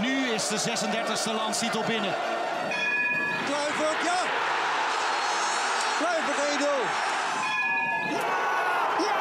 nu 0.00 0.30
is 0.30 0.48
de 0.48 0.58
36e 0.58 1.34
landstitel 1.34 1.84
binnen. 1.86 2.14
Kluivert, 3.44 4.02
ja! 4.04 4.20
Kluivert 5.98 6.38
1-0. 6.38 6.64
Ja! 8.10 8.26
Ja! 8.98 9.16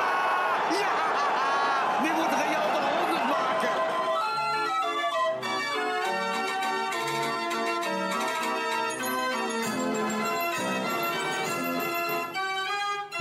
Ja! 0.79 0.91
Nu 2.01 2.09
moet 2.13 2.29
Real 2.29 2.71
de 2.71 2.79
100 2.97 3.23
maken. 3.27 3.69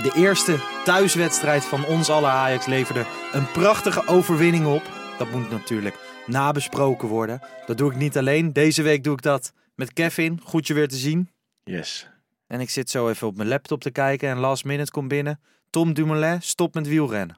De 0.03 0.11
eerste 0.15 0.59
thuiswedstrijd 0.83 1.65
van 1.65 1.85
ons 1.85 2.09
alle 2.09 2.27
Ajax 2.27 2.65
leverde 2.65 3.05
een 3.31 3.51
prachtige 3.51 4.07
overwinning 4.07 4.65
op. 4.65 4.83
Dat 5.17 5.31
moet 5.31 5.49
natuurlijk 5.49 5.95
nabesproken 6.25 7.07
worden. 7.07 7.41
Dat 7.65 7.77
doe 7.77 7.91
ik 7.91 7.97
niet 7.97 8.17
alleen. 8.17 8.53
Deze 8.53 8.81
week 8.81 9.03
doe 9.03 9.13
ik 9.13 9.21
dat 9.21 9.53
met 9.75 9.93
Kevin. 9.93 10.39
Goed 10.43 10.67
je 10.67 10.73
weer 10.73 10.87
te 10.87 10.95
zien. 10.95 11.29
Yes. 11.63 12.09
En 12.47 12.59
ik 12.59 12.69
zit 12.69 12.89
zo 12.89 13.09
even 13.09 13.27
op 13.27 13.35
mijn 13.35 13.47
laptop 13.49 13.81
te 13.81 13.91
kijken 13.91 14.29
en 14.29 14.37
last 14.37 14.65
minute 14.65 14.91
komt 14.91 15.07
binnen. 15.07 15.39
Tom 15.69 15.93
Dumoulin, 15.93 16.41
stop 16.41 16.73
met 16.73 16.87
wielrennen. 16.87 17.37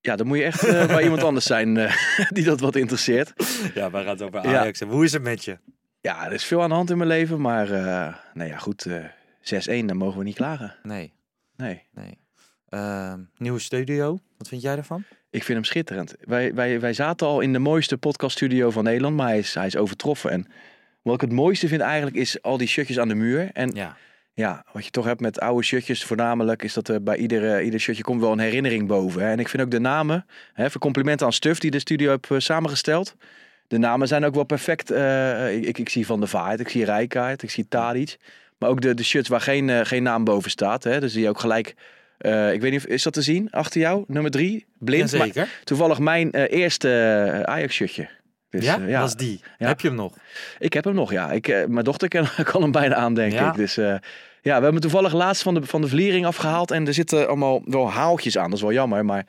Ja, 0.00 0.16
dan 0.16 0.26
moet 0.26 0.36
je 0.38 0.44
echt 0.44 0.64
eh, 0.64 0.86
bij 0.86 1.02
iemand 1.02 1.22
anders 1.22 1.46
zijn 1.46 1.76
eh, 1.76 1.96
die 2.36 2.44
dat 2.44 2.60
wat 2.60 2.76
interesseert. 2.76 3.32
Ja, 3.74 3.90
waar 3.90 4.04
gaat 4.04 4.18
het 4.18 4.28
over 4.28 4.50
Ja. 4.50 4.60
Ajax? 4.60 4.80
En 4.80 4.88
Hoe 4.88 5.04
is 5.04 5.12
het 5.12 5.22
met 5.22 5.44
je? 5.44 5.58
Ja, 6.00 6.26
er 6.26 6.32
is 6.32 6.44
veel 6.44 6.62
aan 6.62 6.68
de 6.68 6.74
hand 6.74 6.90
in 6.90 6.96
mijn 6.96 7.08
leven, 7.08 7.40
maar 7.40 7.70
eh, 7.70 8.14
nou 8.34 8.48
ja, 8.50 8.58
goed, 8.58 8.86
eh 8.86 9.04
6-1, 9.82 9.84
dan 9.84 9.96
mogen 9.96 10.18
we 10.18 10.24
niet 10.24 10.34
klagen. 10.36 10.76
Nee, 10.82 11.12
Nee, 11.56 11.82
nee. 11.92 12.18
Ehm, 12.68 13.20
nieuwe 13.36 13.58
studio, 13.58 14.18
wat 14.38 14.48
vind 14.48 14.62
jij 14.62 14.76
ervan? 14.76 15.04
Ik 15.36 15.44
vind 15.44 15.58
hem 15.58 15.64
schitterend. 15.64 16.14
Wij, 16.20 16.54
wij, 16.54 16.80
wij 16.80 16.92
zaten 16.92 17.26
al 17.26 17.40
in 17.40 17.52
de 17.52 17.58
mooiste 17.58 17.96
podcaststudio 17.98 18.70
van 18.70 18.84
Nederland, 18.84 19.16
maar 19.16 19.26
hij 19.28 19.38
is, 19.38 19.54
hij 19.54 19.66
is 19.66 19.76
overtroffen. 19.76 20.30
En 20.30 20.46
wat 21.02 21.14
ik 21.14 21.20
het 21.20 21.32
mooiste 21.32 21.68
vind 21.68 21.80
eigenlijk 21.80 22.16
is 22.16 22.42
al 22.42 22.56
die 22.56 22.68
shirtjes 22.68 22.98
aan 22.98 23.08
de 23.08 23.14
muur. 23.14 23.50
En 23.52 23.70
ja, 23.74 23.96
Ja. 24.34 24.64
wat 24.72 24.84
je 24.84 24.90
toch 24.90 25.04
hebt 25.04 25.20
met 25.20 25.40
oude 25.40 25.62
shirtjes 25.64 26.04
voornamelijk, 26.04 26.62
is 26.62 26.72
dat 26.72 26.88
er 26.88 27.02
bij 27.02 27.16
iedere, 27.16 27.62
ieder 27.62 27.80
shirtje 27.80 28.02
komt 28.02 28.20
wel 28.20 28.32
een 28.32 28.38
herinnering 28.38 28.86
boven. 28.88 29.22
Hè? 29.22 29.30
En 29.30 29.38
ik 29.38 29.48
vind 29.48 29.62
ook 29.62 29.70
de 29.70 29.78
namen, 29.80 30.26
hè, 30.52 30.64
even 30.64 30.80
complimenten 30.80 31.26
aan 31.26 31.32
Stuf 31.32 31.58
die 31.58 31.70
de 31.70 31.78
studio 31.78 32.10
heeft 32.10 32.30
eh, 32.30 32.38
samengesteld. 32.38 33.14
De 33.68 33.78
namen 33.78 34.08
zijn 34.08 34.24
ook 34.24 34.34
wel 34.34 34.44
perfect. 34.44 34.90
eh, 34.90 35.56
ik, 35.56 35.64
ik, 35.64 35.78
ik 35.78 35.88
zie 35.88 36.06
Van 36.06 36.20
der 36.20 36.28
Vaart, 36.28 36.60
ik 36.60 36.68
zie 36.68 36.84
Rijkaard, 36.84 37.42
ik 37.42 37.50
zie 37.50 37.68
Tadic. 37.68 38.16
Maar 38.58 38.68
ook 38.68 38.80
de, 38.80 38.94
de 38.94 39.04
shirts 39.04 39.28
waar 39.28 39.40
geen, 39.40 39.70
eh, 39.70 39.80
geen 39.84 40.02
naam 40.02 40.24
boven 40.24 40.50
staat. 40.50 40.84
Hè? 40.84 41.00
Dus 41.00 41.12
die 41.12 41.28
ook 41.28 41.40
gelijk... 41.40 41.74
eh, 42.18 42.52
ik 42.52 42.60
weet 42.60 42.70
niet, 42.70 42.80
of, 42.80 42.86
is 42.86 43.02
dat 43.02 43.12
te 43.12 43.22
zien? 43.22 43.50
Achter 43.50 43.80
jou? 43.80 44.04
Nummer 44.06 44.30
drie? 44.30 44.66
Blind? 44.78 45.12
Maar 45.12 45.26
Jazeker. 45.26 45.48
toevallig 45.64 45.98
mijn 45.98 46.32
eh, 46.32 46.58
eerste 46.60 46.90
eh, 46.90 47.40
Ajax-shirtje. 47.40 48.08
Dus, 48.50 48.64
ja, 48.64 48.80
eh, 48.86 49.00
was 49.00 49.16
die. 49.16 49.40
Ja. 49.58 49.66
Heb 49.66 49.80
je 49.80 49.88
hem 49.88 49.96
nog? 49.96 50.14
Ik 50.58 50.72
heb 50.72 50.84
hem 50.84 50.94
nog, 50.94 51.12
ja. 51.12 51.32
Ik, 51.32 51.46
mijn 51.68 51.84
dochter 51.84 52.08
kan, 52.08 52.26
kan 52.52 52.62
hem 52.62 52.70
bijna 52.72 52.94
aan, 52.94 53.14
denk 53.14 53.32
Ja. 53.32 53.48
ik. 53.50 53.56
Dus 53.56 53.74
ja, 54.42 54.56
we 54.58 54.62
hebben 54.64 54.80
toevallig 54.80 55.12
laatst 55.12 55.42
van 55.42 55.54
de, 55.54 55.62
van 55.66 55.80
de 55.80 55.88
vliering 55.88 56.26
afgehaald. 56.26 56.70
En 56.70 56.86
er 56.86 56.94
zitten 56.94 57.26
allemaal 57.26 57.62
wel 57.64 57.90
haaltjes 57.90 58.38
aan. 58.38 58.44
Dat 58.44 58.54
is 58.58 58.62
wel 58.62 58.72
jammer, 58.72 59.04
maar 59.04 59.26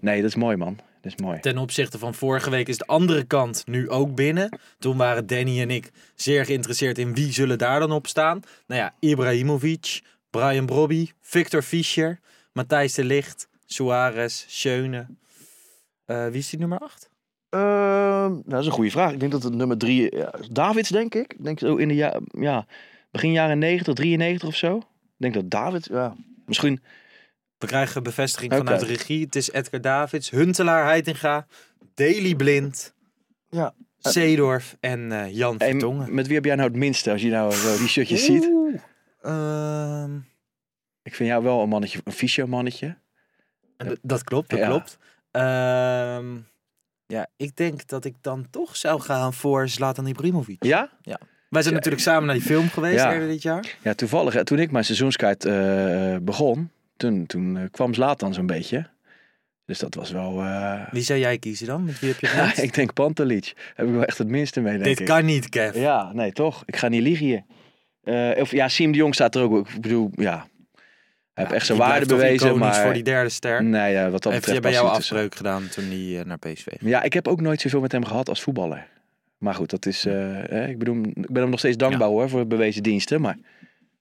nee, 0.00 0.20
dat 0.20 0.30
is 0.30 0.36
mooi, 0.36 0.56
man. 0.56 0.78
Dat 1.02 1.12
is 1.12 1.24
mooi. 1.24 1.40
Ten 1.40 1.58
opzichte 1.58 1.98
van 1.98 2.14
vorige 2.14 2.50
week 2.50 2.68
is 2.68 2.78
de 2.78 2.86
andere 2.86 3.24
kant 3.24 3.62
nu 3.66 3.90
ook 3.90 4.14
binnen. 4.14 4.58
Toen 4.78 4.96
waren 4.96 5.26
Danny 5.26 5.60
en 5.60 5.70
ik 5.70 5.90
zeer 6.14 6.44
geïnteresseerd 6.44 6.98
in 6.98 7.14
wie 7.14 7.32
zullen 7.32 7.58
daar 7.58 7.80
dan 7.80 7.92
op 7.92 8.06
staan. 8.06 8.40
Nou 8.66 8.80
ja, 8.80 8.94
Ibrahimovic, 9.00 10.00
Brian 10.30 10.66
Brobby, 10.66 11.10
Victor 11.20 11.62
Fischer, 11.62 12.20
Matthijs 12.52 12.94
de 12.94 13.04
Ligt, 13.04 13.48
Suarez, 13.66 14.44
Schöne. 14.48 15.06
Eh, 16.04 16.26
wie 16.26 16.38
is 16.38 16.50
die 16.50 16.58
nummer 16.58 16.78
8? 16.78 17.10
Ehm, 17.48 17.60
nou, 18.30 18.42
dat 18.46 18.60
is 18.60 18.66
een 18.66 18.72
goede 18.72 18.90
vraag. 18.90 19.12
Ik 19.12 19.20
denk 19.20 19.32
dat 19.32 19.42
het 19.42 19.54
nummer 19.54 19.78
drie... 19.78 20.16
ja, 20.16 20.34
Davids, 20.50 20.88
denk 20.88 21.14
ik. 21.14 21.32
Ik 21.32 21.44
denk 21.44 21.58
zo 21.58 21.76
in 21.76 21.88
de 21.88 21.94
ja, 21.94 22.20
ja, 22.38 22.66
begin 23.10 23.32
jaren 23.32 23.58
90, 23.58 23.94
93 23.94 24.48
of 24.48 24.54
zo. 24.56 24.76
Ik 24.76 24.82
denk 25.16 25.34
dat 25.34 25.50
David... 25.50 25.88
Ja, 25.90 26.14
misschien... 26.46 26.80
We 27.58 27.66
krijgen 27.66 28.02
bevestiging 28.02 28.52
vanuit 28.54 28.80
de 28.80 28.86
regie. 28.86 29.24
Het 29.24 29.36
is 29.36 29.50
Edgar 29.50 29.80
Davids, 29.80 30.30
Huntelaar 30.30 30.84
Heitinga, 30.84 31.46
Daily 31.94 32.34
Blind, 32.34 32.94
Ja. 33.48 33.74
Zeedorf 33.98 34.76
en 34.80 35.12
eh, 35.12 35.34
Jan 35.34 35.58
En 35.58 35.70
Vertongen. 35.70 36.14
met 36.14 36.26
wie 36.26 36.34
heb 36.34 36.44
jij 36.44 36.54
nou 36.54 36.68
het 36.68 36.76
minste 36.76 37.10
als 37.10 37.22
je 37.22 37.30
nou 37.30 37.52
zo 37.52 37.76
die 37.78 37.88
shirtjes 37.88 38.24
ziet? 38.24 38.50
Ehm, 39.20 40.16
Ik 41.02 41.14
vind 41.14 41.28
jou 41.28 41.42
wel 41.42 41.62
een 41.62 41.68
mannetje, 41.68 42.00
een 42.04 42.12
Fischer 42.12 42.48
mannetje. 42.48 42.96
En 43.76 43.88
d- 43.94 43.98
Dat 44.02 44.24
klopt, 44.24 44.50
dat 44.50 44.58
Ja. 44.58 44.66
klopt. 44.66 44.98
Ehm, 45.30 46.36
ja, 47.06 47.26
ik 47.36 47.56
denk 47.56 47.86
dat 47.86 48.04
ik 48.04 48.14
dan 48.20 48.46
toch 48.50 48.76
zou 48.76 49.00
gaan 49.00 49.34
voor 49.34 49.68
Zlatan 49.68 50.06
Ibrahimovic. 50.06 50.64
Ja? 50.64 50.90
Wij 51.48 51.62
zijn 51.62 51.74
natuurlijk 51.74 52.02
samen 52.02 52.24
naar 52.24 52.34
die 52.34 52.44
film 52.44 52.68
geweest 52.68 52.94
Ja. 52.98 53.12
eerder 53.12 53.28
dit 53.28 53.42
jaar. 53.42 53.76
Ja, 53.82 53.94
toevallig. 53.94 54.34
hè, 54.34 54.44
Toen 54.44 54.58
ik 54.58 54.70
mijn 54.70 54.84
seizoenskaart 54.84 55.44
eh, 55.44 56.16
begon, 56.22 56.70
toen, 56.96 57.26
toen 57.26 57.56
eh, 57.56 57.64
kwam 57.70 57.94
Zlatan 57.94 58.34
zo'n 58.34 58.46
beetje. 58.46 58.86
Dus 59.64 59.78
dat 59.78 59.94
was 59.94 60.10
wel... 60.10 60.40
eh, 60.40 60.88
Wie 60.90 61.02
zou 61.02 61.18
jij 61.18 61.38
kiezen 61.38 61.66
dan? 61.66 61.84
Met 61.84 61.98
wie 62.00 62.10
heb 62.10 62.20
je 62.20 62.26
het 62.26 62.36
ja, 62.56 62.62
ik 62.62 62.74
denk 62.74 62.92
Pantelic. 62.92 63.72
Heb 63.74 63.86
ik 63.86 63.92
wel 63.92 64.04
echt 64.04 64.18
het 64.18 64.28
minste 64.28 64.60
mee, 64.60 64.72
denk 64.72 64.84
Dit 64.84 65.00
ik. 65.00 65.06
kan 65.06 65.24
niet, 65.24 65.48
Kev. 65.48 65.76
Ja, 65.76 66.12
nee, 66.12 66.32
toch? 66.32 66.62
Ik 66.66 66.76
ga 66.76 66.88
niet 66.88 67.02
liegen 67.02 67.26
hier. 67.26 67.44
Eh, 68.08 68.40
of 68.40 68.50
ja, 68.50 68.68
Siem 68.68 68.92
de 68.92 68.98
Jong 68.98 69.14
staat 69.14 69.34
er 69.34 69.42
ook. 69.42 69.68
Ik 69.68 69.80
bedoel, 69.80 70.10
ja. 70.14 70.46
Hij 71.34 71.46
heeft 71.46 71.52
echt 71.52 71.66
zijn 71.66 71.78
waarde 71.78 72.06
bewezen, 72.06 72.58
maar... 72.58 72.74
voor 72.74 72.92
die 72.92 73.02
derde 73.02 73.28
ster. 73.30 73.64
Nee, 73.64 73.92
ja, 73.92 74.10
wat 74.10 74.22
dat 74.22 74.32
Heeft 74.32 74.44
hij 74.46 74.54
betreft 74.54 74.76
bij 74.76 74.84
jou 74.84 74.98
afbreuk 74.98 75.34
gedaan 75.34 75.68
toen 75.68 75.84
hij 75.84 76.18
eh, 76.18 76.24
naar 76.24 76.38
PSV 76.38 76.64
ging? 76.64 76.90
Ja, 76.90 77.02
ik 77.02 77.12
heb 77.12 77.28
ook 77.28 77.40
nooit 77.40 77.60
zoveel 77.60 77.80
met 77.80 77.92
hem 77.92 78.04
gehad 78.04 78.28
als 78.28 78.42
voetballer. 78.42 78.86
Maar 79.38 79.54
goed, 79.54 79.70
dat 79.70 79.86
is... 79.86 80.04
eh, 80.06 80.68
ik, 80.68 80.78
bedoel, 80.78 80.96
ik 81.04 81.30
ben 81.30 81.42
hem 81.42 81.50
nog 81.50 81.58
steeds 81.58 81.76
dankbaar 81.76 82.08
hoor, 82.08 82.28
voor 82.28 82.46
bewezen 82.46 82.82
diensten. 82.82 83.20
Maar 83.20 83.36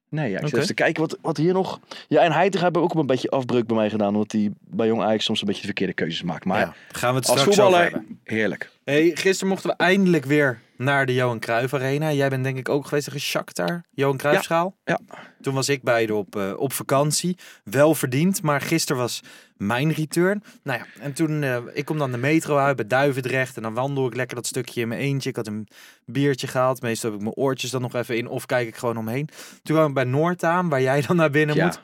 nee, 0.10 0.30
ja, 0.32 0.40
ik 0.40 0.46
zit 0.46 0.56
even 0.56 0.68
te 0.68 0.74
kijken 0.74 1.02
wat, 1.02 1.18
wat 1.22 1.38
hier 1.38 1.54
nog... 1.54 1.80
Ja, 2.08 2.22
en 2.22 2.32
Heitinga 2.32 2.64
hebben 2.64 2.82
ook 2.82 2.94
een 2.94 3.06
beetje 3.06 3.30
afbreuk 3.30 3.68
bij 3.68 3.76
mij 3.76 3.90
gedaan. 3.90 4.14
Omdat 4.14 4.32
hij 4.32 4.52
bij 4.60 4.88
Jong 4.88 5.02
Ajax 5.02 5.24
soms 5.24 5.40
een 5.42 5.46
beetje 5.48 5.62
de 5.62 5.68
verkeerde 5.68 5.94
keuzes 5.94 6.24
maakt. 6.24 6.46
Maar 6.46 6.60
Ja, 6.60 6.74
gaan 6.92 7.14
we 7.14 7.20
het 7.20 7.30
als 7.30 7.44
voetballer, 7.44 7.82
hebben. 7.82 8.20
heerlijk. 8.24 8.70
Hey, 8.88 9.12
gisteren 9.14 9.48
mochten 9.48 9.70
we 9.70 9.76
eindelijk 9.76 10.26
weer 10.26 10.62
naar 10.78 11.06
de 11.06 11.14
Johan 11.14 11.40
Cruijff 11.40 11.74
Arena. 11.74 12.12
Jij 12.12 12.30
bent 12.30 12.44
denk 12.44 12.58
ik 12.58 12.70
ook 12.70 12.86
geweest 12.88 13.06
tegen 13.06 13.20
Shakhtar, 13.20 13.84
Johan 13.92 14.18
Cruijffschaal. 14.18 14.76
Ja. 14.86 15.00
Toen 15.42 15.54
was 15.54 15.70
ik 15.70 15.84
beide 15.84 16.16
op, 16.16 16.36
eh, 16.36 16.54
op 16.58 16.74
vakantie. 16.74 17.38
Wel 17.64 17.96
verdiend, 17.96 18.42
maar 18.42 18.62
gisteren 18.62 19.02
was 19.02 19.22
mijn 19.58 19.92
return. 19.92 20.44
Nou 20.64 20.80
ja, 20.80 20.86
en 21.02 21.14
toen, 21.14 21.44
eh, 21.44 21.58
ik 21.74 21.86
kom 21.86 21.98
dan 21.98 22.12
de 22.12 22.18
metro 22.18 22.58
uit 22.58 22.76
bij 22.76 22.88
Duivendrecht. 22.88 23.56
En 23.56 23.62
dan 23.62 23.74
wandel 23.74 24.08
ik 24.08 24.16
lekker 24.16 24.36
dat 24.36 24.46
stukje 24.46 24.82
in 24.82 24.88
mijn 24.88 25.02
eentje. 25.02 25.30
Ik 25.30 25.36
had 25.36 25.48
een 25.48 25.68
biertje 26.06 26.48
gehaald. 26.48 26.82
Meestal 26.82 27.10
heb 27.10 27.20
ik 27.20 27.26
mijn 27.26 27.38
oortjes 27.38 27.72
dan 27.72 27.82
nog 27.82 27.96
even 27.96 28.18
in. 28.18 28.28
Of 28.28 28.46
kijk 28.46 28.68
ik 28.68 28.76
gewoon 28.76 28.98
omheen. 28.98 29.30
Toen 29.64 29.76
kwam 29.76 29.88
ik 29.88 29.94
bij 29.94 30.04
Noord 30.04 30.44
aan, 30.44 30.70
waar 30.70 30.82
jij 30.82 31.02
dan 31.02 31.16
naar 31.16 31.32
binnen 31.32 31.56
Ja. 31.56 31.66
moet. 31.66 31.82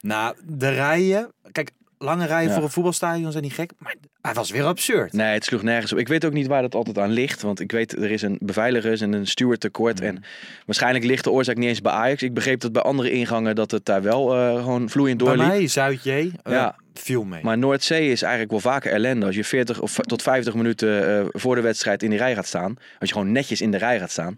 Nou, 0.00 0.36
de 0.44 0.68
rijen. 0.68 1.32
Kijk, 1.52 1.70
lange 2.02 2.26
rijen 2.26 2.48
Ja. 2.48 2.54
voor 2.54 2.62
een 2.62 2.70
voetbalstadion 2.70 3.30
zijn 3.32 3.44
niet 3.44 3.52
gek. 3.52 3.72
Maar 3.78 3.94
hij 4.20 4.34
was 4.34 4.50
weer 4.50 4.64
absurd. 4.64 5.12
Nee, 5.12 5.32
het 5.32 5.44
sloeg 5.44 5.62
nergens 5.62 5.92
op. 5.92 5.98
Ik 5.98 6.08
weet 6.08 6.24
ook 6.24 6.32
niet 6.32 6.46
waar 6.46 6.62
dat 6.62 6.74
altijd 6.74 6.98
aan 6.98 7.10
ligt. 7.10 7.42
Want 7.42 7.60
ik 7.60 7.72
weet, 7.72 7.92
er 7.92 8.10
is 8.10 8.22
een 8.22 8.38
beveiliger 8.40 9.02
en 9.02 9.12
een 9.12 9.26
steward 9.26 9.60
tekort. 9.60 10.00
En 10.00 10.22
waarschijnlijk 10.66 11.04
ligt 11.04 11.24
de 11.24 11.30
oorzaak 11.30 11.56
niet 11.56 11.68
eens 11.68 11.80
bij 11.80 11.92
Ajax. 11.92 12.22
Ik 12.22 12.34
begreep 12.34 12.60
dat 12.60 12.72
bij 12.72 12.82
andere 12.82 13.10
ingangen 13.10 13.54
dat 13.54 13.70
het 13.70 13.84
daar 13.84 14.02
wel 14.02 14.34
eh, 14.36 14.54
gewoon 14.54 14.88
vloeiend 14.88 15.18
Bij 15.18 15.26
doorliep. 15.26 15.46
mij, 15.46 15.66
Zuid-J, 15.66 16.10
eh, 16.10 16.30
Ja. 16.44 16.76
viel 16.94 17.24
mee. 17.24 17.42
Maar 17.42 17.58
Noordzee 17.58 18.10
is 18.10 18.22
eigenlijk 18.22 18.50
wel 18.50 18.60
vaker 18.72 18.92
ellende. 18.92 19.26
Als 19.26 19.34
je 19.34 19.44
40 19.44 19.80
of 19.80 19.94
tot 19.96 20.22
50 20.22 20.54
minuten 20.54 21.18
eh, 21.18 21.24
voor 21.32 21.54
de 21.54 21.60
wedstrijd 21.60 22.02
in 22.02 22.10
die 22.10 22.18
rij 22.18 22.34
gaat 22.34 22.46
staan. 22.46 22.74
Als 22.98 23.08
je 23.08 23.14
gewoon 23.14 23.32
netjes 23.32 23.60
in 23.60 23.70
de 23.70 23.78
rij 23.78 23.98
gaat 23.98 24.10
staan. 24.10 24.34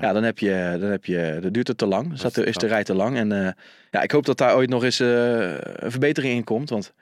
Ja, 0.00 0.12
dan 0.12 0.22
heb 0.22 0.38
je, 0.38 0.76
dan 0.80 0.90
heb 0.90 1.04
je, 1.04 1.38
dan 1.42 1.52
duurt 1.52 1.68
het 1.68 1.78
te 1.78 1.86
lang. 1.86 2.12
Zat 2.18 2.34
de, 2.34 2.44
is 2.44 2.56
de 2.56 2.66
rij 2.66 2.84
te 2.84 2.94
lang. 2.94 3.16
En 3.16 3.56
ja, 3.90 4.02
ik 4.02 4.10
hoop 4.10 4.24
dat 4.26 4.38
daar 4.38 4.54
ooit 4.56 4.68
nog 4.70 4.84
eens 4.84 4.98
een 4.98 5.58
verbetering 5.90 6.34
in 6.34 6.44
komt. 6.44 6.70
Want 6.70 6.92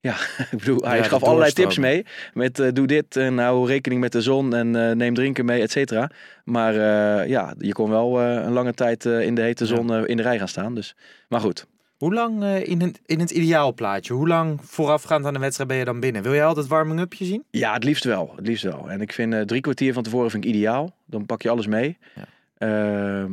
ja, 0.00 0.16
ik 0.52 0.58
bedoel, 0.58 0.80
hij 0.80 0.96
Ja, 0.96 1.02
gaf 1.02 1.22
allerlei 1.22 1.52
tips 1.52 1.78
mee. 1.78 2.06
Met 2.34 2.58
eh, 2.58 2.72
doe 2.72 2.86
dit 2.86 3.16
en 3.16 3.38
hou 3.38 3.66
rekening 3.66 4.00
met 4.00 4.12
de 4.12 4.20
zon 4.22 4.54
en 4.54 4.88
eh, 4.88 4.96
neem 4.96 5.14
drinken 5.14 5.44
mee, 5.44 5.62
et 5.62 5.70
cetera. 5.70 6.10
Maar 6.44 6.74
eh, 6.74 7.28
ja, 7.28 7.54
je 7.58 7.72
kon 7.72 7.90
wel 7.90 8.20
een 8.20 8.52
lange 8.52 8.74
tijd 8.74 9.04
in 9.04 9.34
de 9.34 9.42
hete 9.42 9.66
zon 9.66 10.06
in 10.06 10.16
de 10.16 10.22
rij 10.22 10.38
gaan 10.38 10.48
staan. 10.48 10.74
Dus. 10.74 10.96
Maar 11.28 11.40
goed, 11.40 11.66
Hoe 11.96 12.14
lang 12.14 12.44
in, 12.44 12.80
het, 12.80 13.00
in 13.06 13.20
het 13.20 13.30
ideaalplaatje, 13.30 14.12
hoe 14.12 14.28
lang 14.28 14.60
voorafgaand 14.62 15.24
aan 15.26 15.32
de 15.32 15.38
wedstrijd 15.38 15.68
ben 15.68 15.78
je 15.78 15.84
dan 15.84 16.00
binnen? 16.00 16.22
Wil 16.22 16.34
jij 16.34 16.44
altijd 16.44 16.66
warming-upje 16.66 17.24
zien? 17.24 17.44
Ja, 17.50 17.72
het 17.72 17.84
liefst 17.84 18.04
wel. 18.04 18.32
Het 18.36 18.46
liefst 18.46 18.64
wel. 18.64 18.90
En 18.90 19.00
ik 19.00 19.12
vind 19.12 19.48
drie 19.48 19.60
kwartier 19.60 19.92
van 19.92 20.02
tevoren 20.02 20.30
vind 20.30 20.44
ik 20.44 20.50
ideaal. 20.50 20.96
Dan 21.06 21.26
pak 21.26 21.42
je 21.42 21.50
alles 21.50 21.66
mee. 21.66 21.98
Ja. 22.14 22.24
Ehm, 22.58 23.30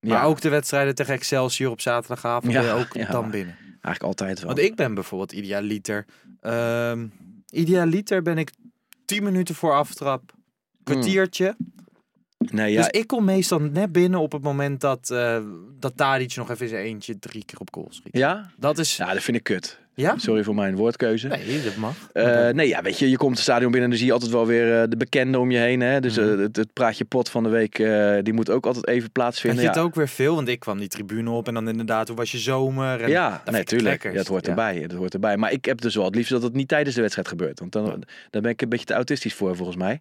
Maar 0.00 0.18
ja, 0.18 0.22
ook 0.22 0.40
de 0.40 0.48
wedstrijden 0.48 0.94
tegen 0.94 1.14
Excelsior 1.14 1.70
op 1.70 1.80
zaterdagavond 1.80 2.52
Ja, 2.52 2.60
ben 2.60 2.68
je 2.68 2.80
ook 2.80 3.10
dan 3.12 3.30
binnen. 3.30 3.56
Eigenlijk 3.80 4.02
altijd 4.02 4.38
wel. 4.38 4.46
Want 4.54 4.58
ik 4.66 4.74
ben 4.74 4.94
bijvoorbeeld 4.94 5.32
idealiter. 5.32 6.04
Ehm 6.40 7.06
idealiter 7.50 8.22
ben 8.22 8.38
ik 8.38 8.50
10 9.04 9.22
minuten 9.22 9.54
voor 9.54 9.72
aftrap, 9.72 10.32
kwartiertje. 10.84 11.56
nee, 12.38 12.72
ja, 12.72 12.82
Dus 12.82 13.00
ik 13.00 13.06
kom 13.06 13.24
meestal 13.24 13.58
net 13.60 13.92
binnen 13.92 14.20
op 14.20 14.32
het 14.32 14.42
moment 14.42 14.80
dat, 14.80 15.10
eh 15.10 15.42
dat 15.78 15.96
Tadic 15.96 16.36
nog 16.36 16.50
even 16.50 16.68
zijn 16.68 16.84
eentje 16.84 17.18
drie 17.18 17.44
keer 17.44 17.58
op 17.58 17.68
goal 17.74 17.86
schiet. 17.90 18.16
ja? 18.16 18.50
Dat 18.56 18.78
is... 18.78 18.96
ja, 18.96 19.12
dat 19.12 19.22
vind 19.22 19.36
ik 19.36 19.42
kut. 19.42 19.80
Ja? 20.00 20.18
Sorry 20.18 20.42
voor 20.44 20.54
mijn 20.54 20.76
woordkeuze. 20.76 21.28
Nee, 21.28 21.62
dat 21.62 21.76
mag. 21.76 21.94
Eh, 22.12 22.48
nee, 22.48 22.68
ja, 22.68 22.82
weet 22.82 22.98
je, 22.98 23.10
je 23.10 23.16
komt 23.16 23.32
het 23.32 23.40
stadion 23.42 23.70
binnen 23.70 23.82
en 23.82 23.88
dan 23.90 23.98
zie 23.98 24.06
je 24.06 24.12
altijd 24.12 24.30
wel 24.32 24.46
weer 24.46 24.80
eh, 24.82 24.88
de 24.88 24.96
bekende 24.96 25.38
om 25.38 25.50
je 25.50 25.58
heen. 25.58 25.80
Hè? 25.80 26.00
Dus 26.00 26.16
eh, 26.16 26.24
Mhm. 26.24 26.38
het, 26.38 26.56
het 26.56 26.72
praatje 26.72 27.04
pot 27.04 27.28
van 27.30 27.42
de 27.42 27.48
week, 27.48 27.78
eh, 27.78 28.16
die 28.22 28.32
moet 28.32 28.50
ook 28.50 28.66
altijd 28.66 28.86
even 28.86 29.02
Had 29.02 29.12
plaatsvinden. 29.12 29.60
je 29.60 29.66
het 29.66 29.76
ja, 29.76 29.82
ook 29.82 29.94
weer 29.94 30.08
veel? 30.08 30.34
Want 30.34 30.48
ik 30.48 30.60
kwam 30.60 30.78
die 30.78 30.88
tribune 30.88 31.30
op 31.30 31.48
en 31.48 31.54
dan 31.54 31.68
inderdaad, 31.68 32.08
hoe 32.08 32.16
was 32.16 32.32
je 32.32 32.38
zomer? 32.38 33.00
En 33.02 33.10
ja 33.10 33.30
dat 33.44 33.54
nee. 33.70 33.82
Ja, 33.82 33.96
het 34.18 34.26
hoort 34.28 34.44
Ja. 34.44 34.50
erbij. 34.50 34.76
Het 34.76 34.92
hoort 34.92 35.14
erbij. 35.14 35.36
Maar 35.36 35.52
ik 35.52 35.64
heb 35.64 35.80
dus 35.80 35.94
wel 35.94 36.04
het 36.04 36.14
liefst 36.14 36.30
dat 36.32 36.42
het 36.42 36.54
niet 36.54 36.68
tijdens 36.68 36.94
de 36.94 37.00
wedstrijd 37.00 37.28
gebeurt. 37.28 37.58
Want 37.60 37.72
dan, 37.72 38.02
daar 38.30 38.42
ben 38.42 38.50
ik 38.50 38.62
een 38.62 38.68
beetje 38.68 38.84
te 38.86 38.94
autistisch 38.94 39.34
voor, 39.34 39.56
volgens 39.56 39.76
mij. 39.76 40.00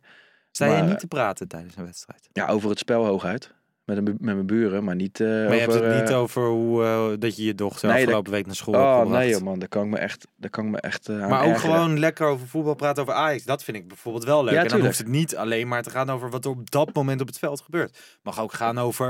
Sta 0.51 0.65
je 0.65 0.71
Maar- 0.71 0.87
niet 0.87 0.99
te 0.99 1.07
praten 1.07 1.47
tijdens 1.47 1.75
een 1.77 1.85
wedstrijd? 1.85 2.29
Ja, 2.33 2.47
over 2.47 2.69
het 2.69 2.79
spel 2.79 3.05
hooguit. 3.05 3.53
Met, 3.87 3.97
een, 3.97 4.03
met 4.03 4.19
mijn 4.19 4.45
buren, 4.45 4.83
maar 4.83 4.95
niet 4.95 5.19
eh 5.19 5.27
Maar 5.27 5.37
je 5.37 5.45
over... 5.67 5.81
hebt 5.81 5.93
het 5.93 6.01
niet 6.01 6.09
eh, 6.09 6.17
over 6.17 6.47
hoe, 6.47 6.83
eh, 6.83 7.07
dat 7.19 7.37
je 7.37 7.43
je 7.45 7.55
dochter 7.55 7.89
Nee, 7.89 7.97
afgelopen 8.03 8.31
week 8.31 8.45
naar 8.45 8.55
school 8.55 8.73
hebt 8.73 8.85
Oh 8.85 8.99
gebracht. 8.99 9.19
nee 9.19 9.29
joh, 9.29 9.41
man, 9.41 9.59
daar 9.59 9.67
kan 9.67 9.83
ik 9.83 9.89
me 9.89 9.97
echt, 9.97 10.27
daar 10.35 10.49
kan 10.49 10.65
ik 10.65 10.71
me 10.71 10.79
echt 10.79 11.09
aan 11.09 11.29
Maar 11.29 11.43
ook 11.45 11.53
ergeren. 11.53 11.75
gewoon 11.75 11.99
lekker 11.99 12.27
over 12.27 12.47
voetbal 12.47 12.75
praten 12.75 13.01
over 13.03 13.13
Ajax. 13.15 13.43
Dat 13.43 13.63
vind 13.63 13.77
ik 13.77 13.87
bijvoorbeeld 13.87 14.23
wel 14.23 14.43
leuk. 14.43 14.53
Ja, 14.53 14.61
en 14.61 14.67
dan 14.67 14.79
hoeft 14.81 14.97
het 14.97 15.07
niet 15.07 15.35
alleen 15.35 15.67
maar 15.67 15.83
te 15.83 15.89
gaan 15.89 16.09
over 16.09 16.29
wat 16.29 16.45
er 16.45 16.51
op 16.51 16.71
dat 16.71 16.93
moment 16.93 17.21
op 17.21 17.27
het 17.27 17.39
veld 17.39 17.61
gebeurt. 17.61 18.17
Mag 18.23 18.39
ook 18.39 18.53
gaan 18.53 18.77
over... 18.79 19.07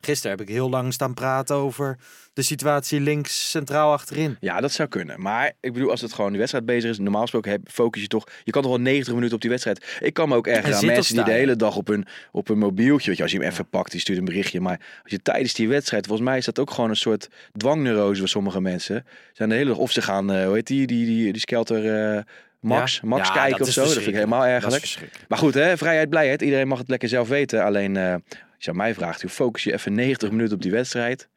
gisteren 0.00 0.36
heb 0.38 0.46
ik 0.48 0.54
heel 0.54 0.70
lang 0.70 0.92
staan 0.92 1.14
praten 1.14 1.56
over 1.56 1.98
de 2.32 2.42
situatie 2.42 3.00
links 3.00 3.50
centraal 3.50 3.92
achterin. 3.92 4.36
Ja, 4.40 4.60
dat 4.60 4.72
zou 4.72 4.88
kunnen. 4.88 5.20
Maar 5.20 5.52
ik 5.60 5.72
bedoel, 5.72 5.90
als 5.90 6.00
het 6.00 6.12
gewoon 6.12 6.30
die 6.30 6.38
wedstrijd 6.38 6.66
bezig 6.66 6.90
is, 6.90 6.98
normaal 6.98 7.20
gesproken 7.20 7.50
heb, 7.50 7.60
focus 7.70 8.02
je 8.02 8.08
toch. 8.08 8.26
Je 8.44 8.50
kan 8.50 8.62
toch 8.62 8.70
wel 8.70 8.80
90 8.80 9.14
minuten 9.14 9.34
op 9.34 9.40
die 9.40 9.50
wedstrijd. 9.50 9.96
Ik 10.00 10.14
kan 10.14 10.28
me 10.28 10.36
ook 10.36 10.46
En 10.46 10.54
ergeren 10.54 10.76
aan 10.76 10.86
mensen 10.86 11.14
die 11.14 11.24
de 11.24 11.30
hele 11.30 11.56
dag 11.56 11.76
op 11.76 11.86
hun, 11.86 12.06
op 12.32 12.48
hun 12.48 12.58
mobieltje. 12.58 13.08
Weet 13.08 13.16
je, 13.16 13.22
als 13.22 13.32
je 13.32 13.38
hem 13.38 13.48
even 13.48 13.68
pakt, 13.68 13.90
die 13.90 14.00
stuurt 14.00 14.18
een 14.18 14.24
berichtje. 14.24 14.60
Maar 14.60 14.80
als 15.02 15.12
je 15.12 15.22
tijdens 15.22 15.54
die 15.54 15.68
wedstrijd, 15.68 16.06
volgens 16.06 16.28
mij 16.28 16.38
is 16.38 16.44
dat 16.44 16.58
ook 16.58 16.70
gewoon 16.70 16.90
een 16.90 16.96
soort 16.96 17.28
dwangneurose 17.56 18.18
voor 18.18 18.28
sommige 18.28 18.60
mensen. 18.60 19.06
Zijn 19.32 19.48
de 19.48 19.54
hele 19.54 19.68
dag, 19.68 19.78
of 19.78 19.90
ze 19.90 20.02
gaan, 20.02 20.32
eh, 20.32 20.44
hoe 20.44 20.54
heet 20.54 20.66
die, 20.66 20.86
die, 20.86 21.06
die, 21.06 21.32
die 21.32 21.40
skelter 21.40 22.14
eh, 22.14 22.22
Max, 22.60 22.94
Ja? 23.02 23.08
Max 23.08 23.28
Ja, 23.28 23.34
kijken 23.34 23.60
of 23.60 23.68
zo. 23.72 23.82
Dat 23.82 23.92
vind 23.92 24.06
ik 24.06 24.14
helemaal 24.14 24.60
verschrikkelijk. 24.60 25.28
Maar 25.28 25.38
goed, 25.38 25.54
hè, 25.54 25.76
vrijheid, 25.76 26.08
blijheid. 26.08 26.42
Iedereen 26.42 26.68
mag 26.68 26.78
het 26.78 26.88
lekker 26.88 27.08
zelf 27.08 27.28
weten. 27.28 27.64
Alleen, 27.64 27.96
eh, 27.96 28.12
als 28.12 28.64
je 28.64 28.70
aan 28.70 28.76
mij 28.76 28.94
vraagt, 28.94 29.20
hoe 29.20 29.30
focus 29.30 29.64
je 29.64 29.72
even 29.72 29.94
90 29.94 30.30
minuten 30.30 30.54
op 30.54 30.62
die 30.62 30.70
wedstrijd? 30.70 31.28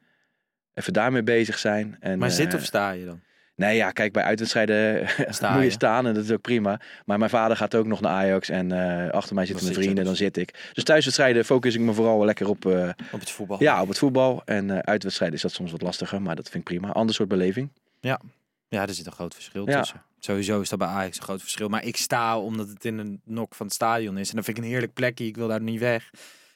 Even 0.76 0.94
daarmee 0.94 1.24
bezig 1.24 1.58
zijn. 1.58 1.98
En, 2.00 2.18
Maar 2.20 2.32
zit 2.32 2.54
eh, 2.54 2.60
of 2.60 2.66
sta 2.66 2.92
je 2.92 3.06
dan? 3.06 3.22
Nee, 3.56 3.76
ja, 3.76 3.92
kijk, 3.92 4.14
bij 4.14 4.24
uitwedstrijden 4.24 5.08
Sta 5.34 5.54
moet 5.54 5.64
je 5.64 5.70
staan 5.70 6.08
en 6.08 6.14
dat 6.14 6.24
is 6.24 6.32
ook 6.32 6.42
prima. 6.42 6.80
Maar 7.06 7.18
mijn 7.18 7.30
vader 7.30 7.58
gaat 7.58 7.76
ook 7.76 7.86
nog 7.86 8.02
naar 8.02 8.12
Ajax 8.12 8.50
en 8.50 8.72
eh, 8.72 9.10
achter 9.12 9.36
mij 9.36 9.46
zitten 9.46 9.64
mijn 9.66 9.78
vrienden, 9.78 9.98
dus. 9.98 10.06
dan 10.06 10.16
zit 10.16 10.38
ik. 10.38 10.70
Dus 10.74 10.84
thuiswedstrijden 10.84 11.46
focus 11.46 11.76
ik 11.76 11.82
me 11.82 11.94
vooral 11.94 12.18
wel 12.18 12.26
lekker 12.26 12.50
op, 12.50 12.66
eh, 12.66 12.90
Op 13.12 13.20
het 13.20 13.30
voetbal? 13.30 13.64
ja, 13.64 13.82
op 13.82 13.88
het 13.88 13.98
voetbal. 13.98 14.42
En 14.46 14.70
eh 14.70 14.78
uitwedstrijden 14.80 15.36
is 15.36 15.42
dat 15.44 15.52
soms 15.52 15.72
wat 15.72 15.82
lastiger, 15.82 16.22
maar 16.22 16.36
dat 16.36 16.50
vind 16.50 16.70
ik 16.70 16.78
prima. 16.78 16.94
Ander 16.94 17.16
soort 17.16 17.30
beleving. 17.30 17.70
Ja, 18.68 18.88
er 18.88 18.94
zit 18.94 19.06
een 19.06 19.12
groot 19.12 19.34
verschil 19.34 19.70
Ja. 19.70 19.80
tussen. 19.80 20.02
Sowieso 20.20 20.62
is 20.62 20.70
dat 20.70 20.80
bij 20.80 20.88
Ajax 20.88 21.18
een 21.18 21.24
groot 21.24 21.42
verschil. 21.42 21.68
Maar 21.68 21.84
ik 21.84 21.98
sta 21.98 22.40
omdat 22.40 22.70
het 22.70 22.86
in 22.86 22.98
een 22.98 23.22
nok 23.24 23.56
van 23.56 23.66
het 23.66 23.76
stadion 23.76 24.18
is. 24.18 24.30
En 24.30 24.36
dan 24.36 24.44
vind 24.44 24.58
ik 24.58 24.64
een 24.64 24.70
heerlijk 24.70 24.94
plekje. 24.94 25.26
Ik 25.26 25.36
wil 25.36 25.48
daar 25.48 25.62
niet 25.62 25.80
weg. 25.80 26.10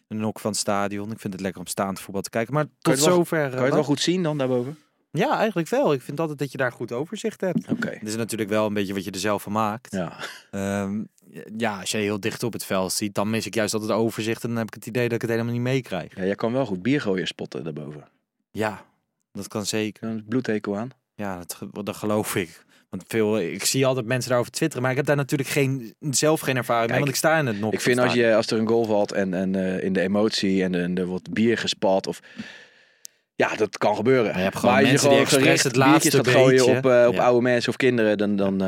Een 0.09 0.17
nok 0.17 0.39
van 0.39 0.51
het 0.51 0.59
stadion. 0.59 1.11
Ik 1.11 1.19
vind 1.19 1.33
het 1.33 1.41
lekker 1.41 1.61
om 1.61 1.67
staand 1.67 1.99
voetbal 1.99 2.21
te 2.21 2.29
kijken. 2.29 2.53
Maar 2.53 2.65
tot 2.79 2.99
wel- 2.99 3.15
zover. 3.15 3.49
Kan 3.49 3.57
je 3.57 3.63
het 3.65 3.73
wel 3.73 3.83
goed 3.83 3.99
zien 4.01 4.23
dan 4.23 4.37
daarboven? 4.37 4.77
Ja, 5.11 5.37
eigenlijk 5.37 5.69
wel. 5.69 5.93
Ik 5.93 6.01
vind 6.01 6.19
altijd 6.19 6.39
dat 6.39 6.51
je 6.51 6.57
daar 6.57 6.71
goed 6.71 6.91
overzicht 6.91 7.41
hebt. 7.41 7.67
Oké. 7.71 7.89
Het 7.89 8.07
is 8.07 8.15
natuurlijk 8.15 8.49
wel 8.49 8.65
een 8.65 8.73
beetje 8.73 8.93
wat 8.93 9.03
je 9.03 9.11
er 9.11 9.19
zelf 9.19 9.41
van 9.43 9.51
maakt. 9.51 9.91
Ja. 9.93 10.17
Ehm, 10.51 11.03
ja, 11.57 11.79
als 11.79 11.91
je 11.91 11.97
heel 11.97 12.19
dicht 12.19 12.43
op 12.43 12.53
het 12.53 12.65
veld 12.65 12.91
ziet, 12.93 13.15
dan 13.15 13.29
mis 13.29 13.45
ik 13.45 13.53
juist 13.53 13.73
altijd 13.73 13.91
overzicht. 13.91 14.43
En 14.43 14.49
dan 14.49 14.57
heb 14.57 14.67
ik 14.67 14.73
het 14.73 14.85
idee 14.85 15.03
dat 15.03 15.13
ik 15.13 15.21
het 15.21 15.29
helemaal 15.29 15.53
niet 15.53 15.61
meekrijg. 15.61 16.15
ja, 16.15 16.23
jij 16.23 16.35
kan 16.35 16.51
wel 16.53 16.65
goed 16.65 16.81
biergooien 16.81 17.27
spotten 17.27 17.63
daarboven. 17.63 18.07
Ja, 18.51 18.85
dat 19.31 19.47
kan 19.47 19.65
zeker. 19.65 20.15
Is 20.15 20.21
bloedhekel 20.27 20.77
aan. 20.77 20.89
Ja, 21.15 21.41
dat 21.71 21.95
geloof 21.95 22.35
ik. 22.35 22.65
Want 22.89 23.03
veel, 23.07 23.39
ik 23.39 23.65
zie 23.65 23.85
altijd 23.85 24.05
mensen 24.05 24.29
daarover 24.29 24.51
twitteren, 24.51 24.81
maar 24.81 24.91
ik 24.91 24.97
heb 24.97 25.05
daar 25.05 25.15
natuurlijk 25.15 25.49
geen, 25.49 25.95
zelf 25.99 26.39
geen 26.39 26.57
ervaring 26.57 26.89
mee, 26.89 26.99
want 26.99 27.11
ik 27.11 27.17
sta 27.17 27.39
in 27.39 27.45
het 27.45 27.59
nog. 27.59 27.73
Ik 27.73 27.81
vind 27.81 27.99
als, 27.99 28.13
je, 28.13 28.35
als 28.35 28.47
er 28.47 28.59
een 28.59 28.67
goal 28.67 28.85
valt 28.85 29.11
en, 29.11 29.33
en 29.33 29.55
eh, 29.55 29.83
in 29.83 29.93
de 29.93 30.01
emotie 30.01 30.63
en, 30.63 30.75
en 30.75 30.97
er 30.97 31.05
wordt 31.05 31.33
bier 31.33 31.57
gespat 31.57 32.07
of... 32.07 32.19
Ja, 33.39 33.55
dat 33.55 33.77
kan 33.77 33.95
gebeuren. 33.95 34.33
je 34.37 34.39
hebt 34.43 34.55
gewoon 34.57 34.75
maar 34.75 34.83
als 34.83 34.91
je 35.01 35.07
mensen 35.09 35.09
die 35.09 35.17
gewoon 35.27 35.43
expres 35.43 35.43
gericht 35.43 35.63
het 35.63 35.75
laatste 35.75 36.17
gaat 36.17 36.27
gooien 36.27 36.65
beetje- 36.65 36.77
op, 36.77 36.85
eh, 36.85 37.07
op 37.07 37.13
Ja. 37.13 37.23
oude 37.23 37.41
mensen 37.41 37.69
of 37.69 37.75
kinderen, 37.75 38.17
dan, 38.17 38.35
dan 38.35 38.61
eh, 38.61 38.67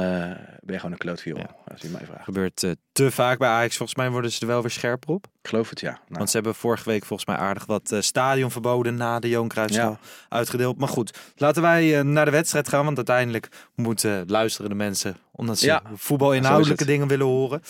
ben 0.60 0.74
je 0.74 0.76
gewoon 0.76 0.92
een 0.92 0.98
klootviool. 0.98 1.38
Ja. 1.38 1.56
Als 1.72 1.82
je 1.82 1.88
mij 1.90 2.06
vraagt. 2.06 2.24
gebeurt 2.24 2.64
eh, 2.64 2.72
te 2.92 3.12
vaak 3.12 3.38
bij 3.38 3.50
Ajax. 3.50 3.78
Volgens 3.78 3.98
mij 3.98 4.10
worden 4.10 4.32
ze 4.32 4.42
er 4.42 4.48
wel 4.48 4.62
weer 4.62 4.72
scherper 4.72 5.10
op. 5.10 5.26
Ik 5.42 5.50
geloof 5.50 5.70
het, 5.70 5.80
ja. 5.80 5.90
Nou, 5.92 6.02
Want 6.08 6.30
ze 6.30 6.36
hebben 6.36 6.56
vorige 6.56 6.90
week 6.90 7.06
volgens 7.06 7.28
mij 7.30 7.38
aardig 7.38 7.66
wat 7.66 7.92
eh, 7.92 8.00
stadionverboden 8.02 8.96
na 8.96 9.20
de 9.20 9.30
Johan 9.30 9.48
Cruijffschaal 9.48 10.00
uitgedeeld. 10.30 10.78
Maar 10.78 10.88
goed, 10.88 11.18
laten 11.36 11.62
wij 11.62 11.98
eh, 11.98 12.04
naar 12.04 12.26
de 12.26 12.32
wedstrijd 12.32 12.68
gaan. 12.68 12.84
Want 12.86 12.98
uiteindelijk 12.98 13.48
moeten 13.76 14.24
luisteren 14.28 14.70
de 14.70 14.76
mensen, 14.76 15.16
omdat 15.32 15.60
ze 15.60 15.66
Ja, 15.66 15.82
voetbalinhoudelijke 15.96 16.84
zo 16.84 16.90
is 16.90 16.96
dingen 16.96 17.08
willen 17.08 17.26
horen. 17.28 17.62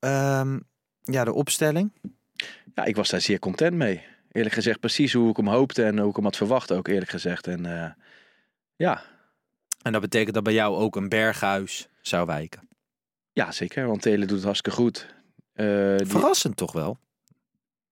Ehm, 0.00 0.58
ja, 1.02 1.24
de 1.24 1.32
opstelling. 1.32 1.92
ja, 2.74 2.84
ik 2.84 2.96
was 2.96 3.08
daar 3.10 3.20
zeer 3.20 3.38
content 3.38 3.74
mee. 3.76 4.02
Eerlijk 4.34 4.54
gezegd, 4.54 4.80
precies 4.80 5.12
hoe 5.12 5.30
ik 5.30 5.36
hem 5.36 5.48
hoopte 5.48 5.84
en 5.84 5.98
hoe 5.98 6.08
ik 6.10 6.14
hem 6.16 6.24
had 6.24 6.36
verwacht 6.36 6.72
ook, 6.72 6.88
eerlijk 6.88 7.10
gezegd. 7.10 7.46
En 7.46 7.66
eh, 7.82 7.90
ja, 8.76 9.02
En 9.82 9.92
dat 9.92 10.00
betekent 10.00 10.34
dat 10.34 10.42
bij 10.42 10.52
jou 10.52 10.76
ook 10.76 10.96
een 10.96 11.08
berghuis 11.08 11.88
zou 12.00 12.26
wijken. 12.26 12.68
ja, 13.32 13.52
zeker. 13.52 13.86
Want 13.86 14.02
Telen 14.02 14.26
doet 14.26 14.36
het 14.36 14.44
hartstikke 14.44 14.78
goed. 14.78 15.06
Die- 15.54 16.06
Verrassend 16.06 16.56
toch 16.56 16.72
wel? 16.72 16.98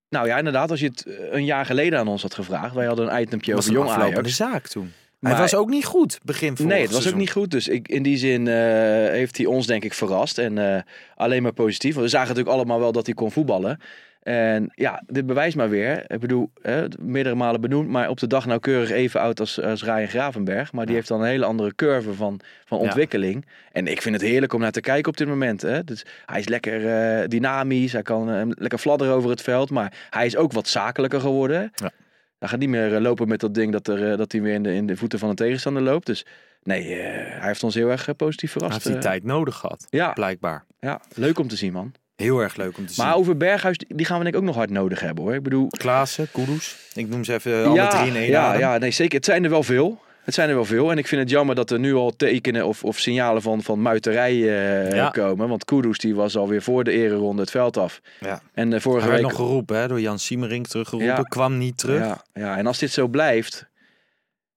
Nou 0.09 0.27
ja, 0.27 0.37
inderdaad, 0.37 0.71
als 0.71 0.79
je 0.79 0.87
het 0.87 1.05
eh, 1.05 1.15
een 1.33 1.45
jaar 1.45 1.65
geleden 1.65 1.99
aan 1.99 2.07
ons 2.07 2.21
had 2.21 2.33
gevraagd. 2.33 2.73
Wij 2.75 2.85
hadden 2.85 3.15
een 3.15 3.21
itempje 3.21 3.55
over 3.55 3.67
een 3.69 3.75
jong 3.75 3.89
Ajax. 3.89 4.35
zaak 4.35 4.67
toen. 4.67 4.91
Maar- 5.19 5.31
het 5.31 5.41
was 5.41 5.55
ook 5.55 5.69
niet 5.69 5.85
goed, 5.85 6.19
begin 6.23 6.55
vorig 6.57 6.71
Nee, 6.71 6.81
het 6.81 6.91
was 6.91 7.01
seizoen. 7.01 7.13
ook 7.13 7.19
niet 7.19 7.31
goed. 7.35 7.51
Dus 7.51 7.67
ik, 7.67 7.87
in 7.87 8.03
die 8.03 8.17
zin 8.17 8.47
heeft 8.47 9.37
hij 9.37 9.45
ons 9.45 9.65
denk 9.67 9.83
ik 9.83 9.93
verrast. 9.93 10.37
En 10.37 10.85
alleen 11.15 11.43
maar 11.43 11.53
positief. 11.53 11.93
Want 11.93 12.05
we 12.05 12.11
zagen 12.11 12.27
natuurlijk 12.27 12.55
allemaal 12.55 12.79
wel 12.79 12.91
dat 12.91 13.05
hij 13.05 13.15
kon 13.15 13.31
voetballen. 13.31 13.79
En 14.23 14.71
ja, 14.75 15.03
dit 15.07 15.25
bewijst 15.25 15.55
maar 15.55 15.69
weer. 15.69 16.03
Ik 16.11 16.19
bedoel, 16.19 16.51
hè, 16.61 16.85
meerdere 16.99 17.35
malen 17.35 17.61
benoemd. 17.61 17.89
Maar 17.89 18.09
op 18.09 18.19
de 18.19 18.27
dag 18.27 18.45
nauwkeurig 18.45 18.89
even 18.91 19.19
oud 19.19 19.39
als, 19.39 19.61
als 19.61 19.83
Ryan 19.83 20.07
Gravenberg. 20.07 20.71
Maar 20.71 20.81
die 20.83 20.91
Ja. 20.91 20.97
heeft 20.97 21.07
dan 21.07 21.21
een 21.21 21.27
hele 21.27 21.45
andere 21.45 21.75
curve 21.75 22.13
van, 22.13 22.39
van 22.65 22.77
Ja. 22.77 22.83
ontwikkeling. 22.83 23.45
En 23.71 23.87
ik 23.87 24.01
vind 24.01 24.15
het 24.15 24.23
heerlijk 24.23 24.53
om 24.53 24.59
naar 24.59 24.71
te 24.71 24.81
kijken 24.81 25.09
op 25.11 25.17
dit 25.17 25.27
moment. 25.27 25.61
Hè. 25.61 25.83
Dus 25.83 26.05
hij 26.25 26.39
is 26.39 26.47
lekker 26.47 26.87
eh, 26.87 27.27
dynamisch. 27.27 27.91
Hij 27.93 28.01
kan 28.01 28.29
eh, 28.31 28.41
lekker 28.47 28.79
fladderen 28.79 29.13
over 29.13 29.29
het 29.29 29.41
veld. 29.41 29.69
Maar 29.69 30.07
hij 30.09 30.25
is 30.25 30.35
ook 30.35 30.51
wat 30.51 30.67
zakelijker 30.67 31.19
geworden. 31.19 31.71
Ja. 31.75 31.91
Hij 32.39 32.47
gaat 32.49 32.59
niet 32.59 32.69
meer 32.69 32.95
eh, 32.95 33.01
lopen 33.01 33.27
met 33.27 33.39
dat 33.39 33.53
ding 33.53 33.71
dat, 33.71 33.87
er, 33.87 34.17
dat 34.17 34.31
hij 34.31 34.41
weer 34.41 34.53
in 34.53 34.63
de, 34.63 34.73
in 34.73 34.85
de 34.87 34.97
voeten 34.97 35.19
van 35.19 35.29
de 35.29 35.35
tegenstander 35.35 35.83
loopt. 35.83 36.05
Dus 36.05 36.25
nee, 36.63 36.93
hij 36.93 37.37
heeft 37.47 37.63
ons 37.63 37.75
heel 37.75 37.89
erg 37.89 38.15
positief 38.15 38.51
Hij 38.53 38.61
verrast. 38.61 38.83
heeft 38.83 38.95
die 39.01 39.09
tijd 39.09 39.23
nodig 39.23 39.55
gehad, 39.55 39.87
ja, 39.89 40.11
blijkbaar. 40.13 40.65
ja, 40.79 41.01
leuk 41.15 41.39
om 41.39 41.47
te 41.47 41.55
zien, 41.55 41.73
man. 41.73 41.91
Heel 42.15 42.39
erg 42.39 42.55
leuk 42.55 42.77
om 42.77 42.85
te 42.85 42.93
zien. 42.93 43.05
Maar 43.05 43.15
over 43.15 43.37
Berghuis, 43.37 43.77
die 43.87 44.05
gaan 44.05 44.17
we 44.17 44.23
denk 44.23 44.35
ik 44.35 44.41
ook 44.41 44.47
nog 44.47 44.55
hard 44.55 44.69
nodig 44.69 44.99
hebben, 44.99 45.23
hoor. 45.23 45.33
Ik 45.33 45.43
bedoel... 45.43 45.67
Klaassen, 45.67 46.27
Kudus. 46.31 46.77
Ik 46.93 47.07
noem 47.09 47.23
ze 47.23 47.33
even 47.33 47.65
alle 47.65 47.87
drie 47.87 48.07
in 48.07 48.15
één 48.15 48.29
ja, 48.29 48.47
adem. 48.47 48.59
ja, 48.59 48.77
nee, 48.77 48.91
zeker. 48.91 49.15
Het 49.15 49.25
zijn 49.25 49.43
er 49.43 49.49
wel 49.49 49.63
veel. 49.63 50.01
Het 50.23 50.33
zijn 50.33 50.49
er 50.49 50.55
wel 50.55 50.65
veel. 50.65 50.91
En 50.91 50.97
ik 50.97 51.07
vind 51.07 51.21
het 51.21 51.29
jammer 51.29 51.55
dat 51.55 51.71
er 51.71 51.79
nu 51.79 51.93
al 51.93 52.15
tekenen 52.15 52.65
of, 52.65 52.83
of 52.83 52.99
signalen 52.99 53.41
van, 53.41 53.61
van 53.63 53.81
muiterij 53.81 54.31
eh, 54.31 54.95
Ja. 54.95 55.09
komen. 55.09 55.47
Want 55.49 55.65
Kudus 55.65 55.97
die 55.97 56.15
was 56.15 56.37
alweer 56.37 56.61
voor 56.61 56.83
de 56.83 56.91
ereronde 56.91 57.41
het 57.41 57.51
veld 57.51 57.77
af. 57.77 58.01
Ja. 58.19 58.41
En 58.53 58.73
eh, 58.73 58.79
vorige 58.79 59.01
Hij 59.01 59.09
werd 59.09 59.21
week... 59.21 59.31
nog 59.37 59.47
geroepen 59.47 59.77
hè, 59.77 59.87
door 59.87 60.01
Jan 60.01 60.19
Siemerink, 60.19 60.67
teruggeroepen. 60.67 61.15
Ja. 61.15 61.21
Kwam 61.21 61.57
niet 61.57 61.77
terug. 61.77 61.99
Ja, 61.99 62.23
ja, 62.33 62.57
en 62.57 62.67
als 62.67 62.79
dit 62.79 62.91
zo 62.91 63.07
blijft, 63.07 63.69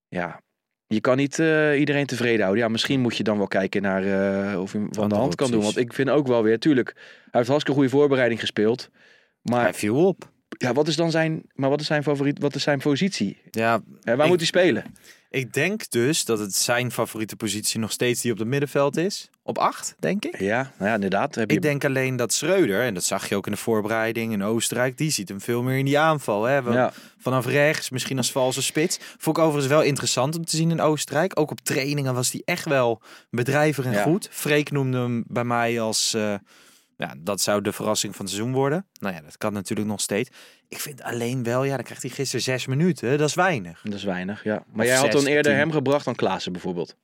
ja, 0.09 0.41
je 0.87 1.01
kan 1.01 1.17
niet 1.17 1.39
eh, 1.39 1.79
iedereen 1.79 2.07
tevreden 2.07 2.41
houden. 2.41 2.65
Ja, 2.65 2.71
misschien 2.71 3.01
moet 3.01 3.17
je 3.17 3.23
dan 3.23 3.39
wel 3.39 3.47
kijken 3.47 3.83
naar 3.83 4.05
eh, 4.05 4.61
of 4.61 4.73
hem 4.73 4.89
van 4.91 5.09
de 5.09 5.15
hand 5.15 5.35
kan 5.35 5.51
doen. 5.51 5.63
Want 5.63 5.77
ik 5.77 5.93
vind 5.93 6.09
ook 6.09 6.27
wel 6.27 6.43
weer, 6.43 6.59
tuurlijk, 6.59 6.93
hij 6.95 7.31
heeft 7.31 7.49
hartstikke 7.49 7.81
goede 7.81 7.97
voorbereiding 7.97 8.41
gespeeld. 8.41 8.91
Maar 9.43 9.63
Hij 9.63 9.75
viel 9.75 10.07
op. 10.07 10.31
Ja, 10.59 10.73
wat 10.73 10.89
is 10.89 10.97
dan 10.97 11.11
zijn, 11.11 11.43
maar 11.55 11.71
wat 11.71 11.81
is 11.81 11.87
zijn 11.87 12.03
favoriet, 12.03 12.39
wat 12.39 12.55
is 12.55 12.63
zijn 12.63 12.79
positie? 12.79 13.39
Ja, 13.51 13.81
waar 14.03 14.19
Ik- 14.21 14.27
moet 14.27 14.37
hij 14.37 14.47
spelen? 14.47 14.85
ik 15.31 15.53
denk 15.53 15.91
dus 15.91 16.25
dat 16.25 16.39
het 16.39 16.55
zijn 16.55 16.93
favoriete 16.93 17.37
positie 17.37 17.81
nog 17.81 17.93
steeds 17.93 18.21
die 18.21 18.33
op 18.33 18.39
het 18.39 18.49
middenveld 18.49 18.97
is. 18.97 19.31
Op 19.43 19.59
acht, 19.59 19.95
denk 19.99 20.25
ik. 20.25 20.39
Ja, 20.41 20.73
nou 20.79 20.89
ja, 20.89 20.95
inderdaad. 20.95 21.35
Heb 21.35 21.51
je, 21.51 21.57
Ik 21.57 21.63
denk 21.63 21.85
alleen 21.85 22.17
dat 22.17 22.33
Schreuder, 22.33 22.83
en 22.83 22.95
dat 22.95 23.05
zag 23.05 23.29
je 23.29 23.37
ook 23.37 23.47
in 23.47 23.53
de 23.53 23.59
voorbereiding 23.59 24.33
in 24.33 24.43
Oostenrijk, 24.45 24.99
die 24.99 25.11
ziet 25.11 25.29
hem 25.29 25.41
veel 25.41 25.63
meer 25.63 25.79
in 25.79 25.85
die 25.85 25.99
aanval. 25.99 26.45
Hè? 26.45 26.57
Ja. 26.57 26.93
Vanaf 27.19 27.47
rechts, 27.47 27.91
misschien 27.91 28.17
als 28.17 28.33
valse 28.33 28.63
spits. 28.63 28.99
Vond 29.19 29.37
ik 29.37 29.43
overigens 29.43 29.73
wel 29.73 29.83
interessant 29.83 30.37
om 30.37 30.45
te 30.45 30.57
zien 30.57 30.71
in 30.71 30.81
Oostenrijk. 30.81 31.39
Ook 31.39 31.51
op 31.51 31.61
trainingen 31.61 32.15
was 32.15 32.33
hij 32.33 32.43
echt 32.45 32.65
wel 32.65 33.03
bedrijvig 33.31 33.85
en 33.85 33.93
Ja. 33.93 34.03
goed. 34.03 34.29
Freek 34.31 34.71
noemde 34.71 34.99
hem 34.99 35.25
bij 35.27 35.45
mij 35.45 35.81
als, 35.81 36.15
eh, 36.15 36.35
ja, 36.97 37.15
dat 37.19 37.41
zou 37.41 37.61
de 37.63 37.73
verrassing 37.73 38.17
van 38.17 38.25
het 38.25 38.35
seizoen 38.35 38.55
worden. 38.55 38.87
Nou 39.01 39.15
ja, 39.15 39.21
dat 39.21 39.37
kan 39.39 39.53
natuurlijk 39.53 39.89
nog 39.89 40.01
steeds. 40.01 40.31
Ik 40.69 40.79
vind 40.81 41.03
alleen 41.03 41.43
wel, 41.43 41.65
ja, 41.65 41.75
dan 41.75 41.85
krijgt 41.85 42.03
hij 42.03 42.11
gisteren 42.11 42.45
zes 42.45 42.67
minuten. 42.67 43.19
Dat 43.19 43.29
is 43.29 43.35
weinig. 43.35 43.81
Dat 43.85 43.95
is 43.95 44.05
weinig, 44.05 44.45
ja. 44.45 44.65
Maar 44.73 44.85
Of 44.85 44.91
jij 44.91 44.97
had 45.01 45.05
zes, 45.13 45.15
dan 45.15 45.27
eerder 45.27 45.53
tien. 45.53 45.61
hem 45.61 45.73
gebracht 45.73 46.05
dan 46.05 46.15
Klaassen 46.15 46.53
bijvoorbeeld. 46.53 46.97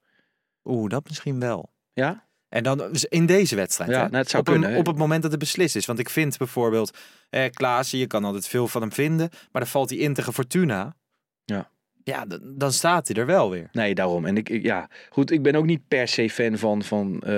Oeh, 0.64 0.90
dat 0.90 1.04
misschien 1.08 1.40
wel. 1.40 1.70
Ja? 1.92 2.25
En 2.49 2.62
dan 2.62 2.78
dus 2.78 3.04
in 3.04 3.26
deze 3.26 3.56
wedstrijd. 3.56 3.90
Ja, 3.90 3.96
nou, 4.02 4.16
het 4.16 4.30
zou 4.30 4.42
op, 4.42 4.49
kunnen, 4.49 4.76
op 4.76 4.87
het 4.87 4.96
moment 4.96 5.22
dat 5.22 5.30
het 5.30 5.40
beslist 5.40 5.76
is. 5.76 5.87
Want 5.87 5.99
ik 5.99 6.11
vind 6.11 6.37
bijvoorbeeld, 6.38 6.99
eh, 7.30 7.50
Klaassen, 7.50 7.99
je 7.99 8.06
kan 8.06 8.25
altijd 8.25 8.49
veel 8.49 8.68
van 8.68 8.80
hem 8.80 8.92
vinden. 8.92 9.28
Maar 9.52 9.62
dan 9.62 9.70
valt 9.70 9.90
hij 9.90 9.99
in 9.99 10.14
tegen 10.14 10.32
Fortuna. 10.32 10.96
Ja. 11.44 11.70
Ja, 12.04 12.25
dan 12.42 12.72
staat 12.72 13.08
hij 13.08 13.16
er 13.16 13.26
wel 13.26 13.50
weer. 13.50 13.68
Nee, 13.72 13.94
daarom. 13.94 14.26
En 14.26 14.37
ik, 14.37 14.49
ik- 14.49 14.62
ja, 14.62 14.88
goed, 15.11 15.30
ik 15.30 15.42
ben 15.42 15.54
ook 15.54 15.64
niet 15.64 15.88
per 15.88 16.08
se 16.08 16.30
fan 16.30 16.58
van, 16.58 16.82
van 16.82 17.14
eh, 17.14 17.30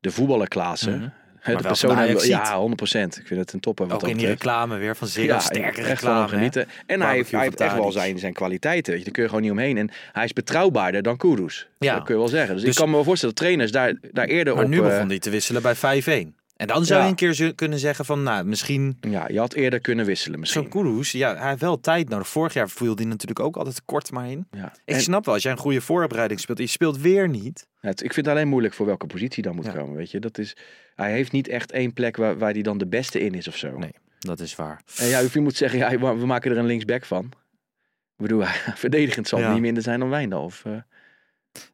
de 0.00 0.10
voetballer 0.10 0.48
Klaassen. 0.48 0.98
Mhm. 0.98 1.08
De 1.56 1.62
persoon, 1.62 2.18
ja, 2.26 2.58
100%. 2.58 3.18
Ik 3.18 3.26
vind 3.26 3.40
het 3.40 3.52
een 3.52 3.60
topper. 3.60 3.86
Wat 3.86 3.94
Ook 3.94 4.00
in 4.02 4.06
die 4.06 4.16
betreft. 4.16 4.42
reclame 4.42 4.76
weer 4.76 4.96
van 4.96 5.06
Ziggo. 5.08 5.32
Ja, 5.32 5.38
sterke 5.40 5.82
reclame. 5.82 6.22
hè? 6.22 6.28
genieten. 6.28 6.66
En 6.86 7.00
hij 7.00 7.14
heeft, 7.14 7.30
hij 7.30 7.42
heeft 7.42 7.60
echt 7.60 7.74
wel 7.74 7.92
zijn, 7.92 8.18
zijn 8.18 8.32
kwaliteiten. 8.32 8.90
Weet 8.92 8.98
je. 8.98 9.04
Daar 9.04 9.12
kun 9.14 9.22
je 9.22 9.28
gewoon 9.28 9.42
niet 9.42 9.52
omheen. 9.52 9.78
En 9.78 9.90
hij 10.12 10.24
is 10.24 10.32
betrouwbaarder 10.32 11.02
dan 11.02 11.16
Kudus. 11.16 11.68
Ja. 11.78 11.94
Dat 11.94 12.04
kun 12.04 12.14
je 12.14 12.20
wel 12.20 12.28
zeggen. 12.30 12.54
Dus, 12.54 12.62
Dus- 12.64 12.70
ik 12.72 12.76
kan 12.78 12.88
me 12.88 12.94
wel 12.94 13.04
voorstellen 13.04 13.34
dat 13.34 13.44
trainers 13.44 13.72
daar, 13.72 13.94
daar 14.12 14.26
eerder 14.26 14.54
Maar 14.54 14.64
op... 14.64 14.70
nu 14.70 14.76
eh, 14.78 14.82
begon 14.84 15.08
hij 15.08 15.18
te 15.18 15.30
wisselen 15.30 15.62
bij 15.62 15.74
5-1. 15.76 16.34
En 16.58 16.66
dan 16.66 16.84
zou 16.84 16.98
Ja. 16.98 17.04
je 17.04 17.10
een 17.10 17.16
keer 17.36 17.54
kunnen 17.54 17.78
zeggen 17.78 18.04
van, 18.04 18.22
nou, 18.22 18.44
misschien 18.44 18.96
Ja, 19.00 19.28
je 19.28 19.38
had 19.38 19.52
eerder 19.54 19.80
kunnen 19.80 20.04
wisselen 20.06 20.46
zo'n 20.46 20.62
misschien. 20.62 20.68
Kudus. 20.68 21.12
Ja, 21.12 21.36
hij 21.36 21.48
heeft 21.48 21.60
wel 21.60 21.80
tijd 21.80 22.08
nodig. 22.08 22.28
Vorig 22.28 22.52
jaar 22.52 22.68
viel 22.70 22.94
hij 22.94 23.04
natuurlijk 23.04 23.40
ook 23.40 23.56
altijd 23.56 23.82
kort 23.84 24.10
maar 24.10 24.30
in. 24.30 24.46
Ja. 24.50 24.72
Ik 24.84 24.94
En- 24.94 25.00
snap 25.00 25.24
wel, 25.24 25.34
als 25.34 25.42
jij 25.42 25.52
een 25.52 25.58
goede 25.58 25.80
voorbereiding 25.80 26.40
speelt, 26.40 26.58
je 26.58 26.66
speelt 26.66 26.98
weer 26.98 27.28
niet. 27.28 27.66
Ja, 27.80 27.88
het- 27.88 28.02
ik 28.02 28.12
vind 28.12 28.26
het 28.26 28.34
alleen 28.34 28.48
moeilijk 28.48 28.74
voor 28.74 28.86
welke 28.86 29.06
positie 29.06 29.42
dan 29.42 29.54
moet 29.54 29.72
komen. 29.72 29.96
Weet 29.96 30.10
je? 30.10 30.20
Dat 30.20 30.38
is, 30.38 30.56
hij 30.94 31.12
heeft 31.12 31.32
niet 31.32 31.48
echt 31.48 31.72
één 31.72 31.92
plek 31.92 32.16
waar, 32.16 32.38
waar 32.38 32.52
hij 32.52 32.62
dan 32.62 32.78
de 32.78 32.86
beste 32.86 33.20
in 33.20 33.34
is 33.34 33.48
of 33.48 33.56
zo. 33.56 33.78
Nee. 33.78 33.92
Dat 34.18 34.40
is 34.40 34.56
waar. 34.56 34.80
En 34.96 35.06
ja, 35.06 35.22
je 35.32 35.40
moet 35.40 35.56
zeggen, 35.56 35.78
ja, 35.78 35.98
we 36.18 36.26
maken 36.26 36.50
er 36.50 36.56
een 36.58 36.66
linksback 36.66 37.04
van. 37.04 37.24
Ik 37.24 38.24
bedoel, 38.26 38.42
verdedigend 38.84 39.28
zal 39.28 39.50
niet 39.52 39.60
minder 39.60 39.82
zijn 39.82 40.00
dan 40.00 40.08
Wijndal. 40.08 40.44
Of, 40.44 40.64
eh, 40.64 40.72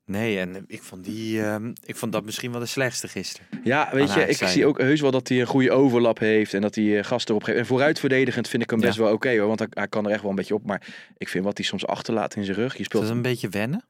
Nee, 0.06 0.38
en 0.38 0.64
ik 0.66 0.82
vond, 0.82 1.04
die, 1.04 1.42
ehm, 1.42 1.72
ik 1.84 1.96
vond 1.96 2.12
dat 2.12 2.24
misschien 2.24 2.50
wel 2.50 2.60
de 2.60 2.66
slechtste 2.66 3.08
gisteren. 3.08 3.46
Ja, 3.64 3.88
weet 3.92 4.14
je, 4.14 4.20
ik 4.26 4.36
zie 4.36 4.66
ook 4.66 4.78
heus 4.80 5.00
wel 5.00 5.10
dat 5.10 5.28
hij 5.28 5.40
een 5.40 5.46
goede 5.46 5.70
overlap 5.72 6.18
heeft 6.18 6.54
en 6.54 6.60
dat 6.60 6.74
hij 6.74 6.98
eh, 6.98 7.04
gasten 7.04 7.30
erop 7.30 7.42
geeft. 7.46 7.58
En 7.58 7.66
vooruit 7.66 7.98
verdedigend 8.00 8.48
vind 8.48 8.62
ik 8.62 8.70
hem 8.70 8.80
Ja. 8.80 8.86
best 8.86 8.98
wel 8.98 9.12
oké 9.12 9.38
hoor, 9.38 9.46
want 9.46 9.58
hij, 9.58 9.68
hij 9.70 9.88
kan 9.88 10.04
er 10.06 10.10
echt 10.10 10.20
wel 10.20 10.30
een 10.30 10.36
beetje 10.36 10.54
op. 10.54 10.64
Maar 10.66 10.86
ik 11.16 11.28
vind 11.28 11.44
wat 11.44 11.56
hij 11.56 11.66
soms 11.66 11.86
achterlaat 11.86 12.36
in 12.36 12.44
zijn 12.44 12.56
rug. 12.56 12.72
Je 12.72 12.78
Is 12.78 12.84
speelt 12.84 13.02
dat 13.02 13.12
een 13.12 13.22
beetje 13.22 13.48
wennen? 13.48 13.84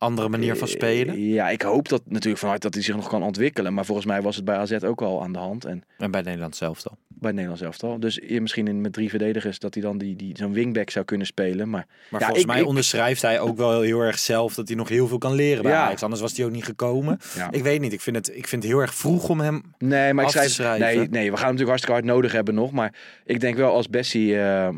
Andere 0.00 0.28
manier 0.28 0.56
van 0.56 0.68
Eh, 0.68 0.74
spelen? 0.74 1.20
Ja, 1.28 1.50
ik 1.50 1.62
hoop 1.62 1.88
dat 1.88 2.02
natuurlijk 2.06 2.38
vanuit 2.40 2.62
dat 2.62 2.74
hij 2.74 2.82
zich 2.82 2.94
nog 2.94 3.08
kan 3.08 3.22
ontwikkelen. 3.22 3.74
Maar 3.74 3.84
volgens 3.84 4.06
mij 4.06 4.22
was 4.22 4.36
het 4.36 4.44
bij 4.44 4.56
AZ 4.56 4.72
ook 4.72 5.02
al 5.02 5.22
aan 5.22 5.32
de 5.32 5.38
hand. 5.38 5.64
En 5.64 5.82
En 5.98 6.10
bij 6.10 6.22
Nederland 6.22 6.56
zelf 6.56 6.82
dan. 6.82 6.96
bij 7.08 7.18
het 7.28 7.32
Nederlands 7.32 7.62
elftal. 7.62 8.00
Dus 8.00 8.20
misschien 8.28 8.66
in, 8.66 8.80
met 8.80 8.92
drie 8.92 9.08
verdedigers 9.10 9.58
dat 9.58 9.74
hij 9.74 9.82
dan 9.82 9.98
die, 9.98 10.16
die, 10.16 10.36
zo'n 10.36 10.52
wingback 10.52 10.90
zou 10.90 11.04
kunnen 11.04 11.26
spelen. 11.26 11.70
Maar 11.70 11.86
Maar 12.10 12.20
Ja, 12.20 12.26
volgens 12.26 12.40
ik- 12.40 12.46
mij 12.52 12.60
ik- 12.60 12.66
onderschrijft 12.66 13.22
hij 13.22 13.40
ook 13.40 13.56
wel 13.56 13.80
heel 13.80 14.00
erg 14.00 14.18
zelf 14.18 14.54
dat 14.54 14.68
hij 14.68 14.76
nog 14.76 14.88
heel 14.88 15.06
veel 15.08 15.18
kan 15.18 15.32
leren 15.34 15.62
bij 15.62 15.72
Ja. 15.72 15.84
Ajax. 15.84 16.02
Anders 16.02 16.20
was 16.22 16.36
hij 16.36 16.46
ook 16.46 16.52
niet 16.52 16.64
gekomen. 16.64 17.18
ja. 17.36 17.50
Ik 17.50 17.62
weet 17.62 17.80
niet, 17.80 17.92
ik 17.92 18.00
vind, 18.00 18.16
het, 18.16 18.28
ik 18.36 18.46
vind 18.46 18.62
het 18.62 18.72
heel 18.72 18.80
erg 18.80 18.94
vroeg 18.94 19.28
om 19.28 19.40
hem... 19.40 19.62
Nee, 19.78 20.14
maar 20.14 20.24
ik 20.24 20.30
schrijf, 20.30 20.50
schrijven. 20.50 20.86
nee, 20.86 20.96
nee, 20.96 21.30
we 21.30 21.36
gaan 21.36 21.46
hem 21.46 21.54
natuurlijk 21.56 21.68
hartstikke 21.68 21.92
hard 21.94 22.04
nodig 22.04 22.32
hebben 22.32 22.54
nog. 22.54 22.70
Maar 22.72 22.94
ik 23.24 23.40
denk 23.40 23.56
wel 23.56 23.72
als 23.72 23.88
Bessie, 23.88 24.40
eh, 24.40 24.68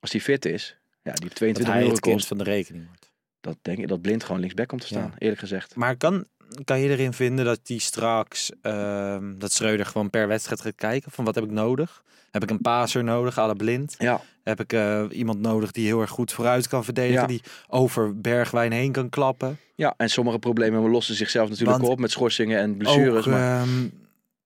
als 0.00 0.12
hij 0.12 0.20
fit 0.20 0.44
is, 0.44 0.76
ja, 1.02 1.12
die 1.12 1.12
heeft 1.12 1.22
Dat 1.22 1.34
22 1.34 1.66
hij 1.74 1.82
miljoen 1.82 2.04
gekost. 2.04 2.26
van 2.26 2.38
de 2.38 2.44
rekening 2.44 2.86
wordt. 2.86 3.07
Dat 3.40 3.56
denk 3.62 3.78
ik, 3.78 3.88
dat 3.88 4.00
blind 4.00 4.24
gewoon 4.24 4.40
linksback 4.40 4.68
komt 4.68 4.80
te 4.80 4.86
staan, 4.86 5.14
eerlijk 5.18 5.40
gezegd. 5.40 5.74
Maar 5.74 5.96
kan, 5.96 6.24
kan 6.64 6.80
je 6.80 6.88
erin 6.88 7.12
vinden 7.12 7.44
dat 7.44 7.60
die 7.62 7.80
straks, 7.80 8.52
ehm, 8.62 9.38
dat 9.38 9.52
Schreuder 9.52 9.86
gewoon 9.86 10.10
per 10.10 10.28
wedstrijd 10.28 10.60
gaat 10.60 10.74
kijken? 10.74 11.10
Van 11.10 11.24
wat 11.24 11.34
heb 11.34 11.44
ik 11.44 11.50
nodig? 11.50 12.02
Heb 12.30 12.42
ik 12.42 12.50
een 12.50 12.60
paser 12.60 13.04
nodig, 13.04 13.36
la 13.36 13.54
blind? 13.54 13.94
Ja, 13.98 14.20
Heb 14.42 14.60
ik 14.60 14.72
eh, 14.72 15.04
iemand 15.10 15.40
nodig 15.40 15.70
die 15.70 15.86
heel 15.86 16.00
erg 16.00 16.10
goed 16.10 16.32
vooruit 16.32 16.68
kan 16.68 16.84
verdedigen? 16.84 17.20
Ja. 17.20 17.26
Die 17.26 17.42
over 17.68 18.20
Bergwijn 18.20 18.72
heen 18.72 18.92
kan 18.92 19.08
klappen? 19.08 19.58
ja, 19.74 19.94
en 19.96 20.10
sommige 20.10 20.38
problemen 20.38 20.90
lossen 20.90 21.14
zichzelf 21.14 21.48
natuurlijk 21.48 21.78
Want 21.78 21.92
op 21.92 21.98
met 21.98 22.10
schorsingen 22.10 22.58
en 22.58 22.76
blessures. 22.76 23.26
Ook, 23.26 23.32
maar 23.32 23.60
ehm, 23.60 23.88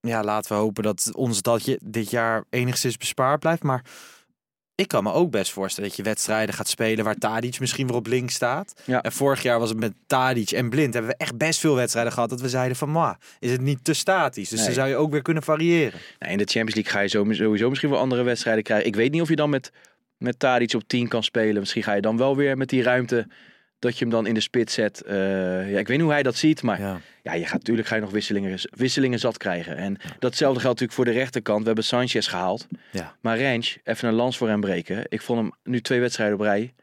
ja, 0.00 0.24
laten 0.24 0.52
we 0.52 0.58
hopen 0.58 0.82
dat 0.82 1.10
ons 1.14 1.42
dat 1.42 1.64
je 1.64 1.80
dit 1.84 2.10
jaar 2.10 2.44
enigszins 2.50 2.96
bespaard 2.96 3.40
blijft. 3.40 3.62
Maar 3.62 3.84
ik 4.74 4.88
kan 4.88 5.02
me 5.02 5.12
ook 5.12 5.30
best 5.30 5.52
voorstellen 5.52 5.88
dat 5.88 5.98
je 5.98 6.04
wedstrijden 6.04 6.54
gaat 6.54 6.68
spelen 6.68 7.04
waar 7.04 7.14
Tadic 7.14 7.60
misschien 7.60 7.86
weer 7.86 7.96
op 7.96 8.06
links 8.06 8.34
staat. 8.34 8.82
Ja. 8.84 9.02
En 9.02 9.12
vorig 9.12 9.42
jaar 9.42 9.58
was 9.58 9.68
het 9.68 9.78
met 9.78 9.92
Tadic 10.06 10.50
en 10.50 10.70
Blind. 10.70 10.92
Hebben 10.94 11.10
we 11.12 11.16
echt 11.16 11.36
best 11.36 11.60
veel 11.60 11.74
wedstrijden 11.74 12.12
gehad 12.12 12.30
dat 12.30 12.40
we 12.40 12.48
zeiden 12.48 12.76
van, 12.76 12.90
ma, 12.90 13.18
is 13.38 13.50
het 13.50 13.60
niet 13.60 13.84
te 13.84 13.92
statisch? 13.92 14.48
Dus 14.48 14.58
Nee. 14.58 14.66
dan 14.66 14.74
zou 14.76 14.88
je 14.88 14.96
ook 14.96 15.10
weer 15.10 15.22
kunnen 15.22 15.42
variëren. 15.42 16.00
nou, 16.18 16.32
in 16.32 16.38
de 16.38 16.44
Champions 16.44 16.74
League 16.74 16.92
ga 16.92 17.00
je 17.00 17.08
sowieso 17.08 17.68
misschien 17.68 17.90
wel 17.90 17.98
andere 17.98 18.22
wedstrijden 18.22 18.62
krijgen. 18.62 18.86
Ik 18.86 18.96
weet 18.96 19.12
niet 19.12 19.22
of 19.22 19.28
je 19.28 19.36
dan 19.36 19.50
met, 19.50 19.72
met 20.18 20.38
Tadic 20.38 20.74
op 20.74 20.82
10 20.86 21.08
kan 21.08 21.22
spelen. 21.22 21.60
Misschien 21.60 21.82
ga 21.82 21.92
je 21.94 22.00
dan 22.00 22.16
wel 22.16 22.36
weer 22.36 22.56
met 22.56 22.68
die 22.68 22.82
ruimte 22.82 23.26
dat 23.82 23.98
je 23.98 24.04
hem 24.04 24.12
dan 24.12 24.26
in 24.26 24.34
de 24.34 24.40
spits 24.40 24.74
zet. 24.74 25.02
Eh, 25.02 25.16
ja, 25.70 25.78
ik 25.78 25.86
weet 25.86 25.88
niet 25.88 26.00
hoe 26.00 26.12
hij 26.12 26.22
dat 26.22 26.36
ziet, 26.36 26.62
maar 26.62 26.80
Ja. 26.80 27.00
Ja, 27.22 27.32
je 27.32 27.44
gaat 27.44 27.58
natuurlijk 27.58 27.88
ga 27.88 27.94
je 27.94 28.00
nog 28.00 28.10
wisselingen, 28.10 28.58
wisselingen 28.70 29.18
zat 29.18 29.36
krijgen. 29.36 29.76
En 29.76 29.96
datzelfde 30.18 30.60
geldt 30.60 30.80
natuurlijk 30.80 30.92
voor 30.92 31.04
de 31.04 31.20
rechterkant. 31.20 31.60
We 31.60 31.66
hebben 31.66 31.84
Sanchez 31.84 32.28
gehaald. 32.28 32.66
Ja. 32.92 33.16
Maar 33.20 33.40
Range, 33.40 33.76
even 33.84 34.08
een 34.08 34.14
lans 34.14 34.36
voor 34.36 34.48
hem 34.48 34.60
breken. 34.60 35.04
Ik 35.08 35.22
vond 35.22 35.40
hem 35.40 35.52
nu 35.64 35.80
twee 35.80 36.00
wedstrijden 36.00 36.36
op 36.36 36.42
rij. 36.42 36.74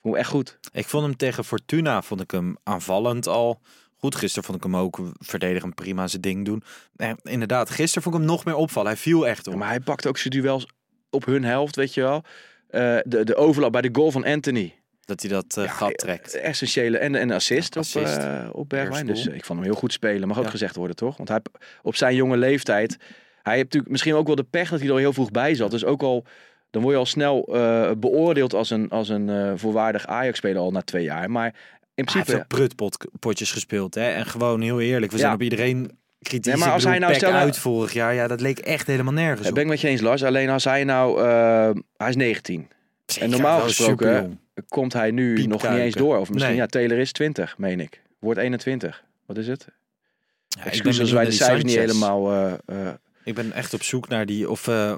Hem 0.00 0.14
echt 0.14 0.28
goed. 0.28 0.58
Ik 0.72 0.86
vond 0.86 1.04
hem 1.04 1.16
tegen 1.16 1.44
Fortuna, 1.44 2.02
vond 2.02 2.20
ik 2.20 2.30
hem 2.30 2.56
aanvallend 2.62 3.26
al 3.26 3.60
goed. 3.96 4.14
Gisteren 4.14 4.44
vond 4.44 4.56
ik 4.56 4.62
hem 4.64 4.76
ook 4.76 5.00
verdedigend 5.18 5.74
prima 5.74 6.06
zijn 6.06 6.22
ding 6.22 6.44
doen. 6.44 6.62
En 6.96 7.18
inderdaad, 7.22 7.70
gisteren 7.70 8.02
vond 8.02 8.14
ik 8.14 8.20
hem 8.20 8.30
nog 8.30 8.44
meer 8.44 8.56
opvallen. 8.56 8.90
Hij 8.90 9.00
viel 9.00 9.26
echt 9.26 9.46
op. 9.46 9.54
Maar 9.54 9.68
hij 9.68 9.80
pakt 9.80 10.06
ook 10.06 10.18
zijn 10.18 10.34
duels 10.34 10.66
op 11.10 11.24
hun 11.24 11.44
helft, 11.44 11.76
weet 11.76 11.94
je 11.94 12.00
wel. 12.00 12.22
Eh, 12.68 12.98
de, 13.04 13.24
de 13.24 13.34
overlap 13.36 13.72
bij 13.72 13.82
de 13.82 13.88
goal 13.92 14.10
van 14.10 14.24
Anthony. 14.24 14.74
Dat 15.04 15.20
hij 15.20 15.30
dat 15.30 15.56
eh, 15.56 15.64
Ja, 15.64 15.70
gat 15.70 15.98
trekt. 15.98 16.34
Essentiële 16.34 16.98
en 16.98 17.14
een 17.14 17.32
assist, 17.32 17.76
Assist. 17.76 18.16
op, 18.16 18.22
eh, 18.22 18.48
op 18.52 18.68
Bergwijn. 18.68 19.06
Dus 19.06 19.28
eh, 19.28 19.34
ik 19.34 19.44
vond 19.44 19.58
hem 19.58 19.68
heel 19.68 19.78
goed 19.78 19.92
spelen. 19.92 20.28
Mag 20.28 20.38
ook 20.38 20.44
Ja. 20.44 20.50
gezegd 20.50 20.76
worden, 20.76 20.96
toch? 20.96 21.16
Want 21.16 21.28
hij 21.28 21.40
op 21.82 21.96
zijn 21.96 22.14
jonge 22.14 22.36
leeftijd... 22.36 22.96
Hij 23.42 23.52
heeft 23.52 23.64
natuurlijk 23.64 23.92
misschien 23.92 24.14
ook 24.14 24.26
wel 24.26 24.36
de 24.36 24.44
pech 24.44 24.70
dat 24.70 24.80
hij 24.80 24.88
er 24.88 24.96
heel 24.98 25.12
vroeg 25.12 25.30
bij 25.30 25.54
zat. 25.54 25.70
Dus 25.70 25.84
ook 25.84 26.02
al... 26.02 26.24
Dan 26.70 26.82
word 26.82 26.94
je 26.94 27.00
al 27.00 27.06
snel 27.06 27.44
eh, 27.54 27.90
beoordeeld 27.98 28.54
als 28.54 28.70
een, 28.70 28.90
als 28.90 29.08
een 29.08 29.28
eh, 29.28 29.52
volwaardig 29.56 30.06
Ajax-speler 30.06 30.58
al 30.62 30.70
na 30.70 30.80
twee 30.82 31.04
jaar. 31.04 31.30
Maar 31.30 31.46
in 31.46 31.54
Hij 31.94 32.04
principe... 32.04 32.30
heeft 32.30 32.42
ook 32.42 32.48
prutpotjes 32.48 33.52
gespeeld. 33.52 33.94
Hè? 33.94 34.08
En 34.10 34.26
gewoon 34.26 34.60
heel 34.60 34.80
eerlijk, 34.80 35.12
we 35.12 35.18
zijn 35.18 35.28
Ja. 35.30 35.34
op 35.36 35.42
iedereen 35.42 35.98
kritisch. 36.20 36.52
Nee, 36.52 36.60
maar 36.62 36.72
als 36.72 36.82
bedoel, 36.84 36.98
hij 36.98 37.06
nou- 37.08 37.14
stel 37.14 37.32
uit 37.32 37.58
vorig 37.58 37.92
jaar, 37.92 38.14
ja, 38.14 38.26
dat 38.26 38.40
leek 38.40 38.58
echt 38.58 38.86
helemaal 38.86 39.12
nergens 39.12 39.48
op. 39.48 39.54
ben 39.54 39.62
ik 39.62 39.68
met 39.68 39.80
je 39.80 39.88
eens, 39.88 40.00
Lars. 40.00 40.22
Alleen 40.24 40.50
als 40.50 40.64
hij 40.64 40.84
nou... 40.84 41.22
eh, 41.22 41.70
hij 41.96 42.08
is 42.08 42.16
19. 42.16 42.68
Zeker, 43.06 43.28
normaal 43.28 43.60
gesproken. 43.60 44.40
Komt 44.68 44.92
hij 44.92 45.10
nu 45.10 45.46
nog 45.46 45.62
niet 45.62 45.78
eens 45.78 45.94
door. 45.94 46.18
Of 46.18 46.30
misschien, 46.30 46.50
Nee. 46.52 46.60
ja, 46.60 46.66
Taylor 46.66 46.98
is 46.98 47.12
20, 47.12 47.58
meen 47.58 47.80
ik. 47.80 48.02
Wordt 48.18 48.40
21. 48.40 49.04
Wat 49.26 49.36
is 49.38 49.46
het? 49.46 49.66
Ja, 50.48 50.60
ik 50.60 50.66
Excuus 50.66 51.00
als 51.00 51.10
wij 51.10 51.24
die 51.24 51.32
cijfers 51.32 51.62
niet 51.64 51.74
helemaal... 51.74 52.32
eh, 52.32 52.52
eh, 52.88 52.94
Ik 53.24 53.34
ben 53.34 53.52
echt 53.52 53.74
op 53.74 53.82
zoek 53.82 54.08
naar 54.08 54.26
die, 54.26 54.50
of 54.50 54.68
eh, 54.68 54.94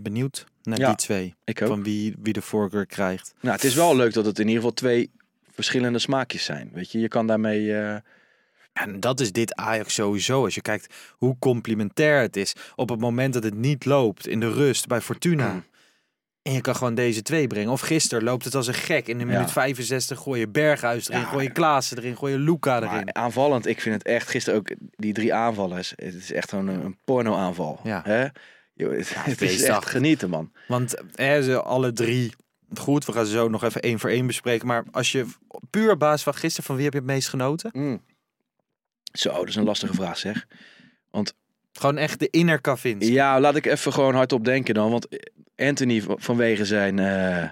benieuwd 0.00 0.44
naar 0.62 0.78
Ja. 0.78 0.86
die 0.86 0.96
twee. 0.96 1.34
ik 1.44 1.62
ook. 1.62 1.68
Van 1.68 1.82
wie, 1.82 2.14
wie 2.18 2.32
de 2.32 2.42
voorkeur 2.42 2.86
krijgt. 2.86 3.34
Nou, 3.40 3.54
het 3.54 3.64
is 3.64 3.74
wel 3.74 3.96
leuk 3.96 4.12
dat 4.12 4.24
het 4.24 4.38
in 4.38 4.44
ieder 4.46 4.60
geval 4.60 4.74
twee 4.74 5.10
verschillende 5.50 5.98
smaakjes 5.98 6.44
zijn. 6.44 6.70
Weet 6.72 6.92
je, 6.92 6.98
je 6.98 7.08
kan 7.08 7.26
daarmee... 7.26 7.72
En 8.72 9.00
dat 9.00 9.20
is 9.20 9.32
dit 9.32 9.54
Ajax 9.54 9.94
sowieso. 9.94 10.44
Als 10.44 10.54
je 10.54 10.62
kijkt 10.62 10.94
hoe 11.12 11.36
complementair 11.38 12.20
het 12.20 12.36
is. 12.36 12.52
Op 12.74 12.88
het 12.88 13.00
moment 13.00 13.34
dat 13.34 13.42
het 13.42 13.54
niet 13.54 13.84
loopt 13.84 14.26
in 14.26 14.40
de 14.40 14.52
rust 14.52 14.86
bij 14.86 15.00
Fortuna. 15.00 15.52
Mm. 15.52 15.64
En 16.46 16.52
je 16.52 16.60
kan 16.60 16.76
gewoon 16.76 16.94
deze 16.94 17.22
twee 17.22 17.46
brengen. 17.46 17.72
Of 17.72 17.80
gisteren 17.80 18.24
loopt 18.24 18.44
het 18.44 18.54
als 18.54 18.66
een 18.66 18.74
gek. 18.74 19.08
In 19.08 19.18
de 19.18 19.24
Ja. 19.24 19.30
minuut 19.30 19.52
65 19.52 20.18
gooi 20.18 20.40
je 20.40 20.48
Berghuis 20.48 21.08
erin. 21.08 21.20
Ja. 21.20 21.26
Gooi 21.26 21.44
je 21.44 21.50
Klaassen 21.52 21.98
erin. 21.98 22.16
Gooi 22.16 22.32
je 22.32 22.38
Luca 22.38 22.76
erin. 22.76 22.90
maar 22.90 23.12
aanvallend, 23.12 23.66
ik 23.66 23.80
vind 23.80 23.94
het 23.94 24.04
echt 24.04 24.28
gisteren 24.28 24.58
ook 24.58 24.68
die 24.96 25.12
drie 25.12 25.34
aanvallers. 25.34 25.92
Het 25.96 26.14
is 26.14 26.32
echt 26.32 26.50
gewoon 26.50 26.66
een, 26.66 26.84
een 26.84 26.96
porno-aanval. 27.04 27.80
Ja. 27.84 28.00
Hè? 28.04 28.26
Yo, 28.74 28.90
het, 28.90 29.14
het 29.14 29.42
is 29.42 29.62
echt 29.62 29.86
genieten, 29.86 30.30
man. 30.30 30.52
Want 30.68 30.94
hè, 31.14 31.42
ze 31.42 31.62
alle 31.62 31.92
drie 31.92 32.32
goed. 32.74 33.04
We 33.04 33.12
gaan 33.12 33.26
ze 33.26 33.32
zo 33.32 33.48
nog 33.48 33.64
even 33.64 33.80
één 33.82 33.98
voor 33.98 34.10
één 34.10 34.26
bespreken. 34.26 34.66
Maar 34.66 34.84
als 34.90 35.12
je 35.12 35.26
puur 35.70 35.90
op 35.90 35.98
basis 35.98 36.22
van 36.22 36.34
gisteren, 36.34 36.64
van 36.64 36.74
wie 36.74 36.84
heb 36.84 36.92
je 36.92 36.98
het 36.98 37.08
meest 37.08 37.28
genoten? 37.28 37.70
Mm. 37.72 38.02
Zo, 39.12 39.32
dat 39.32 39.48
is 39.48 39.56
een 39.56 39.64
lastige 39.64 39.94
vraag, 39.94 40.18
zeg. 40.18 40.46
Gewoon 41.72 41.96
echt 41.96 42.18
de 42.18 42.30
inner 42.30 42.60
Kavinski. 42.60 43.12
Ja, 43.12 43.40
laat 43.40 43.56
ik 43.56 43.66
even 43.66 43.92
gewoon 43.92 44.14
hardop 44.14 44.44
denken 44.44 44.74
dan. 44.74 44.90
Want 44.90 45.06
Anthony 45.56 46.02
vanwege 46.06 46.64
zijn 46.64 46.98
eh, 46.98 47.48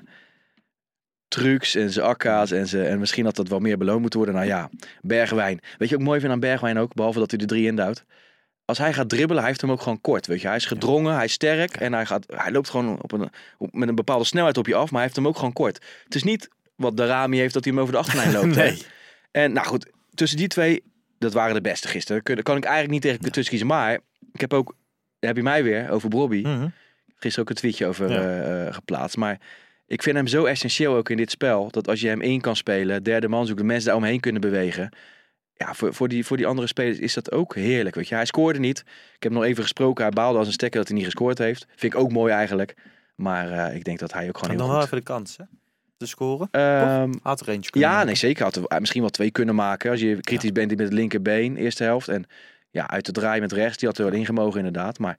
trucs 1.28 1.74
en 1.74 1.90
zijn 1.90 2.06
akka's 2.06 2.50
en, 2.50 2.66
zijn, 2.66 2.86
en 2.86 2.98
misschien 2.98 3.24
had 3.24 3.36
dat 3.36 3.48
wel 3.48 3.58
meer 3.58 3.78
beloond 3.78 4.00
moeten 4.00 4.18
worden. 4.18 4.36
Nou 4.38 4.48
ja, 4.48 4.70
Bergwijn. 5.00 5.60
Weet 5.78 5.88
je 5.88 5.94
ook 5.94 6.02
mooi 6.02 6.20
vind 6.20 6.32
aan 6.32 6.40
Bergwijn 6.40 6.78
ook, 6.78 6.94
behalve 6.94 7.18
dat 7.18 7.30
hij 7.30 7.38
de 7.38 7.46
drie 7.46 7.66
indouwt? 7.66 8.04
Als 8.64 8.78
hij 8.78 8.92
gaat 8.92 9.08
dribbelen, 9.08 9.38
hij 9.38 9.48
heeft 9.48 9.60
hem 9.60 9.70
ook 9.70 9.82
gewoon 9.82 10.00
kort. 10.00 10.26
Weet 10.26 10.40
je? 10.40 10.46
Hij 10.46 10.56
is 10.56 10.66
gedrongen, 10.66 11.14
hij 11.14 11.24
is 11.24 11.32
sterk 11.32 11.76
en 11.76 11.92
hij, 11.92 12.06
gaat, 12.06 12.24
hij 12.36 12.52
loopt 12.52 12.68
gewoon 12.68 13.02
op 13.02 13.12
een, 13.12 13.30
op, 13.58 13.74
met 13.74 13.88
een 13.88 13.94
bepaalde 13.94 14.24
snelheid 14.24 14.56
op 14.56 14.66
je 14.66 14.74
af, 14.74 14.84
maar 14.84 14.92
hij 14.92 15.02
heeft 15.02 15.16
hem 15.16 15.26
ook 15.26 15.36
gewoon 15.36 15.52
kort. 15.52 15.84
Het 16.04 16.14
is 16.14 16.22
niet 16.22 16.48
wat 16.76 16.96
Darami 16.96 17.38
heeft 17.38 17.54
dat 17.54 17.64
hij 17.64 17.72
hem 17.72 17.82
over 17.82 17.94
de 17.94 18.00
achterlijn 18.00 18.32
loopt. 18.40 18.54
hè? 18.54 18.62
Nee. 18.62 18.82
En 19.30 19.52
nou 19.52 19.66
goed, 19.66 19.90
tussen 20.14 20.38
die 20.38 20.48
twee, 20.48 20.82
dat 21.18 21.32
waren 21.32 21.54
de 21.54 21.60
beste 21.60 21.88
gisteren. 21.88 22.22
Daar 22.24 22.42
kan 22.42 22.56
ik 22.56 22.64
eigenlijk 22.64 22.92
niet 22.92 23.02
tegen 23.02 23.32
tussen 23.32 23.44
kiezen. 23.44 23.66
Maar 23.66 23.98
ik 24.32 24.40
heb 24.40 24.52
ook, 24.52 24.74
heb 25.18 25.36
je 25.36 25.42
mij 25.42 25.62
weer 25.62 25.90
over 25.90 26.08
Bobby. 26.08 26.40
Mhm. 26.40 26.68
Gisteren 27.24 27.48
ook 27.50 27.50
een 27.50 27.60
tweetje 27.62 27.86
over 27.86 28.10
Ja. 28.10 28.20
eh, 28.20 28.66
eh, 28.66 28.74
geplaatst. 28.74 29.16
Maar 29.16 29.38
ik 29.86 30.02
vind 30.02 30.16
hem 30.16 30.26
zo 30.26 30.44
essentieel 30.44 30.94
ook 30.94 31.08
in 31.08 31.16
dit 31.16 31.30
spel. 31.30 31.70
Dat 31.70 31.88
als 31.88 32.00
je 32.00 32.08
hem 32.08 32.20
in 32.20 32.40
kan 32.40 32.56
spelen, 32.56 33.02
derde 33.02 33.28
man 33.28 33.46
zoekt, 33.46 33.58
de 33.58 33.64
mensen 33.64 33.86
daar 33.88 33.96
omheen 33.96 34.20
kunnen 34.20 34.40
bewegen. 34.40 34.88
Ja, 35.56 35.74
voor, 35.74 35.94
voor, 35.94 36.08
die, 36.08 36.26
voor 36.26 36.36
die 36.36 36.46
andere 36.46 36.66
spelers 36.66 36.98
is 36.98 37.14
dat 37.14 37.32
ook 37.32 37.54
heerlijk. 37.54 37.94
Weet 37.94 38.08
je. 38.08 38.14
Hij 38.14 38.24
scoorde 38.24 38.58
niet. 38.58 38.78
Ik 39.16 39.22
heb 39.22 39.32
nog 39.32 39.44
even 39.44 39.62
gesproken. 39.62 40.04
Hij 40.04 40.12
baalde 40.12 40.38
als 40.38 40.46
een 40.46 40.52
stekker 40.52 40.78
dat 40.78 40.88
hij 40.88 40.96
niet 40.96 41.06
gescoord 41.06 41.38
heeft. 41.38 41.66
Vind 41.76 41.94
ik 41.94 42.00
ook 42.00 42.12
mooi 42.12 42.32
eigenlijk. 42.32 42.74
Maar 43.14 43.50
eh, 43.50 43.76
ik 43.76 43.84
denk 43.84 43.98
dat 43.98 44.12
hij 44.12 44.28
ook 44.28 44.34
En 44.34 44.40
gewoon 44.40 44.56
nog 44.56 44.66
heel 44.66 44.74
wel 44.74 44.84
goed... 44.84 44.92
even 44.92 45.04
de 45.06 45.12
kans, 45.12 45.36
hè? 45.36 45.44
Te 45.96 46.06
scoren. 46.06 46.48
Ehm, 46.50 47.12
Had 47.22 47.40
er 47.40 47.48
eentje 47.48 47.70
kunnen 47.70 47.88
ja, 47.88 47.94
maken. 47.94 48.06
nee, 48.06 48.16
zeker. 48.16 48.44
Had 48.44 48.56
er 48.56 48.80
misschien 48.80 49.00
wel 49.00 49.10
twee 49.10 49.30
kunnen 49.30 49.54
maken. 49.54 49.90
Als 49.90 50.00
je 50.00 50.20
kritisch 50.20 50.52
bent 50.52 50.70
met 50.70 50.78
het 50.78 50.92
linkerbeen, 50.92 51.56
eerste 51.56 51.84
helft. 51.84 52.08
En 52.08 52.24
ja, 52.70 52.88
uit 52.88 53.06
de 53.06 53.12
draai 53.12 53.40
met 53.40 53.52
rechts, 53.52 53.76
die 53.78 53.88
had 53.88 53.98
er 53.98 54.04
wel 54.04 54.14
ingemogen 54.14 54.58
inderdaad. 54.58 54.98
Maar 54.98 55.18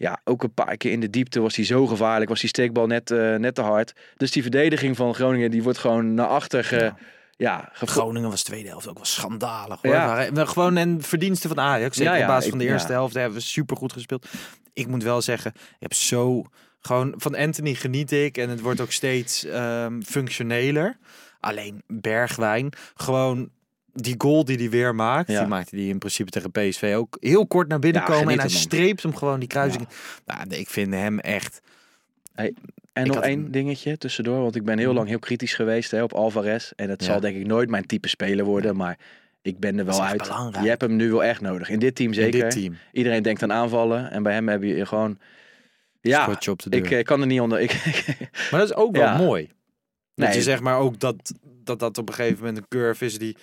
ja, 0.00 0.20
ook 0.24 0.42
een 0.42 0.54
paar 0.54 0.76
keer 0.76 0.92
in 0.92 1.00
de 1.00 1.10
diepte 1.10 1.40
was 1.40 1.56
hij 1.56 1.64
zo 1.64 1.86
gevaarlijk. 1.86 2.30
Was 2.30 2.40
die 2.40 2.48
steekbal 2.48 2.86
net, 2.86 3.10
eh, 3.10 3.34
net 3.34 3.54
te 3.54 3.62
hard. 3.62 3.92
Dus 4.16 4.30
die 4.30 4.42
verdediging 4.42 4.96
van 4.96 5.14
Groningen, 5.14 5.50
die 5.50 5.62
wordt 5.62 5.78
gewoon 5.78 6.14
naar 6.14 6.26
achter 6.26 6.64
ge, 6.64 6.92
ja. 7.36 7.68
Groningen 7.72 8.30
was 8.30 8.42
tweede 8.42 8.68
helft 8.68 8.88
ook 8.88 8.94
wel 8.94 9.04
schandalig. 9.04 9.82
Hoor. 9.82 9.92
Ja. 9.92 10.06
Maar, 10.06 10.32
maar 10.32 10.46
gewoon 10.46 10.76
een 10.76 11.02
verdienste 11.02 11.48
van 11.48 11.60
Ajax. 11.60 11.96
Zeker 11.96 12.14
Ja, 12.14 12.20
op 12.20 12.26
basis 12.26 12.50
van 12.50 12.58
de 12.58 12.66
eerste 12.66 12.92
helft 12.92 13.14
hebben 13.14 13.38
we 13.38 13.44
super 13.44 13.76
goed 13.76 13.92
gespeeld. 13.92 14.26
Ik 14.72 14.86
moet 14.86 15.02
wel 15.02 15.22
zeggen, 15.22 15.52
je 15.54 15.76
hebt 15.78 15.96
zo... 15.96 16.44
Gewoon 16.80 17.14
van 17.16 17.36
Anthony 17.36 17.74
geniet 17.74 18.12
ik. 18.12 18.36
En 18.36 18.48
het 18.48 18.60
wordt 18.60 18.80
ook 18.80 18.92
steeds 18.92 19.44
ehm, 19.44 20.00
functioneler. 20.00 20.98
Alleen 21.40 21.82
Bergwijn, 21.86 22.72
gewoon 22.94 23.50
die 23.94 24.14
goal 24.18 24.44
die 24.44 24.56
hij 24.56 24.70
weer 24.70 24.94
maakt. 24.94 25.28
Ja. 25.30 25.38
Die 25.38 25.48
maakte 25.48 25.76
hij 25.76 25.84
in 25.84 25.98
principe 25.98 26.30
tegen 26.30 26.50
PSV 26.50 26.92
ook 26.96 27.16
heel 27.20 27.46
kort 27.46 27.68
naar 27.68 27.78
binnen 27.78 28.00
Ja, 28.02 28.06
komen. 28.08 28.32
En 28.32 28.38
hij 28.40 28.48
streept 28.48 29.02
hem 29.02 29.16
gewoon 29.16 29.38
die 29.38 29.48
kruising. 29.48 29.88
Nou, 30.26 30.48
ik 30.48 30.68
vind 30.70 30.92
hem 30.94 31.18
echt... 31.18 31.60
En 32.34 32.46
Ik 32.92 33.06
nog 33.06 33.14
had- 33.16 33.24
één 33.24 33.50
dingetje 33.50 33.98
tussendoor. 33.98 34.40
Want 34.40 34.56
ik 34.56 34.64
ben 34.64 34.78
heel 34.78 34.92
lang 34.92 35.08
heel 35.08 35.18
kritisch 35.18 35.54
geweest 35.54 35.90
hè, 35.90 36.02
op 36.02 36.12
Alvarez. 36.12 36.70
En 36.76 36.90
het 36.90 37.04
zal 37.04 37.20
denk 37.20 37.36
ik 37.36 37.46
nooit 37.46 37.68
mijn 37.70 37.86
type 37.86 38.08
speler 38.08 38.44
worden. 38.44 38.76
Maar 38.76 38.98
ik 39.42 39.58
ben 39.58 39.78
er 39.78 39.84
wel 39.84 40.02
uit. 40.04 40.22
belangrijk. 40.22 40.62
Je 40.64 40.68
hebt 40.68 40.80
hem 40.82 40.96
nu 40.96 41.10
wel 41.10 41.24
echt 41.24 41.40
nodig. 41.40 41.68
In 41.68 41.78
dit 41.78 41.94
team 41.94 42.12
zeker. 42.12 42.40
dit 42.40 42.50
team. 42.50 42.76
Iedereen 42.92 43.22
denkt 43.22 43.42
aan 43.42 43.52
aanvallen. 43.52 44.10
En 44.10 44.22
bij 44.22 44.32
hem 44.32 44.48
heb 44.48 44.62
je 44.62 44.86
gewoon... 44.86 45.18
Ja, 46.00 46.36
op 46.48 46.62
de 46.62 46.70
deur. 46.70 46.84
ik 46.84 46.90
eh, 46.90 47.02
kan 47.02 47.20
er 47.20 47.26
niet 47.26 47.40
onder... 47.40 47.60
Ik, 47.60 47.82
Maar 48.50 48.60
dat 48.60 48.70
is 48.70 48.74
ook 48.76 48.96
wel 48.96 49.16
mooi. 49.16 49.46
Dat 50.14 50.28
Nee. 50.28 50.36
je 50.36 50.42
zeg 50.42 50.60
maar 50.60 50.78
ook 50.78 50.98
dat, 50.98 51.32
dat 51.64 51.78
dat 51.78 51.98
op 51.98 52.08
een 52.08 52.14
gegeven 52.14 52.38
moment 52.38 52.56
een 52.56 52.68
curve 52.68 53.04
is 53.04 53.18
die... 53.18 53.36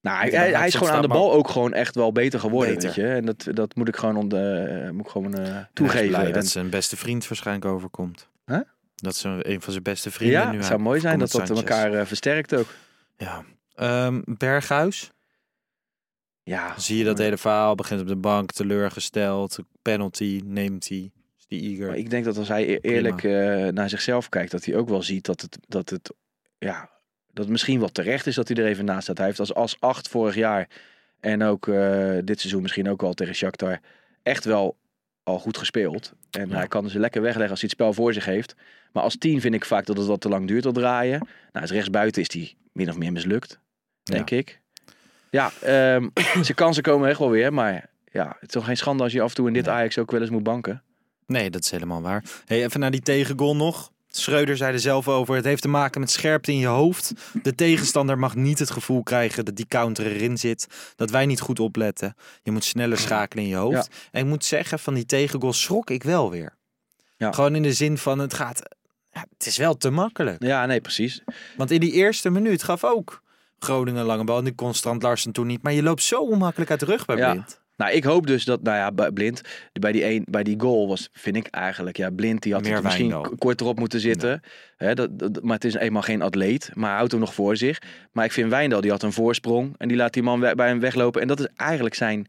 Nou, 0.00 0.30
hij, 0.30 0.66
is 0.66 0.74
gewoon 0.74 0.92
aan 0.92 1.02
de 1.02 1.08
bal 1.08 1.32
ook 1.32 1.48
gewoon 1.48 1.72
echt 1.72 1.94
wel 1.94 2.12
beter 2.12 2.40
geworden, 2.40 2.74
Beter. 2.74 2.88
weet 2.88 2.96
je. 2.96 3.06
En 3.06 3.24
dat, 3.24 3.46
dat 3.52 3.74
moet 3.74 3.88
ik 3.88 3.96
gewoon, 3.96 4.30
eh, 4.32 4.90
moet 4.90 5.04
ik 5.04 5.10
gewoon 5.10 5.34
eh, 5.34 5.56
toegeven. 5.72 6.08
blij 6.08 6.26
En- 6.26 6.32
dat 6.32 6.46
zijn 6.46 6.70
beste 6.70 6.96
vriend 6.96 7.28
waarschijnlijk 7.28 7.66
overkomt. 7.66 8.28
Huh? 8.46 8.60
Dat 8.94 9.16
ze 9.16 9.28
een 9.42 9.60
van 9.60 9.72
zijn 9.72 9.84
beste 9.84 10.10
vrienden 10.10 10.40
ja, 10.40 10.50
nu 10.50 10.56
het 10.56 10.66
zou 10.66 10.80
mooi 10.80 11.00
zijn 11.00 11.18
dat 11.18 11.30
dat 11.30 11.50
elkaar 11.50 11.92
eh, 11.92 12.06
versterkt 12.06 12.54
ook. 12.54 12.66
Ja. 13.16 13.44
Ehm, 13.74 14.20
Berghuis. 14.24 15.10
Ja, 16.42 16.78
zie 16.78 16.98
je 16.98 17.04
dat 17.04 17.18
hele 17.18 17.36
verhaal. 17.38 17.74
Begint 17.74 18.00
op 18.00 18.06
de 18.06 18.16
bank, 18.16 18.52
teleurgesteld. 18.52 19.58
Penalty, 19.82 20.40
neemt 20.44 20.88
hij. 20.88 21.10
Is 21.38 21.46
die 21.46 21.70
eager. 21.70 21.86
maar 21.86 21.96
ik 21.96 22.10
denk 22.10 22.24
dat 22.24 22.36
als 22.36 22.48
hij 22.48 22.68
e- 22.68 22.78
eerlijk 22.80 23.22
naar 23.72 23.88
zichzelf 23.88 24.28
kijkt, 24.28 24.50
dat 24.50 24.64
hij 24.64 24.76
ook 24.76 24.88
wel 24.88 25.02
ziet 25.02 25.24
dat 25.24 25.40
het, 25.40 25.58
dat 25.66 25.90
het, 25.90 26.12
ja, 26.58 26.90
dat 27.38 27.46
het 27.46 27.56
misschien 27.56 27.78
wel 27.78 27.88
terecht 27.88 28.26
is 28.26 28.34
dat 28.34 28.48
hij 28.48 28.56
er 28.56 28.66
even 28.66 28.84
naast 28.84 29.02
staat. 29.02 29.16
Hij 29.16 29.26
heeft 29.26 29.38
als, 29.38 29.54
als 29.54 29.76
acht 29.80 30.08
vorig 30.08 30.34
jaar 30.34 30.68
en 31.20 31.42
ook 31.42 31.68
eh, 31.68 32.18
dit 32.24 32.40
seizoen 32.40 32.62
misschien 32.62 32.88
ook 32.88 33.02
al 33.02 33.12
tegen 33.14 33.34
Shakhtar 33.34 33.80
echt 34.22 34.44
wel 34.44 34.76
al 35.22 35.38
goed 35.38 35.58
gespeeld. 35.58 36.12
En 36.30 36.48
Ja. 36.48 36.56
hij 36.56 36.68
kan 36.68 36.90
ze 36.90 36.98
lekker 36.98 37.22
wegleggen 37.22 37.50
als 37.50 37.60
hij 37.60 37.68
het 37.72 37.78
spel 37.80 37.92
voor 37.92 38.12
zich 38.12 38.24
heeft. 38.24 38.54
Maar 38.92 39.02
als 39.02 39.16
tien 39.18 39.40
vind 39.40 39.54
ik 39.54 39.64
vaak 39.64 39.86
dat 39.86 39.96
het 39.96 40.06
wat 40.06 40.20
te 40.20 40.28
lang 40.28 40.46
duurt 40.48 40.62
tot 40.62 40.74
draaien. 40.74 41.18
Nou, 41.52 41.60
als 41.60 41.70
rechtsbuiten 41.70 42.22
is 42.22 42.32
hij 42.32 42.54
min 42.72 42.88
of 42.88 42.96
meer 42.96 43.12
mislukt, 43.12 43.58
denk 44.02 44.30
ik. 44.30 44.60
Ja, 45.30 45.50
ehm, 45.62 46.08
zijn 46.44 46.54
kansen 46.54 46.82
komen 46.82 47.08
echt 47.08 47.18
wel 47.18 47.30
weer, 47.30 47.52
maar 47.52 47.90
ja, 48.12 48.26
het 48.28 48.48
is 48.48 48.48
toch 48.48 48.64
geen 48.64 48.76
schande 48.76 49.02
als 49.02 49.12
je 49.12 49.20
af 49.22 49.28
en 49.28 49.34
toe 49.34 49.46
in 49.46 49.52
dit. 49.52 49.68
Ajax 49.68 49.98
ook 49.98 50.10
wel 50.10 50.20
eens 50.20 50.30
moet 50.30 50.42
banken. 50.42 50.82
Nee, 51.26 51.50
dat 51.50 51.64
is 51.64 51.70
helemaal 51.70 52.02
waar. 52.02 52.24
Hey, 52.44 52.64
even 52.64 52.80
naar 52.80 52.90
die 52.90 53.00
tegengoal 53.00 53.56
nog. 53.56 53.92
Schreuder 54.18 54.56
zei 54.56 54.72
er 54.72 54.80
zelf 54.80 55.08
over. 55.08 55.34
Het 55.34 55.44
heeft 55.44 55.62
te 55.62 55.68
maken 55.68 56.00
met 56.00 56.10
scherpte 56.10 56.52
in 56.52 56.58
je 56.58 56.66
hoofd. 56.66 57.12
De 57.42 57.54
tegenstander 57.54 58.18
mag 58.18 58.34
niet 58.34 58.58
het 58.58 58.70
gevoel 58.70 59.02
krijgen 59.02 59.44
dat 59.44 59.56
die 59.56 59.66
counter 59.66 60.06
erin 60.06 60.38
zit. 60.38 60.66
Dat 60.96 61.10
wij 61.10 61.26
niet 61.26 61.40
goed 61.40 61.60
opletten. 61.60 62.14
Je 62.42 62.50
moet 62.50 62.64
sneller 62.64 62.98
schakelen 62.98 63.44
in 63.44 63.50
je 63.50 63.56
hoofd. 63.56 63.88
En 64.10 64.20
ik 64.22 64.26
moet 64.28 64.44
zeggen, 64.44 64.78
van 64.78 64.94
die 64.94 65.06
tegengoal 65.06 65.52
schrok 65.52 65.90
ik 65.90 66.02
wel 66.02 66.30
weer. 66.30 66.56
Ja. 67.16 67.32
Gewoon 67.32 67.54
in 67.54 67.62
de 67.62 67.72
zin 67.72 67.98
van 67.98 68.18
het 68.18 68.34
gaat. 68.34 68.62
Ja, 69.10 69.26
het 69.36 69.46
is 69.46 69.56
wel 69.56 69.76
te 69.76 69.90
makkelijk. 69.90 70.42
Ja, 70.42 70.66
nee, 70.66 70.80
precies. 70.80 71.22
Want 71.56 71.70
in 71.70 71.80
die 71.80 71.92
eerste 71.92 72.30
minuut 72.30 72.62
gaf 72.62 72.84
ook 72.84 73.22
Groningen 73.58 74.04
lange 74.04 74.24
bal. 74.24 74.38
En 74.38 74.44
die 74.44 74.54
constant 74.54 75.02
Larsen 75.02 75.32
toen 75.32 75.46
niet. 75.46 75.62
Maar 75.62 75.72
je 75.72 75.82
loopt 75.82 76.02
zo 76.02 76.20
onmakkelijk 76.20 76.70
uit 76.70 76.80
de 76.80 76.86
rug 76.86 77.04
bij 77.04 77.16
Ja. 77.16 77.30
Blind. 77.30 77.60
Nou, 77.78 77.92
ik 77.92 78.04
hoop 78.04 78.26
dus 78.26 78.44
dat, 78.44 78.62
nou 78.62 78.76
ja, 78.76 78.92
bij 78.92 79.10
Blind, 79.10 79.40
bij 79.72 79.92
die, 79.92 80.04
een, 80.04 80.24
bij 80.30 80.42
die 80.42 80.60
goal 80.60 80.88
was, 80.88 81.08
vind 81.12 81.36
ik 81.36 81.46
eigenlijk, 81.46 81.96
ja, 81.96 82.10
Blind 82.10 82.42
die 82.42 82.52
had 82.52 82.62
Meer 82.62 82.82
misschien 82.82 83.08
Wijndal. 83.10 83.30
k- 83.32 83.38
korter 83.38 83.66
op 83.66 83.78
moeten 83.78 84.00
zitten. 84.00 84.40
Hè, 84.76 84.94
dat, 84.94 85.18
dat- 85.18 85.42
maar 85.42 85.54
het 85.54 85.64
is 85.64 85.74
eenmaal 85.74 86.02
geen 86.02 86.22
atleet, 86.22 86.70
maar 86.74 86.96
houdt 86.96 87.10
hem 87.10 87.20
nog 87.20 87.34
voor 87.34 87.56
zich. 87.56 87.82
Maar 88.12 88.24
ik 88.24 88.32
vind 88.32 88.50
Wijndal, 88.50 88.80
die 88.80 88.90
had 88.90 89.02
een 89.02 89.12
voorsprong 89.12 89.74
en 89.76 89.88
die 89.88 89.96
laat 89.96 90.12
die 90.12 90.22
man 90.22 90.40
bij 90.40 90.68
hem 90.68 90.80
weglopen. 90.80 91.20
En 91.20 91.28
dat 91.28 91.40
is 91.40 91.46
eigenlijk 91.56 91.94
zijn 91.94 92.26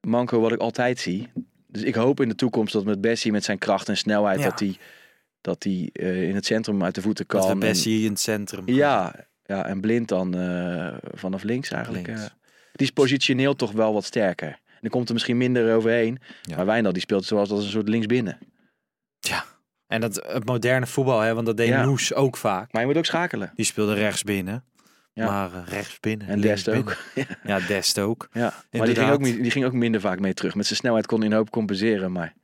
manco 0.00 0.40
wat 0.40 0.52
ik 0.52 0.60
altijd 0.60 0.98
zie. 0.98 1.28
Dus 1.66 1.82
ik 1.82 1.94
hoop 1.94 2.20
in 2.20 2.28
de 2.28 2.34
toekomst 2.34 2.72
dat 2.72 2.84
met 2.84 3.00
Bessie, 3.00 3.32
met 3.32 3.44
zijn 3.44 3.58
kracht 3.58 3.88
en 3.88 3.96
snelheid, 3.96 4.38
Ja. 4.38 4.44
dat 4.44 4.58
hij 4.60 4.76
dat 5.40 5.62
hij 5.62 5.90
eh, 5.92 6.28
in 6.28 6.34
het 6.34 6.46
centrum 6.46 6.82
uit 6.84 6.94
de 6.94 7.02
voeten 7.02 7.26
kan. 7.26 7.40
Dat 7.48 7.58
Bessie 7.58 8.04
in 8.04 8.10
het 8.10 8.20
centrum. 8.20 8.62
ja, 8.68 9.14
ja, 9.44 9.66
en 9.66 9.80
Blind 9.80 10.08
dan 10.08 10.34
eh, 10.34 10.94
vanaf 11.14 11.42
links 11.42 11.70
eigenlijk. 11.70 12.06
Links. 12.06 12.22
eh. 12.22 12.28
Die 12.76 12.86
is 12.86 12.92
positioneel 12.92 13.56
toch 13.56 13.72
wel 13.72 13.92
wat 13.92 14.04
sterker. 14.04 14.48
En 14.48 14.78
dan 14.80 14.90
komt 14.90 15.06
er 15.08 15.14
misschien 15.14 15.36
minder 15.36 15.74
overheen. 15.74 16.18
Ja. 16.42 16.56
Maar 16.56 16.66
Wijndal 16.66 16.92
die 16.92 17.02
speelt 17.02 17.24
zoals 17.24 17.50
als 17.50 17.64
een 17.64 17.70
soort 17.70 17.88
linksbinnen. 17.88 18.38
En 19.86 20.00
dat, 20.00 20.26
het 20.26 20.44
moderne 20.44 20.86
voetbal, 20.86 21.20
hè, 21.20 21.34
want 21.34 21.46
dat 21.46 21.56
deed 21.56 21.68
Ja. 21.68 21.84
Noes 21.84 22.14
ook 22.14 22.36
vaak. 22.36 22.72
Maar 22.72 22.80
je 22.80 22.88
moet 22.88 22.96
ook 22.96 23.04
schakelen. 23.04 23.52
Die 23.54 23.64
speelde 23.64 23.94
rechts 23.94 24.22
binnen. 24.22 24.64
Ja. 25.12 25.26
Maar 25.26 25.54
eh, 25.54 25.66
rechts 25.66 26.00
binnen. 26.00 26.28
En 26.28 26.40
Dest 26.40 26.68
ook. 26.68 26.96
binnen. 27.14 27.36
Ja, 27.44 27.60
Dest 27.60 27.98
ook. 27.98 28.28
Ja. 28.32 28.54
Maar 28.70 28.86
die 28.86 28.94
ging, 28.94 29.10
ook, 29.10 29.22
die 29.22 29.50
ging 29.50 29.64
ook 29.64 29.72
minder 29.72 30.00
vaak 30.00 30.20
mee 30.20 30.34
terug. 30.34 30.54
Met 30.54 30.66
zijn 30.66 30.78
snelheid 30.78 31.06
kon 31.06 31.18
hij 31.20 31.28
een 31.28 31.36
hoop 31.36 31.50
compenseren. 31.50 32.12
Maar 32.12 32.34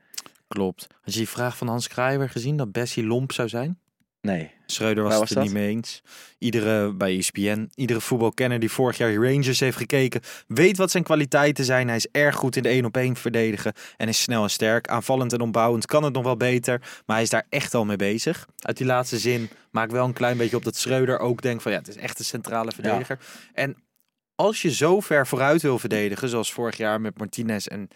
Klopt. 0.48 0.86
Had 1.00 1.12
je 1.12 1.18
die 1.18 1.28
vraag 1.28 1.56
van 1.56 1.68
Hans 1.68 1.88
Krijber 1.88 2.28
gezien 2.28 2.56
dat 2.56 2.72
Bessie 2.72 3.04
lomp 3.06 3.32
zou 3.32 3.48
zijn? 3.48 3.78
Nee. 4.22 4.50
Schreuder 4.66 5.04
was, 5.04 5.20
het 5.20 5.30
er 5.30 5.42
niet 5.42 5.52
mee 5.52 5.68
eens. 5.68 6.02
Iedere, 6.38 6.92
bij 6.92 7.16
ESPN, 7.16 7.70
iedere 7.74 8.00
voetbalkenner 8.00 8.58
die 8.58 8.70
vorig 8.70 8.96
jaar 8.96 9.14
Rangers 9.14 9.60
heeft 9.60 9.76
gekeken, 9.76 10.20
weet 10.46 10.76
wat 10.76 10.90
zijn 10.90 11.02
kwaliteiten 11.02 11.64
zijn. 11.64 11.86
Hij 11.86 11.96
is 11.96 12.08
erg 12.10 12.34
goed 12.36 12.56
in 12.56 12.62
de 12.62 12.68
één 12.68 12.84
op 12.84 12.96
één 12.96 13.16
verdedigen 13.16 13.72
en 13.96 14.08
is 14.08 14.22
snel 14.22 14.42
en 14.42 14.50
sterk. 14.50 14.88
Aanvallend 14.88 15.32
en 15.32 15.40
opbouwend 15.40 15.86
kan 15.86 16.04
het 16.04 16.12
nog 16.12 16.24
wel 16.24 16.36
beter, 16.36 16.78
maar 16.78 17.16
hij 17.16 17.24
is 17.24 17.30
daar 17.30 17.46
echt 17.48 17.74
al 17.74 17.84
mee 17.84 17.96
bezig. 17.96 18.46
Uit 18.58 18.76
die 18.76 18.86
laatste 18.86 19.18
zin 19.18 19.50
maak 19.70 19.84
ik 19.84 19.90
wel 19.90 20.04
een 20.04 20.12
klein 20.12 20.36
beetje 20.36 20.56
op 20.56 20.64
dat 20.64 20.76
Schreuder 20.76 21.18
ook 21.18 21.42
denkt 21.42 21.62
van 21.62 21.72
ja, 21.72 21.78
het 21.78 21.88
is 21.88 21.96
echt 21.96 22.18
een 22.18 22.24
centrale 22.24 22.72
verdediger. 22.72 23.18
En 23.52 23.76
als 24.34 24.62
je 24.62 24.70
zo 24.72 25.00
ver 25.00 25.26
vooruit 25.26 25.62
wil 25.62 25.78
verdedigen, 25.78 26.28
zoals 26.28 26.52
vorig 26.52 26.76
jaar 26.76 27.00
met 27.00 27.18
Martinez 27.18 27.66
en 27.66 27.88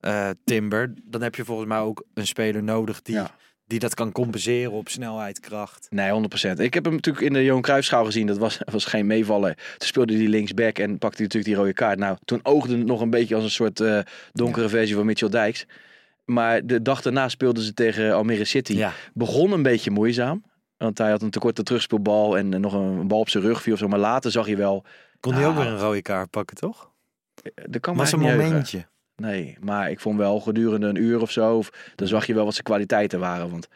eh, 0.00 0.30
Timber, 0.44 0.94
dan 1.04 1.22
heb 1.22 1.34
je 1.34 1.44
volgens 1.44 1.68
mij 1.68 1.78
ook 1.78 2.04
een 2.14 2.26
speler 2.26 2.62
nodig 2.62 3.02
die, 3.02 3.14
Ja. 3.14 3.34
Die 3.66 3.78
dat 3.78 3.94
kan 3.94 4.12
compenseren 4.12 4.72
op 4.72 4.88
snelheid, 4.88 5.40
kracht. 5.40 5.86
Nee, 5.90 6.10
100%. 6.48 6.60
Ik 6.60 6.74
heb 6.74 6.84
hem 6.84 6.94
natuurlijk 6.94 7.26
in 7.26 7.32
de 7.32 7.44
Johan 7.44 7.62
Cruijffschaal 7.62 8.04
gezien. 8.04 8.26
Dat 8.26 8.38
was, 8.38 8.58
was 8.64 8.84
geen 8.84 9.06
meevaller. 9.06 9.54
Toen 9.54 9.88
speelde 9.88 10.16
hij 10.16 10.26
linksback 10.26 10.78
en 10.78 10.98
pakte 10.98 11.16
hij 11.16 11.26
natuurlijk 11.26 11.44
die 11.44 11.54
rode 11.54 11.72
kaart. 11.72 11.98
Nou, 11.98 12.16
toen 12.24 12.40
oogde 12.42 12.76
het 12.76 12.86
nog 12.86 13.00
een 13.00 13.10
beetje 13.10 13.34
als 13.34 13.44
een 13.44 13.50
soort 13.50 13.80
eh, 13.80 13.98
donkere 14.32 14.68
versie 14.68 14.94
van 14.96 15.06
Mitchell 15.06 15.28
Dijks. 15.28 15.66
Maar 16.24 16.66
de 16.66 16.82
dag 16.82 17.02
daarna 17.02 17.28
speelden 17.28 17.62
ze 17.62 17.74
tegen 17.74 18.14
Almere 18.14 18.44
City. 18.44 18.72
Ja. 18.72 18.92
Begon 19.14 19.52
een 19.52 19.62
beetje 19.62 19.90
moeizaam. 19.90 20.44
Want 20.76 20.98
hij 20.98 21.10
had 21.10 21.22
een 21.22 21.30
tekorte 21.30 21.62
terugspeelbal 21.62 22.38
en 22.38 22.54
eh, 22.54 22.60
nog 22.60 22.72
een 22.72 23.08
bal 23.08 23.18
op 23.18 23.28
zijn 23.28 23.44
rug 23.44 23.62
viel 23.62 23.72
of 23.72 23.78
zo. 23.78 23.88
Maar 23.88 23.98
later 23.98 24.30
zag 24.30 24.48
je 24.48 24.56
wel, 24.56 24.84
Kon 25.20 25.34
hij 25.34 25.46
ook 25.46 25.52
Ah. 25.56 25.58
weer 25.58 25.66
een 25.66 25.78
rode 25.78 26.02
kaart 26.02 26.30
pakken, 26.30 26.56
toch? 26.56 26.90
er 27.70 27.80
kan 27.80 27.96
was 27.96 28.14
maar 28.14 28.32
een 28.34 28.40
heugen. 28.40 28.86
Nee, 29.16 29.56
maar 29.60 29.90
ik 29.90 30.00
vond 30.00 30.18
wel 30.18 30.40
gedurende 30.40 30.86
een 30.86 31.02
uur 31.02 31.20
of 31.20 31.30
zo, 31.30 31.56
of, 31.56 31.70
dan 31.94 32.06
zag 32.08 32.26
je 32.26 32.34
wel 32.34 32.44
wat 32.44 32.52
zijn 32.52 32.64
kwaliteiten 32.64 33.18
waren. 33.20 33.50
Want 33.50 33.68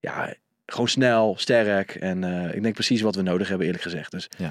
ja, 0.00 0.34
gewoon 0.66 0.88
snel, 0.88 1.34
sterk. 1.38 1.94
En 1.94 2.24
eh, 2.24 2.54
ik 2.54 2.62
denk 2.62 2.74
precies 2.74 3.00
wat 3.00 3.14
we 3.14 3.22
nodig 3.22 3.48
hebben, 3.48 3.66
eerlijk 3.66 3.84
gezegd. 3.84 4.10
Dus 4.10 4.28
Ja. 4.38 4.50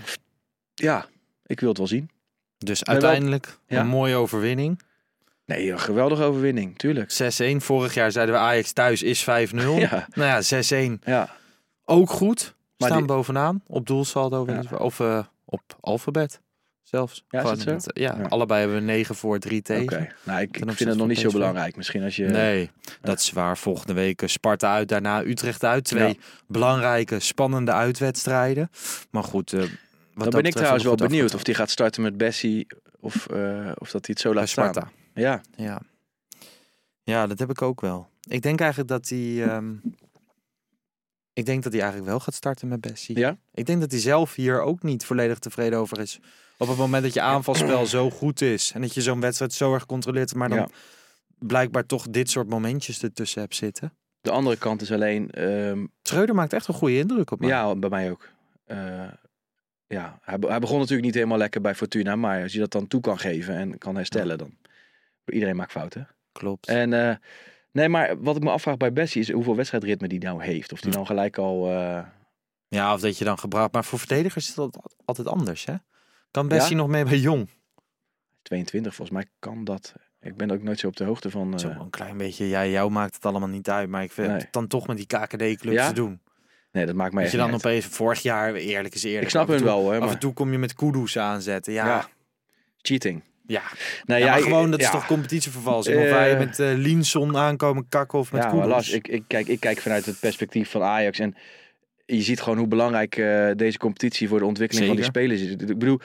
ja, 0.73 1.05
ik 1.45 1.59
wil 1.59 1.69
het 1.69 1.77
wel 1.77 1.87
zien. 1.87 2.09
Dus 2.57 2.79
wel- 2.83 2.93
uiteindelijk 2.95 3.57
Ja. 3.67 3.79
een 3.79 3.87
mooie 3.87 4.15
overwinning. 4.15 4.79
6-1. 4.81 4.85
Nee, 5.45 5.71
een 5.71 5.79
geweldige 5.79 6.23
overwinning, 6.23 6.77
tuurlijk. 6.77 7.11
Vorig 7.61 7.93
jaar 7.93 8.11
zeiden 8.11 8.35
we 8.35 8.41
Ajax 8.41 8.71
thuis 8.71 9.03
is 9.03 9.23
5-0. 9.23 9.25
Ja. 9.89 10.07
Nou 10.13 10.27
ja, 10.29 10.41
6-1 10.41 11.01
Ja, 11.05 11.29
ook 11.85 12.09
goed. 12.09 12.55
Maar 12.77 12.87
Staan 12.89 13.03
die- 13.03 13.07
bovenaan. 13.15 13.63
Op 13.67 13.87
doelsaldo. 13.87 14.45
Ja. 14.47 14.77
Of 14.77 14.99
eh, 14.99 15.23
op 15.45 15.61
alfabet 15.79 16.41
zelfs. 16.89 17.23
Ja, 17.93 18.17
het 18.17 18.29
allebei 18.29 18.59
hebben 18.59 18.77
we 18.79 18.83
9 18.85 19.15
voor 19.15 19.39
3 19.39 19.61
tegen. 19.61 19.83
oké. 19.83 20.07
Nou, 20.23 20.41
ik, 20.41 20.57
ik 20.57 20.63
vind 20.65 20.89
het 20.89 20.97
nog 20.97 21.07
niet 21.07 21.19
zo 21.19 21.31
belangrijk. 21.31 21.75
Misschien 21.75 22.03
als 22.03 22.15
je... 22.15 22.25
Nee, 22.25 22.71
dat 23.01 23.19
is 23.19 23.31
waar. 23.31 23.57
Volgende 23.57 23.93
week 23.93 24.21
eh, 24.21 24.27
Sparta 24.27 24.73
uit, 24.73 24.87
daarna 24.89 25.23
Utrecht 25.23 25.63
uit. 25.63 25.83
Twee 25.83 26.19
belangrijke, 26.47 27.19
spannende 27.19 27.71
uitwedstrijden. 27.71 28.69
Maar 29.11 29.23
goed, 29.23 29.53
eh, 29.53 29.59
wat 29.59 30.31
Dan 30.31 30.41
ben 30.41 30.51
ik 30.51 30.55
trouwens 30.55 30.83
wel 30.83 30.95
benieuwd 30.95 31.33
of 31.33 31.43
die 31.43 31.55
gaat 31.55 31.69
starten 31.69 32.01
met 32.01 32.17
Bessie 32.17 32.67
of, 32.99 33.27
eh, 33.27 33.71
of 33.75 33.91
dat 33.91 34.05
hij 34.05 34.15
het 34.15 34.19
zo 34.19 34.33
laat 34.33 34.49
staan. 34.49 34.73
Sparta. 34.73 34.91
Ja, 35.13 35.41
Ja. 35.55 35.81
ja, 37.03 37.27
dat 37.27 37.39
heb 37.39 37.49
ik 37.49 37.61
ook 37.61 37.81
wel. 37.81 38.09
Ik 38.29 38.41
denk 38.41 38.59
eigenlijk 38.59 38.89
dat 38.89 39.09
hij... 39.09 39.43
ehm, 39.47 39.73
ik 41.39 41.45
denk 41.45 41.63
dat 41.63 41.71
hij 41.71 41.81
eigenlijk 41.81 42.11
wel 42.11 42.19
gaat 42.19 42.33
starten 42.33 42.67
met 42.67 42.81
Bessie. 42.81 43.17
Ja? 43.19 43.37
Ik 43.53 43.65
denk 43.65 43.79
dat 43.81 43.91
hij 43.91 43.99
zelf 43.99 44.35
hier 44.35 44.61
ook 44.61 44.83
niet 44.83 45.05
volledig 45.05 45.39
tevreden 45.39 45.79
over 45.79 45.99
is. 45.99 46.19
Op 46.57 46.67
het 46.67 46.77
moment 46.77 47.03
dat 47.03 47.13
je 47.13 47.21
aanvalspel 47.21 47.85
zo 47.85 48.09
goed 48.09 48.41
is 48.41 48.71
en 48.71 48.81
dat 48.81 48.93
je 48.93 49.01
zo'n 49.01 49.19
wedstrijd 49.21 49.53
zo 49.53 49.73
erg 49.73 49.85
controleert, 49.85 50.35
maar 50.35 50.49
dan 50.49 50.57
Ja. 50.57 50.67
blijkbaar 51.37 51.85
toch 51.85 52.09
dit 52.09 52.29
soort 52.29 52.49
momentjes 52.49 53.03
ertussen 53.03 53.41
hebt 53.41 53.55
zitten. 53.55 53.93
de 54.21 54.31
andere 54.31 54.57
kant 54.57 54.81
is 54.81 54.91
alleen... 54.91 55.29
Schreuder 56.01 56.35
maakt 56.35 56.53
echt 56.53 56.67
een 56.67 56.73
goede 56.73 56.97
indruk 56.97 57.31
op 57.31 57.39
mij. 57.39 57.49
Ja, 57.49 57.75
bij 57.75 57.89
mij 57.89 58.11
ook. 58.11 58.29
Eh, 58.65 59.07
ja, 59.87 60.19
hij, 60.21 60.39
be- 60.39 60.47
hij 60.47 60.59
begon 60.59 60.77
natuurlijk 60.77 61.05
niet 61.05 61.13
helemaal 61.15 61.37
lekker 61.37 61.61
bij 61.61 61.75
Fortuna, 61.75 62.15
maar 62.15 62.41
als 62.43 62.53
je 62.53 62.59
dat 62.59 62.71
dan 62.71 62.87
toe 62.87 63.01
kan 63.01 63.19
geven 63.19 63.55
en 63.55 63.77
kan 63.77 63.95
herstellen, 63.95 64.37
dan 64.37 64.57
iedereen 65.25 65.55
maakt 65.55 65.71
fouten. 65.71 66.07
Klopt. 66.31 66.67
En 66.67 66.93
eh, 66.93 67.15
nee, 67.71 67.89
maar 67.89 68.21
wat 68.21 68.35
ik 68.35 68.43
me 68.43 68.49
afvraag 68.49 68.77
bij 68.77 68.93
Bessie 68.93 69.21
is 69.21 69.31
hoeveel 69.31 69.55
wedstrijdritme 69.55 70.07
die 70.07 70.19
nou 70.19 70.43
heeft. 70.43 70.71
Of 70.71 70.81
die 70.81 70.91
nou 70.93 71.05
gelijk 71.05 71.37
al. 71.37 71.67
eh, 71.71 72.03
Ja, 72.67 72.93
of 72.93 73.01
dat 73.01 73.17
je 73.17 73.23
dan 73.25 73.39
gebruikt. 73.39 73.73
Maar 73.73 73.83
voor 73.85 73.99
verdedigers 73.99 74.47
is 74.47 74.53
dat 74.53 74.77
altijd 75.05 75.27
anders, 75.27 75.65
hè? 75.65 75.73
Kan 76.31 76.47
Bessie 76.47 76.75
nog 76.75 76.87
mee 76.87 77.03
bij 77.03 77.17
Jong? 77.17 77.49
22, 78.41 78.95
volgens 78.95 79.17
mij 79.17 79.27
kan 79.39 79.63
dat. 79.63 79.93
Ik 80.21 80.35
ben 80.37 80.51
ook 80.51 80.63
nooit 80.63 80.79
zo 80.79 80.87
op 80.87 80.95
de 80.95 81.03
hoogte 81.03 81.29
van. 81.29 81.53
eh, 81.53 81.59
Zo 81.59 81.69
een 81.69 81.89
klein 81.89 82.17
beetje, 82.17 82.47
ja, 82.47 82.65
jou 82.65 82.91
maakt 82.91 83.15
het 83.15 83.25
allemaal 83.25 83.49
niet 83.49 83.69
uit. 83.69 83.89
Maar 83.89 84.03
ik 84.03 84.11
vind 84.11 84.27
Nee. 84.27 84.37
het 84.37 84.47
dan 84.51 84.67
toch 84.67 84.87
met 84.87 84.97
die 84.97 85.05
KKD-clubs 85.05 85.75
Ja? 85.77 85.87
te 85.87 85.93
doen. 85.93 86.19
nee, 86.71 86.85
dat 86.85 86.95
maakt 86.95 87.13
mij 87.13 87.23
Dat 87.23 87.31
je 87.31 87.37
dan 87.37 87.53
opeens, 87.53 87.85
vorig 87.85 88.21
jaar, 88.21 88.53
eerlijk 88.53 88.93
is 88.95 89.03
eerlijk. 89.03 89.23
Ik 89.23 89.29
snap 89.29 89.41
af 89.43 89.49
hun 89.49 89.57
toe- 89.57 89.67
wel 89.67 89.91
Af 89.93 89.99
maar 89.99 90.09
en 90.09 90.19
toe 90.19 90.33
kom 90.33 90.51
je 90.51 90.57
met 90.57 90.73
Kudus 90.73 91.17
aanzetten. 91.17 91.73
Ja. 91.73 92.07
cheating. 92.77 93.23
Ja. 93.49 93.61
Maar 94.05 94.37
ik- 94.37 94.43
gewoon, 94.43 94.71
dat 94.71 94.79
is 94.79 94.85
ja. 94.85 94.91
toch 94.91 95.05
competitievervalsing? 95.05 95.97
Of 95.97 96.03
Eh. 96.03 96.11
wij 96.11 96.37
met 96.37 96.59
eh 96.59 96.67
Linson 96.75 97.37
aankomen 97.37 97.85
kakken 97.89 98.19
of 98.19 98.31
met 98.31 98.43
Ja, 98.43 98.65
Lars, 98.67 98.89
ik, 98.91 99.07
ik, 99.07 99.23
kijk, 99.27 99.47
ik 99.47 99.59
kijk 99.59 99.79
vanuit 99.79 100.05
het 100.05 100.19
perspectief 100.19 100.69
van 100.69 100.81
Ajax. 100.83 101.19
En 101.19 101.35
je 102.05 102.21
ziet 102.21 102.41
gewoon 102.41 102.57
hoe 102.57 102.67
belangrijk 102.67 103.15
eh, 103.17 103.49
deze 103.55 103.77
competitie 103.77 104.27
voor 104.27 104.39
de 104.39 104.45
ontwikkeling 104.45 104.87
van 104.87 104.95
die 104.95 105.05
spelers 105.05 105.41
is. 105.41 105.51
Ik 105.51 105.57
bedoel, 105.77 105.99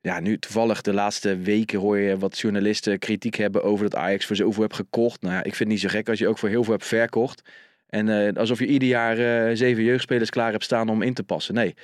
ja, 0.00 0.20
nu 0.20 0.38
toevallig 0.38 0.80
de 0.80 0.92
laatste 0.92 1.36
weken 1.36 1.78
hoor 1.78 1.98
je 1.98 2.18
wat 2.18 2.38
journalisten 2.38 2.98
kritiek 2.98 3.34
hebben 3.34 3.62
over 3.62 3.90
dat 3.90 4.00
Ajax 4.00 4.26
voor 4.26 4.36
zoveel 4.36 4.62
hebt 4.62 4.74
gekocht. 4.74 5.20
Nou 5.22 5.34
ja, 5.34 5.38
ik 5.38 5.44
vind 5.54 5.58
het 5.58 5.68
niet 5.68 5.80
zo 5.80 5.88
gek 5.88 6.08
als 6.08 6.18
je 6.18 6.28
ook 6.28 6.38
voor 6.38 6.48
heel 6.48 6.64
veel 6.64 6.72
hebt 6.72 6.86
verkocht. 6.86 7.42
En 7.88 8.36
alsof 8.36 8.58
je 8.58 8.66
ieder 8.66 8.88
jaar 8.88 9.56
zeven 9.56 9.82
jeugdspelers 9.84 10.30
klaar 10.30 10.50
hebt 10.50 10.64
staan 10.64 10.88
om 10.88 11.02
in 11.02 11.14
te 11.14 11.22
passen. 11.22 11.54
Nee, 11.54 11.74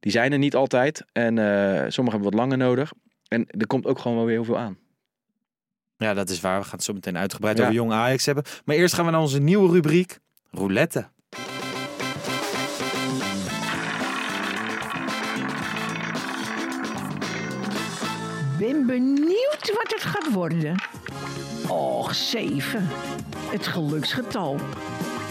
die 0.00 0.12
zijn 0.12 0.32
er 0.32 0.38
niet 0.38 0.54
altijd. 0.54 1.04
En 1.12 1.34
sommigen 1.92 2.20
hebben 2.20 2.22
wat 2.22 2.34
langer 2.34 2.56
nodig. 2.58 2.92
En 3.28 3.46
er 3.50 3.66
komt 3.66 3.86
ook 3.86 3.98
gewoon 3.98 4.16
wel 4.16 4.26
weer 4.26 4.34
heel 4.34 4.44
veel 4.44 4.58
aan. 4.58 4.78
Ja, 5.96 6.14
dat 6.14 6.28
is 6.30 6.40
waar. 6.40 6.58
We 6.58 6.64
gaan 6.64 6.74
het 6.74 6.84
zo 6.84 6.92
meteen 6.92 7.18
uitgebreid 7.18 7.56
Ja. 7.56 7.62
over 7.62 7.74
jong 7.74 7.92
Ajax 7.92 8.26
hebben. 8.26 8.44
Maar 8.64 8.76
eerst 8.76 8.94
gaan 8.94 9.04
we 9.04 9.10
naar 9.10 9.20
onze 9.20 9.40
nieuwe 9.40 9.72
rubriek, 9.72 10.18
roulette. 10.50 11.08
Ben 18.58 18.86
benieuwd 18.86 19.72
wat 19.74 19.92
het 19.92 20.02
gaat 20.02 20.32
worden. 20.32 20.74
Och, 21.68 22.14
zeven. 22.14 22.88
Het 23.50 23.66
geluksgetal. 23.66 24.58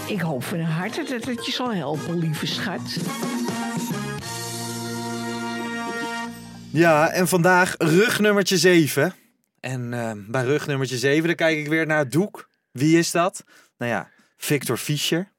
Ik 0.07 0.21
hoop 0.21 0.43
van 0.43 0.59
harte 0.59 1.03
dat 1.03 1.23
het 1.25 1.45
je 1.45 1.51
zal 1.51 1.73
helpen, 1.73 2.17
lieve 2.17 2.45
schat. 2.45 2.97
Ja, 6.73 7.09
en 7.09 7.27
vandaag 7.27 7.75
rugnummertje 7.77 8.57
7. 8.57 9.13
En 9.59 9.93
eh, 9.93 10.11
bij 10.27 10.43
rugnummertje 10.43 10.97
7, 10.97 11.27
dan 11.27 11.35
kijk 11.35 11.57
ik 11.57 11.67
weer 11.67 11.85
naar 11.85 11.97
het 11.97 12.11
doek. 12.11 12.49
Wie 12.71 12.97
is 12.97 13.11
dat? 13.11 13.43
Nou 13.77 13.91
ja, 13.91 14.09
Victor 14.37 14.77
Fischer 14.77 15.31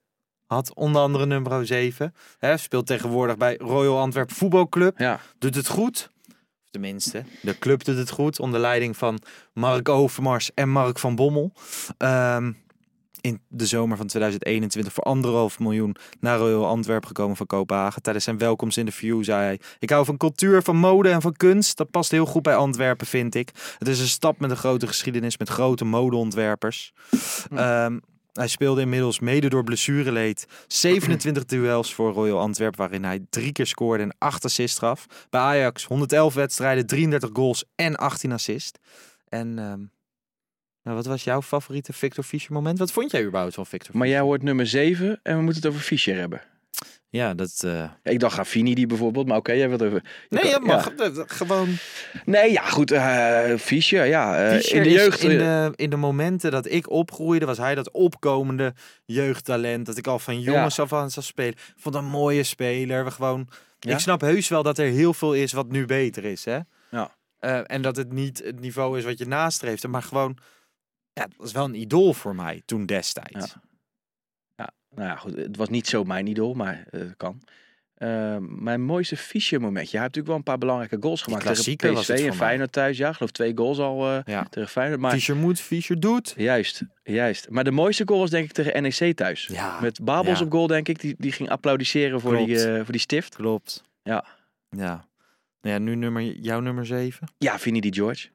had 0.47 0.75
onder 0.75 1.03
andere 1.03 1.27
nummer 1.27 1.67
7. 1.67 2.15
Hè, 2.39 2.57
speelt 2.57 2.87
tegenwoordig 2.87 3.37
bij 3.37 3.57
Royal 3.57 3.99
Antwerp 3.99 4.33
Voetbalclub. 4.33 4.99
Ja, 4.99 5.21
Doet 5.39 5.55
het 5.55 5.69
goed. 5.69 6.11
Of 6.29 6.71
Tenminste, 6.71 7.25
de 7.43 7.59
club 7.59 7.85
doet 7.85 7.97
het 7.97 8.11
goed. 8.11 8.41
Onder 8.41 8.61
leiding 8.61 8.97
van 8.97 9.21
Mark 9.53 9.89
Overmars 9.89 10.51
en 10.55 10.69
Mark 10.69 10.99
van 10.99 11.15
Bommel. 11.15 11.53
Ehm, 11.97 12.53
in 13.25 13.41
de 13.49 13.67
zomer 13.67 13.97
van 13.97 14.07
2021 14.07 14.93
voor 14.93 15.05
anderhalf 15.05 15.59
miljoen 15.59 15.97
naar 16.21 16.39
Royal 16.39 16.67
Antwerp 16.67 17.07
gekomen 17.07 17.37
van 17.37 17.47
Kopenhagen. 17.47 18.03
Tijdens 18.03 18.25
zijn 18.25 18.39
welkomstinterview 18.39 19.25
zei 19.25 19.43
hij... 19.43 19.61
Ik 19.79 19.91
hou 19.91 20.05
van 20.05 20.17
cultuur, 20.17 20.63
van 20.63 20.77
mode 20.77 21.09
en 21.09 21.21
van 21.21 21.33
kunst. 21.33 21.77
Dat 21.77 21.91
past 21.91 22.11
heel 22.11 22.27
goed 22.27 22.43
bij 22.43 22.57
Antwerpen, 22.57 23.07
vind 23.07 23.35
ik. 23.35 23.51
Het 23.79 23.89
is 23.89 24.01
een 24.01 24.07
stad 24.07 24.39
met 24.39 24.51
een 24.51 24.57
grote 24.57 24.87
geschiedenis, 24.87 25.39
met 25.39 25.49
grote 25.49 25.85
modeontwerpers. 25.85 26.93
Ehm, 27.51 27.99
hij 28.33 28.49
speelde 28.49 28.81
inmiddels 28.81 29.21
mede 29.21 29.49
door 29.49 29.65
blessureleed 29.65 30.47
27 30.67 31.45
duels 31.45 31.95
voor 31.95 32.13
Royal 32.13 32.41
Antwerp, 32.41 32.77
waarin 32.77 33.05
hij 33.05 33.27
drie 33.31 33.53
keer 33.53 33.67
scoorde 33.67 34.03
en 34.03 34.15
8 34.19 34.45
assists 34.45 34.79
gaf. 34.79 35.07
Bij 35.31 35.41
Ajax 35.41 35.85
111 35.85 36.35
wedstrijden, 36.35 36.87
33 36.87 37.31
goals 37.33 37.65
en 37.75 37.97
18 37.97 38.33
assists. 38.33 38.79
En 39.29 39.59
ehm, 39.59 39.81
nou, 40.85 40.97
wat 40.97 41.07
was 41.07 41.25
jouw 41.25 41.43
favoriete 41.43 41.93
Victor 41.93 42.25
Fischer 42.25 42.53
moment? 42.53 42.79
Wat 42.79 42.93
vond 42.93 43.11
jij 43.11 43.25
überhaupt 43.25 43.55
van 43.55 43.67
Victor 43.67 43.97
maar 43.97 44.09
jij 44.09 44.21
hoort 44.21 44.43
nummer 44.43 44.67
7 44.67 45.21
en 45.23 45.37
we 45.37 45.43
moeten 45.43 45.63
het 45.63 45.71
over 45.71 45.85
Fischer 45.85 46.17
hebben. 46.17 46.43
Ja, 47.09 47.35
dat... 47.35 47.63
eh, 47.65 47.91
Ik 48.03 48.21
dacht 48.21 48.37
Raffini 48.37 48.75
die 48.75 48.87
bijvoorbeeld, 48.87 49.27
maar 49.27 49.37
oké, 49.37 49.53
jij 49.53 49.69
wilt 49.69 49.81
je 49.81 50.03
Nee, 50.29 50.51
dat 50.51 50.63
mag. 50.63 50.93
Gewoon... 51.27 51.69
Nee, 52.25 52.53
ja, 52.53 52.63
goed. 52.63 52.91
eh 52.91 53.55
Fischer, 53.59 54.05
ja. 54.05 54.45
eh, 54.47 54.55
Fischer 54.55 54.77
in 54.77 54.83
de 54.83 54.89
is 54.89 54.95
jeugd... 54.95 55.23
in 55.23 55.31
eh, 55.31 55.37
de, 55.39 55.73
in 55.77 55.91
de 55.91 55.97
momenten 55.97 56.51
dat 56.51 56.71
ik 56.71 56.91
opgroeide, 56.91 57.47
was 57.47 57.59
hij 57.59 57.75
dat 57.75 57.91
opkomende 57.91 58.75
jeugdtalent. 59.05 59.87
Dat 59.87 59.97
ik 59.97 60.07
al 60.07 60.19
van 60.19 60.41
jongens 60.41 60.79
af 60.81 60.93
aan 60.93 61.11
zag 61.11 61.25
spelen. 61.25 61.53
Ik 61.53 61.75
vond 61.77 61.95
een 61.95 62.05
mooie 62.05 62.43
speler. 62.43 63.05
We 63.05 63.11
gewoon, 63.11 63.49
Ja? 63.79 63.93
Ik 63.93 63.99
snap 63.99 64.21
heus 64.21 64.49
wel 64.49 64.63
dat 64.63 64.79
er 64.79 64.87
heel 64.87 65.15
veel 65.15 65.35
is 65.35 65.53
wat 65.53 65.71
nu 65.71 65.87
beter 65.87 66.25
is. 66.25 66.45
Hè? 66.45 66.59
Ja. 66.91 67.15
Eh, 67.39 67.61
en 67.67 67.83
dat 67.83 67.97
het 67.97 68.13
niet 68.13 68.43
het 68.45 68.61
niveau 68.61 68.99
is 68.99 69.05
wat 69.05 69.19
je 69.19 69.27
nastreeft. 69.27 69.87
Maar 69.87 70.03
gewoon, 70.03 70.37
ja, 71.15 71.23
het 71.23 71.35
was 71.37 71.53
wel 71.53 71.65
een 71.65 71.75
idool 71.81 72.13
voor 72.13 72.35
mij 72.35 72.63
toen 72.65 72.87
destijds. 72.87 73.55
Ja. 73.55 73.63
Ja, 74.57 74.71
nou 74.91 75.09
ja, 75.09 75.17
goed. 75.17 75.37
Het 75.37 75.57
was 75.57 75.69
niet 75.69 75.87
zo 75.87 76.05
mijn 76.05 76.27
idool, 76.27 76.55
maar 76.55 76.85
het 76.91 77.17
kan. 77.17 77.43
Eh, 77.95 78.37
mijn 78.41 78.83
mooiste 78.83 79.17
Fischer 79.17 79.61
momentje. 79.61 79.97
Hij 79.97 80.01
heeft 80.01 80.15
natuurlijk 80.15 80.27
wel 80.27 80.37
een 80.37 80.43
paar 80.43 80.59
belangrijke 80.59 80.97
goals 81.01 81.23
gemaakt 81.23 81.65
tegen 81.65 81.95
PSV 81.95 82.09
en. 82.09 82.35
Feyenoord 82.35 82.73
thuis. 82.73 82.97
Ja, 82.97 83.13
geloof 83.13 83.31
twee 83.31 83.57
goals 83.57 83.79
al 83.79 84.09
eh, 84.11 84.19
Ja. 84.25 84.45
tegen 84.45 84.69
Feyenoord. 84.69 85.01
Maar 85.01 85.11
Fischer 85.13 85.37
moet, 85.37 85.61
Fischer 85.61 86.01
doet. 86.01 86.35
juist, 86.37 86.83
juist. 87.03 87.51
Maar 87.51 87.65
de 87.65 87.71
mooiste 87.71 88.03
goal 88.07 88.21
was 88.21 88.31
denk 88.31 88.45
ik 88.45 88.53
tegen 88.53 88.83
NEC 88.83 89.17
thuis. 89.17 89.47
Ja, 89.47 89.81
Met 89.81 90.05
Babels 90.05 90.39
ja. 90.39 90.45
op 90.45 90.53
goal 90.53 90.67
denk 90.67 90.89
ik. 90.89 91.01
Die, 91.01 91.15
die 91.19 91.33
ging 91.33 91.49
applaudisseren 91.49 92.21
voor 92.21 92.37
die, 92.37 92.59
voor 92.59 92.93
die 92.93 93.01
stift. 93.01 93.35
Klopt. 93.37 93.83
Ja. 94.03 94.25
Ja. 94.69 95.09
Ja, 95.61 95.79
nu 95.79 95.95
nummer, 95.95 96.23
jouw 96.23 96.61
nummer 96.61 96.87
7. 96.87 97.29
Ja, 97.39 97.59
Vinnie 97.59 97.81
die 97.81 97.95
George. 97.95 98.29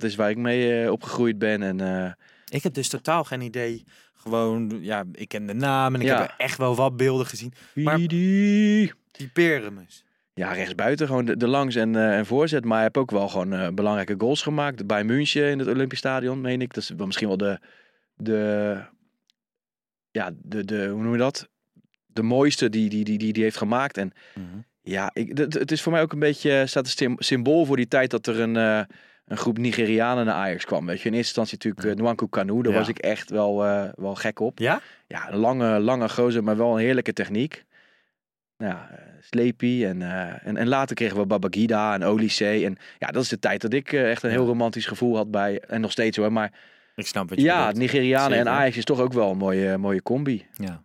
Dat 0.00 0.02
is 0.10 0.14
waar 0.16 0.30
ik 0.30 0.36
mee 0.36 0.82
eh, 0.82 0.90
opgegroeid 0.90 1.38
ben. 1.38 1.62
En 1.62 1.80
eh, 1.80 2.12
Ik 2.48 2.62
heb 2.62 2.74
dus 2.74 2.88
totaal 2.88 3.24
geen 3.24 3.40
idee. 3.40 3.84
Gewoon, 4.14 4.78
ja, 4.80 5.04
ik 5.12 5.28
ken 5.28 5.46
de 5.46 5.52
naam 5.54 5.94
en 5.94 6.00
ik 6.00 6.06
Ja. 6.06 6.20
heb 6.20 6.34
echt 6.38 6.58
wel 6.58 6.74
wat 6.76 6.96
beelden 6.96 7.26
gezien. 7.26 7.52
Maar-. 7.74 7.98
Die 8.06 8.92
Peremus. 9.32 10.04
Ja, 10.34 10.52
rechtsbuiten 10.52 11.06
gewoon 11.06 11.24
de, 11.24 11.36
de 11.36 11.46
langs 11.48 11.74
en, 11.74 11.96
eh, 11.96 12.16
en 12.18 12.26
voorzet. 12.26 12.64
Maar 12.64 12.72
hij 12.74 12.82
heeft 12.82 12.96
ook 12.96 13.10
wel 13.10 13.28
gewoon 13.28 13.74
belangrijke 13.74 14.14
goals 14.18 14.42
gemaakt. 14.42 14.86
Bij 14.86 15.04
München 15.04 15.50
in 15.50 15.58
het 15.58 15.68
Olympisch 15.68 15.98
Stadion, 15.98 16.40
meen 16.40 16.60
ik. 16.60 16.74
Dat 16.74 16.82
is 16.82 16.90
wel 16.96 17.06
misschien 17.06 17.28
wel 17.28 17.36
de, 17.36 17.58
de, 18.14 18.76
ja, 20.10 20.30
de, 20.42 20.64
de, 20.64 20.86
hoe 20.88 21.02
noem 21.02 21.12
je 21.12 21.18
dat? 21.18 21.48
De 22.06 22.22
mooiste 22.22 22.68
die 22.70 22.88
die, 22.88 23.04
die, 23.04 23.18
die, 23.18 23.32
die 23.32 23.42
heeft 23.42 23.56
gemaakt. 23.56 23.96
En 23.98 24.12
ja, 24.82 25.10
ik, 25.12 25.38
het, 25.38 25.72
is 25.72 25.82
voor 25.82 25.92
mij 25.92 26.02
ook 26.02 26.12
een 26.12 26.18
beetje, 26.18 26.66
staat 26.66 26.84
een 26.84 26.90
sym- 26.90 27.16
symbool 27.22 27.64
voor 27.64 27.76
die 27.76 27.88
tijd 27.88 28.10
dat 28.10 28.26
er 28.26 28.40
een, 28.40 28.86
een 29.24 29.36
groep 29.36 29.58
Nigerianen 29.58 30.26
naar 30.26 30.34
Ajax 30.34 30.64
kwam. 30.64 30.86
Weet 30.86 31.00
je, 31.00 31.08
in 31.08 31.14
eerste 31.14 31.40
instantie 31.40 31.56
natuurlijk 31.70 31.98
uh, 31.98 32.02
Nwanku 32.04 32.26
Kanu. 32.28 32.62
Daar 32.62 32.72
Ja. 32.72 32.78
was 32.78 32.88
ik 32.88 32.98
echt 32.98 33.30
wel, 33.30 33.64
eh, 33.64 33.88
wel 33.96 34.14
gek 34.14 34.40
op. 34.40 34.58
Ja? 34.58 34.80
Ja, 35.06 35.32
een 35.32 35.38
lange, 35.38 35.78
lange 35.80 36.08
gozer, 36.08 36.44
maar 36.44 36.56
wel 36.56 36.72
een 36.72 36.78
heerlijke 36.84 37.12
techniek. 37.12 37.64
Nou 38.58 38.72
Ja, 38.72 38.88
eh, 38.90 38.98
Sleepy 39.20 39.84
en, 39.84 40.02
en, 40.42 40.56
en 40.56 40.68
later 40.68 40.96
kregen 40.96 41.16
we 41.16 41.26
Babagida 41.26 41.94
en 41.94 42.04
Olysee. 42.04 42.64
En 42.64 42.76
ja, 42.98 43.06
dat 43.06 43.22
is 43.22 43.28
de 43.28 43.38
tijd 43.38 43.60
dat 43.60 43.72
ik 43.72 43.92
echt 43.92 44.22
een 44.22 44.30
heel 44.30 44.46
romantisch 44.46 44.86
gevoel 44.86 45.16
had 45.16 45.30
bij, 45.30 45.60
en 45.60 45.80
nog 45.80 45.90
steeds 45.90 46.16
hoor, 46.16 46.32
maar 46.32 46.52
Ik 46.94 47.06
snap 47.06 47.28
wat 47.28 47.38
je 47.38 47.44
ja, 47.44 47.58
bedoelt. 47.58 47.76
Nigerianen 47.76 48.38
en. 48.38 48.48
Ajax 48.48 48.76
is 48.76 48.84
toch 48.84 49.00
ook 49.00 49.12
wel 49.12 49.30
een 49.30 49.36
mooie, 49.36 49.78
mooie 49.78 50.02
combi. 50.02 50.46
Ja. 50.52 50.82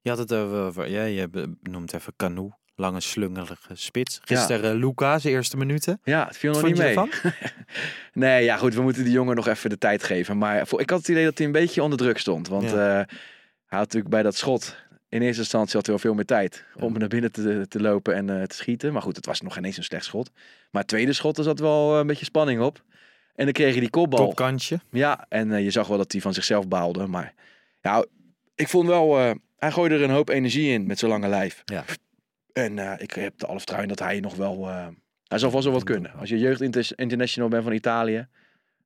Je 0.00 0.08
had 0.10 0.18
het 0.18 0.32
over, 0.32 0.90
ja, 0.90 1.04
je 1.04 1.28
noemt 1.62 1.92
even 1.94 2.12
Canoe. 2.16 2.52
Lange 2.76 3.00
slungelige 3.00 3.74
spits. 3.74 4.20
Gisteren 4.24 4.70
eh, 4.72 4.78
Luca, 4.78 5.18
zijn 5.18 5.34
eerste 5.34 5.56
minuten. 5.56 6.00
Ja, 6.04 6.26
het 6.26 6.36
viel 6.36 6.52
nog 6.52 6.62
niet 6.62 6.76
mee. 6.78 6.96
Nee, 8.12 8.44
ja 8.44 8.56
goed, 8.56 8.74
we 8.74 8.82
moeten 8.82 9.04
die 9.04 9.12
jongen 9.12 9.36
nog 9.36 9.46
even 9.48 9.70
de 9.70 9.78
tijd 9.78 10.02
geven. 10.02 10.38
Maar 10.38 10.66
voor, 10.66 10.80
ik 10.80 10.90
had 10.90 10.98
het 10.98 11.08
idee 11.08 11.24
dat 11.24 11.36
hij 11.38 11.46
een 11.46 11.52
beetje 11.52 11.82
onder 11.82 11.98
druk 11.98 12.18
stond. 12.18 12.48
Want 12.48 12.62
Ja. 12.70 12.70
eh, 12.70 13.06
hij 13.66 13.78
had 13.78 13.80
natuurlijk 13.80 14.10
bij 14.10 14.22
dat 14.22 14.36
schot, 14.36 14.76
in 15.08 15.22
eerste 15.22 15.40
instantie 15.40 15.76
had 15.76 15.86
hij 15.86 15.94
wel 15.94 16.04
veel 16.04 16.14
meer 16.14 16.24
tijd 16.24 16.64
om 16.80 16.98
naar 16.98 17.08
binnen 17.08 17.32
te, 17.32 17.66
te 17.68 17.80
lopen 17.80 18.14
en 18.14 18.40
eh, 18.40 18.46
te 18.46 18.56
schieten. 18.56 18.92
Maar 18.92 19.02
goed, 19.02 19.16
het 19.16 19.26
was 19.26 19.40
nog 19.40 19.54
geen 19.54 19.64
eens 19.64 19.76
een 19.76 19.82
slecht 19.84 20.04
schot. 20.04 20.30
Maar 20.70 20.80
het 20.80 20.90
tweede 20.90 21.12
schot, 21.12 21.38
er 21.38 21.44
zat 21.44 21.58
wel 21.58 21.92
eh, 21.92 21.98
een 22.00 22.06
beetje 22.06 22.24
spanning 22.24 22.60
op. 22.60 22.82
En 23.34 23.44
dan 23.44 23.52
kreeg 23.52 23.74
je 23.74 23.80
die 23.80 23.90
kopbal. 23.90 24.26
Topkantje. 24.26 24.80
Ja, 24.90 25.26
en 25.28 25.52
eh, 25.52 25.62
je 25.64 25.70
zag 25.70 25.86
wel 25.86 25.96
dat 25.98 26.12
hij 26.12 26.20
van 26.20 26.34
zichzelf 26.34 26.68
baalde. 26.68 27.06
Maar 27.06 27.34
ja, 27.80 28.04
ik 28.54 28.68
vond 28.68 28.88
wel, 28.88 29.18
eh, 29.18 29.30
hij 29.58 29.70
gooide 29.72 29.94
er 29.94 30.02
een 30.02 30.10
hoop 30.10 30.28
energie 30.28 30.72
in 30.72 30.86
met 30.86 30.98
zijn 30.98 31.10
lange 31.10 31.28
lijf. 31.28 31.62
Ja. 31.64 31.84
En 32.52 32.78
eh, 32.78 32.92
ik 32.98 33.10
heb 33.10 33.38
de 33.38 33.46
alle 33.46 33.56
vertrouwen 33.56 33.90
in 33.90 33.96
dat 33.96 34.06
hij 34.06 34.20
nog 34.20 34.34
wel, 34.34 34.68
eh, 34.68 34.86
hij 35.26 35.38
zal 35.38 35.50
vast 35.50 35.64
wel 35.64 35.72
wat 35.72 35.84
kunnen. 35.84 36.12
Als 36.14 36.28
je 36.28 36.38
jeugd 36.38 36.60
inter- 36.60 36.92
international 36.96 37.48
bent 37.48 37.64
van 37.64 37.72
Italië, 37.72 38.26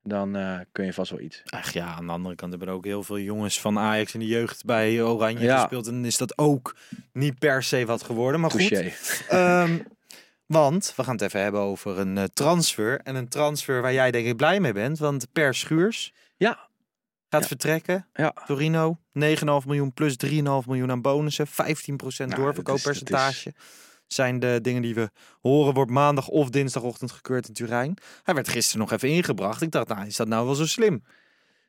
dan 0.02 0.36
eh, 0.36 0.58
kun 0.72 0.84
je 0.84 0.92
vast 0.92 1.10
wel 1.10 1.20
iets. 1.20 1.42
Ach 1.44 1.72
ja, 1.72 1.94
aan 1.94 2.06
de 2.06 2.12
andere 2.12 2.34
kant 2.34 2.50
hebben 2.50 2.68
er 2.68 2.74
ook 2.74 2.84
heel 2.84 3.02
veel 3.02 3.18
jongens 3.18 3.60
van 3.60 3.78
Ajax 3.78 4.14
in 4.14 4.20
de 4.20 4.26
jeugd 4.26 4.64
bij 4.64 5.02
Oranje 5.02 5.44
Ja. 5.44 5.58
gespeeld. 5.60 5.86
En 5.86 6.04
is 6.04 6.16
dat 6.16 6.38
ook 6.38 6.76
niet 7.12 7.38
per 7.38 7.62
se 7.62 7.86
wat 7.86 8.02
geworden. 8.02 8.40
Maar 8.40 8.50
goed. 8.50 8.70
Ehm, 9.28 9.78
want 10.46 10.92
we 10.96 11.04
gaan 11.04 11.12
het 11.14 11.22
even 11.22 11.40
hebben 11.42 11.60
over 11.60 11.98
een 11.98 12.30
transfer. 12.32 13.00
En 13.00 13.14
een 13.14 13.28
transfer 13.28 13.82
waar 13.82 13.92
jij 13.92 14.10
denk 14.10 14.26
ik 14.26 14.36
blij 14.36 14.60
mee 14.60 14.72
bent. 14.72 14.98
Want 14.98 15.26
Per 15.32 15.54
Schuurs 15.54 16.12
Ja, 16.36 16.65
gaat 17.28 17.40
Ja. 17.42 17.46
vertrekken. 17.46 18.06
ja. 18.14 18.32
Torino, 18.46 18.98
9,5 19.12 19.66
miljoen 19.66 19.92
plus 19.92 20.16
3,5 20.16 20.66
miljoen 20.66 20.90
aan 20.90 21.02
bonussen. 21.02 21.46
15% 21.46 22.30
Nou, 22.30 22.42
doorverkooppercentage. 22.42 23.54
Zijn 24.06 24.38
de 24.38 24.58
dingen 24.62 24.82
die 24.82 24.94
we 24.94 25.10
horen. 25.40 25.74
Wordt 25.74 25.90
maandag 25.90 26.28
of 26.28 26.50
dinsdagochtend 26.50 27.12
gekeurd 27.12 27.48
in 27.48 27.54
Turijn. 27.54 27.96
Hij 28.22 28.34
werd 28.34 28.48
gisteren 28.48 28.80
nog 28.80 28.92
even 28.92 29.08
ingebracht. 29.08 29.62
Ik 29.62 29.70
dacht, 29.70 29.88
nou, 29.88 30.06
is 30.06 30.16
dat 30.16 30.28
nou 30.28 30.46
wel 30.46 30.54
zo 30.54 30.66
slim? 30.66 31.04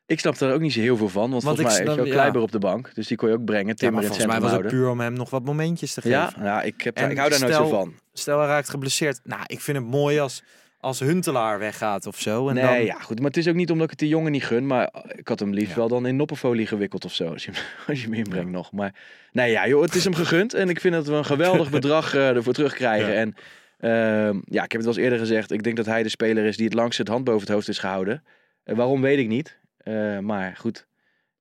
Ik 0.06 0.20
snap 0.20 0.36
er 0.36 0.54
ook 0.54 0.62
niet 0.62 0.74
zo 0.74 0.80
heel 0.80 0.98
veel 0.98 1.10
van, 1.10 1.32
want, 1.32 1.44
Want 1.44 1.58
volgens 1.58 1.78
mij 1.78 1.88
is 1.88 1.94
je 1.94 2.00
ook 2.02 2.08
ja. 2.08 2.14
Kleiber 2.14 2.42
op 2.42 2.52
de 2.52 2.60
bank. 2.60 2.92
Dus 2.94 3.08
die 3.08 3.18
kon 3.18 3.30
je 3.30 3.36
ook 3.36 3.46
brengen, 3.46 3.76
Timmer 3.76 3.96
maar 4.02 4.06
volgens 4.10 4.28
mij 4.28 4.42
was 4.42 4.52
het 4.52 4.68
puur 4.68 4.90
om 4.90 5.00
hem 5.00 5.14
nog 5.14 5.30
wat 5.30 5.44
momentjes 5.44 5.94
te 5.94 6.02
geven. 6.02 6.18
Ja, 6.18 6.34
ja 6.44 6.62
ik, 6.62 6.82
heb, 6.82 6.96
En 6.96 7.12
ik 7.12 7.18
hou 7.18 7.30
daar 7.30 7.40
nooit 7.40 7.54
zo 7.54 7.68
van. 7.70 7.94
Stel 8.14 8.40
hij 8.40 8.48
raakt 8.48 8.70
geblesseerd. 8.70 9.20
Nou, 9.24 9.42
ik 9.46 9.62
vind 9.62 9.78
het 9.78 9.86
mooi 9.88 10.20
als, 10.20 10.44
als 10.88 11.00
Huntelaar 11.00 11.60
weggaat 11.60 12.06
of 12.06 12.20
zo. 12.20 12.48
En 12.50 12.56
nee, 12.56 12.64
dan, 12.64 12.86
ja, 12.86 13.00
goed. 13.00 13.18
Maar 13.18 13.28
het 13.28 13.38
is 13.38 13.48
ook 13.48 13.56
niet 13.56 13.70
omdat 13.72 13.84
ik 13.86 13.90
het 13.90 14.00
die 14.00 14.10
jongen 14.10 14.32
niet 14.32 14.44
gun. 14.46 14.68
Maar 14.68 14.90
ik 15.08 15.28
had 15.28 15.40
hem 15.40 15.54
liefst 15.54 15.70
Ja. 15.70 15.76
wel 15.78 15.88
dan 15.88 16.06
in 16.06 16.16
noppenfolie 16.16 16.68
gewikkeld 16.68 17.06
of 17.06 17.14
zo. 17.14 17.32
Als 17.32 17.46
je, 17.46 17.52
als 17.88 17.98
je 18.00 18.04
hem 18.04 18.14
inbrengt 18.14 18.52
nog. 18.52 18.72
Maar 18.72 18.94
nee, 19.32 19.52
ja, 19.52 19.68
joh, 19.68 19.82
het 19.82 19.96
is 19.96 20.04
hem 20.04 20.14
gegund. 20.16 20.54
En 20.54 20.70
ik 20.70 20.80
vind 20.82 20.94
dat 20.94 21.08
we 21.08 21.14
een 21.14 21.26
geweldig 21.26 21.70
bedrag 21.80 22.14
eh, 22.16 22.30
ervoor 22.36 22.54
terugkrijgen. 22.54 23.14
Ja. 23.14 23.20
En 23.20 23.36
ehm, 23.80 24.40
ja, 24.46 24.64
ik 24.64 24.72
heb 24.72 24.82
het 24.82 24.84
wel 24.84 24.88
eens 24.94 24.98
eerder 25.04 25.20
gezegd. 25.20 25.52
Ik 25.52 25.64
denk 25.64 25.76
dat 25.78 25.86
hij 25.86 26.04
de 26.04 26.10
speler 26.10 26.46
is 26.46 26.58
die 26.58 26.66
het 26.66 26.74
langst 26.76 26.98
het 26.98 27.08
hand 27.08 27.24
boven 27.24 27.42
het 27.42 27.50
hoofd 27.50 27.68
is 27.68 27.78
gehouden. 27.80 28.24
Eh, 28.64 28.76
waarom 28.76 29.02
weet 29.02 29.18
ik 29.20 29.28
niet. 29.28 29.60
Eh, 29.78 30.20
maar 30.20 30.56
goed, 30.58 30.78
het 30.78 30.86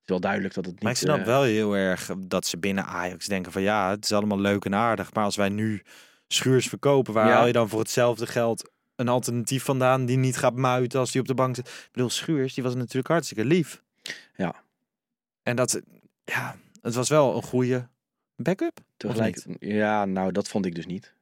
is 0.03 0.09
wel 0.09 0.19
duidelijk 0.19 0.53
dat 0.53 0.65
het 0.65 0.73
niet... 0.73 0.83
Maar 0.83 0.91
ik 0.91 0.97
snap 0.97 1.25
wel 1.25 1.43
heel 1.43 1.75
erg 1.75 2.09
dat 2.19 2.45
ze 2.45 2.57
binnen 2.57 2.85
Ajax 2.85 3.25
denken 3.25 3.51
van 3.51 3.61
ja, 3.61 3.89
het 3.89 4.03
is 4.03 4.11
allemaal 4.13 4.39
leuk 4.39 4.65
en 4.65 4.75
aardig. 4.75 5.13
Maar 5.13 5.23
als 5.23 5.35
wij 5.35 5.49
nu 5.49 5.81
schuurs 6.27 6.67
verkopen, 6.67 7.13
waar 7.13 7.27
Ja. 7.27 7.33
haal 7.33 7.47
je 7.47 7.53
dan 7.53 7.69
voor 7.69 7.79
hetzelfde 7.79 8.27
geld 8.27 8.71
een 8.97 9.07
alternatief 9.07 9.63
vandaan 9.63 10.05
die 10.05 10.17
niet 10.17 10.37
gaat 10.37 10.55
muiten 10.55 10.99
als 10.99 11.11
die 11.11 11.21
op 11.21 11.27
de 11.27 11.33
bank 11.33 11.55
zit? 11.55 11.67
Ik 11.67 11.89
bedoel, 11.91 12.09
Schuurs, 12.09 12.53
die 12.53 12.63
was 12.63 12.75
natuurlijk 12.75 13.07
hartstikke 13.07 13.45
lief. 13.45 13.83
Ja. 14.35 14.55
En 15.43 15.55
dat, 15.55 15.81
ja, 16.23 16.55
het 16.81 16.95
was 16.95 17.09
wel 17.09 17.35
een 17.35 17.43
goede 17.43 17.87
backup. 18.35 18.79
Tegelijk, 18.97 19.45
ja, 19.59 20.05
nou, 20.05 20.31
dat 20.31 20.47
vond 20.47 20.65
ik 20.65 20.75
dus 20.75 20.85
niet. 20.85 21.13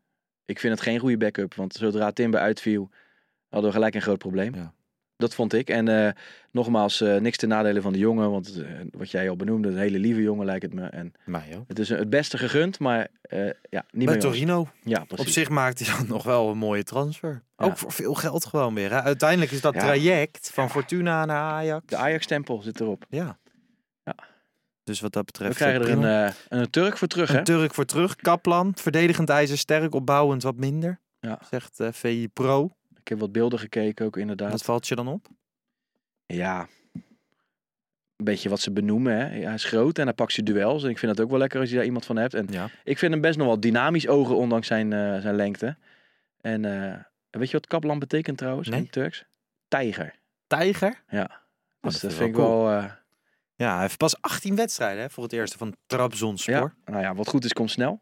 Ik 0.45 0.59
vind 0.59 0.73
het 0.73 0.81
geen 0.81 0.99
goede 0.99 1.17
backup, 1.17 1.53
want 1.53 1.73
zodra 1.73 2.11
Timber 2.11 2.39
uitviel, 2.39 2.89
hadden 3.49 3.69
we 3.69 3.75
gelijk 3.75 3.95
een 3.95 4.01
groot 4.01 4.17
probleem. 4.17 4.55
Ja. 4.55 4.73
Dat 5.17 5.35
vond 5.35 5.53
ik. 5.53 5.69
En 5.69 5.87
eh, 6.05 6.11
nogmaals, 6.51 7.01
eh, 7.01 7.15
niks 7.15 7.37
ten 7.37 7.49
nadele 7.49 7.81
van 7.81 7.93
de 7.93 7.99
jongen, 7.99 8.31
want 8.31 8.61
eh, 8.61 8.69
wat 8.91 9.11
jij 9.11 9.29
al 9.29 9.35
benoemde, 9.35 9.67
een 9.69 9.77
hele 9.77 9.99
lieve 9.99 10.21
jongen 10.21 10.45
lijkt 10.45 10.63
het 10.63 10.73
me. 10.73 10.85
En 10.87 11.13
Mij 11.25 11.57
ook. 11.57 11.63
het 11.67 11.79
is 11.79 11.89
het 11.89 12.09
beste 12.09 12.37
gegund, 12.37 12.79
maar 12.79 13.07
eh, 13.21 13.49
ja, 13.69 13.85
niet 13.91 14.09
ons. 14.09 14.17
Torino, 14.23 14.67
Ja, 14.83 15.01
op 15.01 15.07
precies. 15.07 15.33
zich 15.33 15.49
maakt 15.49 15.79
hij 15.85 15.97
dan 15.97 16.07
nog 16.15 16.23
wel 16.23 16.49
een 16.49 16.57
mooie 16.57 16.83
transfer. 16.83 17.43
Ja. 17.57 17.65
Ook 17.65 17.77
voor 17.77 17.91
veel 17.91 18.13
geld 18.13 18.45
gewoon 18.45 18.73
weer. 18.73 18.91
Hè? 18.91 19.01
Uiteindelijk 19.01 19.51
is 19.51 19.61
dat 19.61 19.73
Ja. 19.73 19.79
traject 19.79 20.49
van 20.53 20.69
Fortuna 20.69 21.25
naar 21.25 21.41
Ajax. 21.51 21.85
De 21.85 21.95
Ajax-stempel 21.97 22.61
zit 22.61 22.79
erop. 22.79 23.05
Ja. 23.09 23.37
Ja. 24.03 24.15
Dus 24.83 24.99
wat 24.99 25.13
dat 25.13 25.25
betreft. 25.25 25.51
We 25.51 25.57
krijgen 25.57 25.81
er 25.81 25.89
een, 25.89 26.27
eh, 26.27 26.33
een 26.49 26.69
Turk 26.69 26.97
voor 26.97 27.07
terug, 27.07 27.31
hè? 27.31 27.37
Een 27.37 27.43
Turk 27.43 27.73
voor 27.73 27.85
terug. 27.85 28.15
Kaplan, 28.15 28.71
verdedigend 28.75 29.29
ijzersterk, 29.29 29.93
opbouwend 29.95 30.43
wat 30.43 30.55
minder. 30.55 30.99
Ja. 31.19 31.39
Zegt 31.49 31.79
eh 31.79 31.87
VI 31.91 32.27
Pro. 32.33 32.71
Ik 33.05 33.11
heb 33.11 33.19
wat 33.19 33.31
beelden 33.31 33.59
gekeken 33.59 34.05
ook 34.05 34.17
inderdaad. 34.17 34.51
Wat 34.51 34.63
valt 34.63 34.87
je 34.87 34.95
dan 34.95 35.07
op? 35.07 35.27
Ja, 36.25 36.67
een 38.15 38.25
beetje 38.25 38.49
wat 38.49 38.59
ze 38.59 38.71
benoemen. 38.71 39.13
Hè. 39.17 39.43
Hij 39.43 39.53
is 39.53 39.63
groot 39.63 39.97
en 39.97 40.03
hij 40.05 40.13
pakt 40.13 40.33
zijn 40.33 40.45
duels. 40.45 40.83
En 40.83 40.89
ik 40.89 40.97
vind 40.97 41.11
het 41.11 41.21
ook 41.21 41.29
wel 41.29 41.39
lekker 41.39 41.59
als 41.59 41.69
je 41.69 41.75
daar 41.75 41.85
iemand 41.85 42.05
van 42.05 42.15
hebt. 42.15 42.33
En 42.33 42.47
Ja. 42.49 42.69
ik 42.83 42.97
vind 42.97 43.11
hem 43.11 43.21
best 43.21 43.37
nog 43.37 43.47
wel 43.47 43.59
dynamisch 43.59 44.07
ogen, 44.07 44.35
ondanks 44.35 44.67
zijn, 44.67 44.93
eh, 44.93 45.19
zijn 45.19 45.35
lengte. 45.35 45.77
En 46.41 46.65
eh, 46.65 46.99
weet 47.29 47.47
je 47.49 47.57
wat 47.57 47.67
kaplan 47.67 47.99
betekent 47.99 48.37
trouwens 48.37 48.67
in 48.67 48.73
Nee. 48.73 48.81
het 48.83 48.91
Turks? 48.91 49.25
Tijger. 49.67 50.15
Tijger. 50.47 51.03
Ja. 51.07 51.23
Oh, 51.23 51.29
Dus 51.81 51.93
dat 51.93 52.01
dat, 52.01 52.13
vind 52.13 52.29
ik 52.29 52.35
wel 52.35 52.63
wel... 52.63 52.77
eh, 52.81 52.91
Ja, 53.55 53.71
hij 53.73 53.81
heeft 53.81 53.97
pas 53.97 54.21
18 54.21 54.55
wedstrijden 54.55 55.01
hè, 55.03 55.09
voor 55.09 55.23
het 55.23 55.33
eerste 55.33 55.57
van 55.57 55.75
Trabzonspor. 55.85 56.53
ja, 56.53 56.73
nou 56.91 57.01
ja, 57.01 57.15
wat 57.15 57.27
goed 57.27 57.45
is, 57.45 57.53
komt 57.53 57.71
snel. 57.71 58.01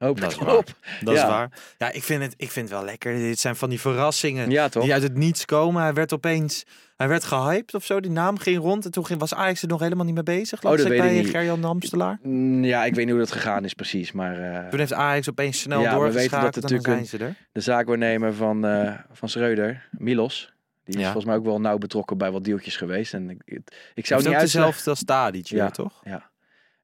Hoop 0.00 0.20
Dat 0.20 0.30
is 0.30 0.36
waar. 0.38 0.56
op. 0.56 0.74
Dat 1.00 1.14
is 1.14 1.20
Ja. 1.20 1.28
waar. 1.28 1.50
Ja, 1.78 1.92
ik 1.92 2.02
vind, 2.02 2.22
het, 2.22 2.34
ik 2.36 2.50
vind 2.50 2.68
het 2.68 2.78
wel 2.78 2.86
lekker. 2.86 3.14
Dit 3.16 3.38
zijn 3.38 3.56
van 3.56 3.68
die 3.68 3.80
verrassingen 3.80 4.50
Ja, 4.50 4.68
toch? 4.68 4.82
die 4.82 4.92
uit 4.92 5.02
het 5.02 5.16
niets 5.16 5.44
komen. 5.44 5.82
Hij 5.82 5.92
werd 5.92 6.12
opeens... 6.12 6.64
Hij 6.96 7.08
werd 7.08 7.24
gehyped 7.24 7.74
of 7.74 7.84
zo. 7.84 8.00
Die 8.00 8.10
naam 8.10 8.38
ging 8.38 8.58
rond. 8.58 8.84
En 8.84 8.90
toen 8.90 9.06
ging, 9.06 9.20
was 9.20 9.34
Ajax 9.34 9.62
er 9.62 9.68
nog 9.68 9.80
helemaal 9.80 10.04
niet 10.04 10.14
mee 10.14 10.22
bezig. 10.22 10.62
Oh, 10.64 10.70
dat 10.70 10.80
ik 10.80 10.98
bij 10.98 11.12
niet. 11.12 11.30
Gerjan 11.30 11.60
de 11.60 11.66
Amstelaar. 11.66 12.18
Mm, 12.22 12.64
Ja, 12.64 12.84
ik 12.84 12.94
weet 12.94 13.04
niet 13.04 13.14
hoe 13.14 13.24
dat 13.24 13.32
gegaan 13.32 13.64
is 13.64 13.74
precies. 13.74 14.12
Maar 14.12 14.38
eh, 14.38 14.68
Toen 14.68 14.78
heeft 14.78 14.92
Ajax 14.92 15.28
opeens 15.30 15.60
snel 15.60 15.80
Ja, 15.80 15.84
we 15.84 15.90
weten 15.90 16.10
doorgeschakeld 16.12 16.54
dat 16.54 16.62
natuurlijk 16.70 17.06
zijn 17.08 17.22
er. 17.22 17.34
de 17.52 17.60
zaakwaarnemer 17.60 18.34
van, 18.34 18.66
eh 18.66 18.94
van 19.12 19.28
Schreuder, 19.28 19.88
Milos... 19.90 20.52
Die 20.84 20.94
is 20.94 21.00
Ja. 21.00 21.12
volgens 21.12 21.24
mij 21.32 21.36
ook 21.36 21.44
wel 21.44 21.60
nauw 21.60 21.78
betrokken 21.78 22.18
bij 22.18 22.30
wat 22.30 22.44
deeltjes 22.44 22.76
geweest. 22.76 23.14
En 23.14 23.30
ik, 23.30 23.60
ik 23.94 24.06
zou 24.06 24.28
niet 24.28 24.40
dezelfde 24.40 24.90
als 24.90 25.04
Tadic 25.04 25.46
Ja. 25.46 25.70
toch? 25.70 26.00
Ja. 26.04 26.29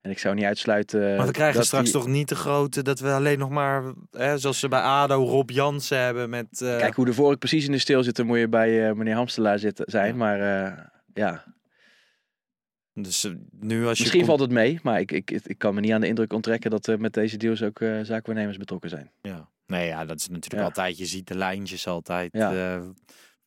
En 0.06 0.12
ik 0.12 0.18
zou 0.18 0.34
niet 0.34 0.44
uitsluiten... 0.44 1.16
Maar 1.16 1.26
we 1.26 1.32
krijgen 1.32 1.64
straks 1.64 1.84
die- 1.84 1.92
toch 1.92 2.06
niet 2.06 2.28
de 2.28 2.34
grote, 2.34 2.82
dat 2.82 2.98
we 2.98 3.10
alleen 3.12 3.38
nog 3.38 3.50
maar, 3.50 3.82
hè, 4.10 4.38
zoals 4.38 4.58
ze 4.58 4.68
bij 4.68 4.80
ADO 4.80 5.24
Rob 5.24 5.50
Jansen 5.50 5.98
hebben 6.00 6.30
met... 6.30 6.60
eh, 6.60 6.76
Kijk, 6.76 6.94
hoe 6.94 7.04
de 7.04 7.12
vork 7.14 7.38
precies 7.38 7.64
in 7.64 7.72
de 7.72 7.78
stil 7.78 8.02
zit, 8.02 8.16
dan 8.16 8.26
moet 8.26 8.38
je 8.38 8.48
bij 8.48 8.88
eh, 8.88 8.94
meneer 8.94 9.14
Hamstelaar 9.14 9.58
zitten, 9.58 9.84
zijn. 9.88 10.06
Ja. 10.10 10.14
Maar 10.16 10.40
eh, 10.64 10.84
ja, 11.14 11.44
dus 12.92 13.22
nu 13.50 13.86
als 13.86 13.96
je... 13.98 14.02
misschien 14.02 14.10
komt- 14.10 14.26
valt 14.26 14.40
het 14.40 14.50
mee. 14.50 14.78
Maar 14.82 15.00
ik, 15.00 15.12
ik, 15.12 15.30
ik 15.30 15.58
kan 15.58 15.74
me 15.74 15.80
niet 15.80 15.92
aan 15.92 16.00
de 16.00 16.06
indruk 16.06 16.32
onttrekken 16.32 16.70
dat 16.70 16.86
er 16.86 17.00
met 17.00 17.12
deze 17.12 17.36
deals 17.36 17.62
ook 17.62 17.78
zaakwaarnemers 18.02 18.56
betrokken 18.56 18.90
zijn. 18.90 19.10
Ja. 19.22 19.48
Nee, 19.66 19.86
ja, 19.86 20.04
dat 20.04 20.18
is 20.20 20.28
natuurlijk 20.28 20.62
Ja. 20.62 20.68
altijd, 20.68 20.98
je 20.98 21.06
ziet 21.06 21.28
de 21.28 21.36
lijntjes 21.36 21.86
altijd 21.86 22.32
Ja. 22.32 22.82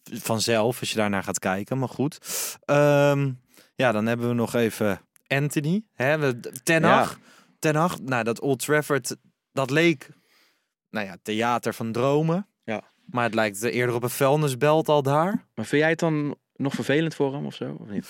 vanzelf 0.04 0.80
als 0.80 0.90
je 0.90 0.96
daarnaar 0.96 1.24
gaat 1.24 1.40
kijken, 1.40 1.78
maar 1.78 1.90
goed. 1.90 2.18
Ehm, 2.66 3.32
ja, 3.76 3.92
dan 3.92 4.06
hebben 4.06 4.28
we 4.28 4.34
nog 4.34 4.54
even 4.56 5.02
Anthony, 5.30 5.84
hè, 5.94 6.40
Ten 6.64 6.84
Hag. 6.84 7.20
Ten 7.60 7.76
Hag, 7.76 8.00
nou 8.00 8.24
dat 8.24 8.40
Old 8.40 8.60
Trafford, 8.60 9.16
dat 9.52 9.70
leek, 9.70 10.10
nou 10.90 11.06
ja, 11.06 11.18
theater 11.22 11.74
van 11.74 11.92
dromen. 11.92 12.48
Ja. 12.64 12.84
Maar 13.06 13.24
het 13.24 13.34
lijkt 13.34 13.64
eerder 13.64 13.96
op 13.96 14.04
een 14.04 14.10
vuilnisbelt 14.10 14.88
al 14.88 15.04
daar. 15.04 15.48
Maar 15.56 15.66
vind 15.66 15.82
jij 15.82 15.90
het 15.90 16.00
dan 16.00 16.36
nog 16.56 16.74
vervelend 16.74 17.16
voor 17.16 17.34
hem 17.34 17.46
of 17.46 17.56
zo? 17.56 17.78
Of 17.80 17.90
niet? 17.90 18.08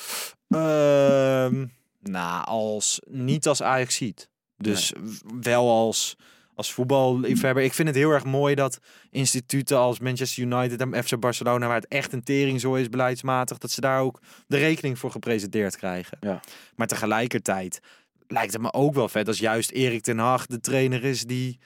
Ehm 0.48 1.66
nou, 2.00 2.46
als, 2.46 3.02
niet 3.08 3.48
als 3.48 3.62
Ajax 3.62 3.96
ziet. 3.96 4.30
Dus 4.58 4.94
wel 5.40 5.70
als, 5.70 6.16
als 6.60 6.74
voetballiefhebber. 6.74 7.64
Ik 7.64 7.74
vind 7.74 7.88
het 7.88 7.98
heel 7.98 8.12
erg 8.12 8.24
mooi 8.24 8.56
dat 8.56 8.80
instituten 9.10 9.78
als 9.78 10.00
Manchester 10.00 10.44
United 10.44 10.82
en 10.82 11.04
FC 11.04 11.20
Barcelona, 11.20 11.68
waar 11.68 11.76
het 11.76 11.88
echt 11.88 12.14
een 12.14 12.24
teringzooi 12.24 12.82
is 12.82 12.90
beleidsmatig, 12.90 13.58
dat 13.58 13.72
ze 13.72 13.82
daar 13.82 14.02
ook 14.02 14.20
de 14.48 14.58
rekening 14.58 15.00
voor 15.00 15.12
gepresenteerd 15.12 15.78
krijgen. 15.78 16.18
Ja. 16.22 16.40
Maar 16.76 16.88
tegelijkertijd 16.88 17.80
lijkt 18.28 18.54
het 18.54 18.62
me 18.62 18.74
ook 18.74 18.94
wel 18.94 19.10
vet 19.10 19.28
als 19.28 19.40
juist 19.40 19.72
Erik 19.72 20.02
ten 20.02 20.18
Hag 20.18 20.46
de 20.46 20.60
trainer 20.60 21.04
is 21.04 21.24
die, 21.24 21.60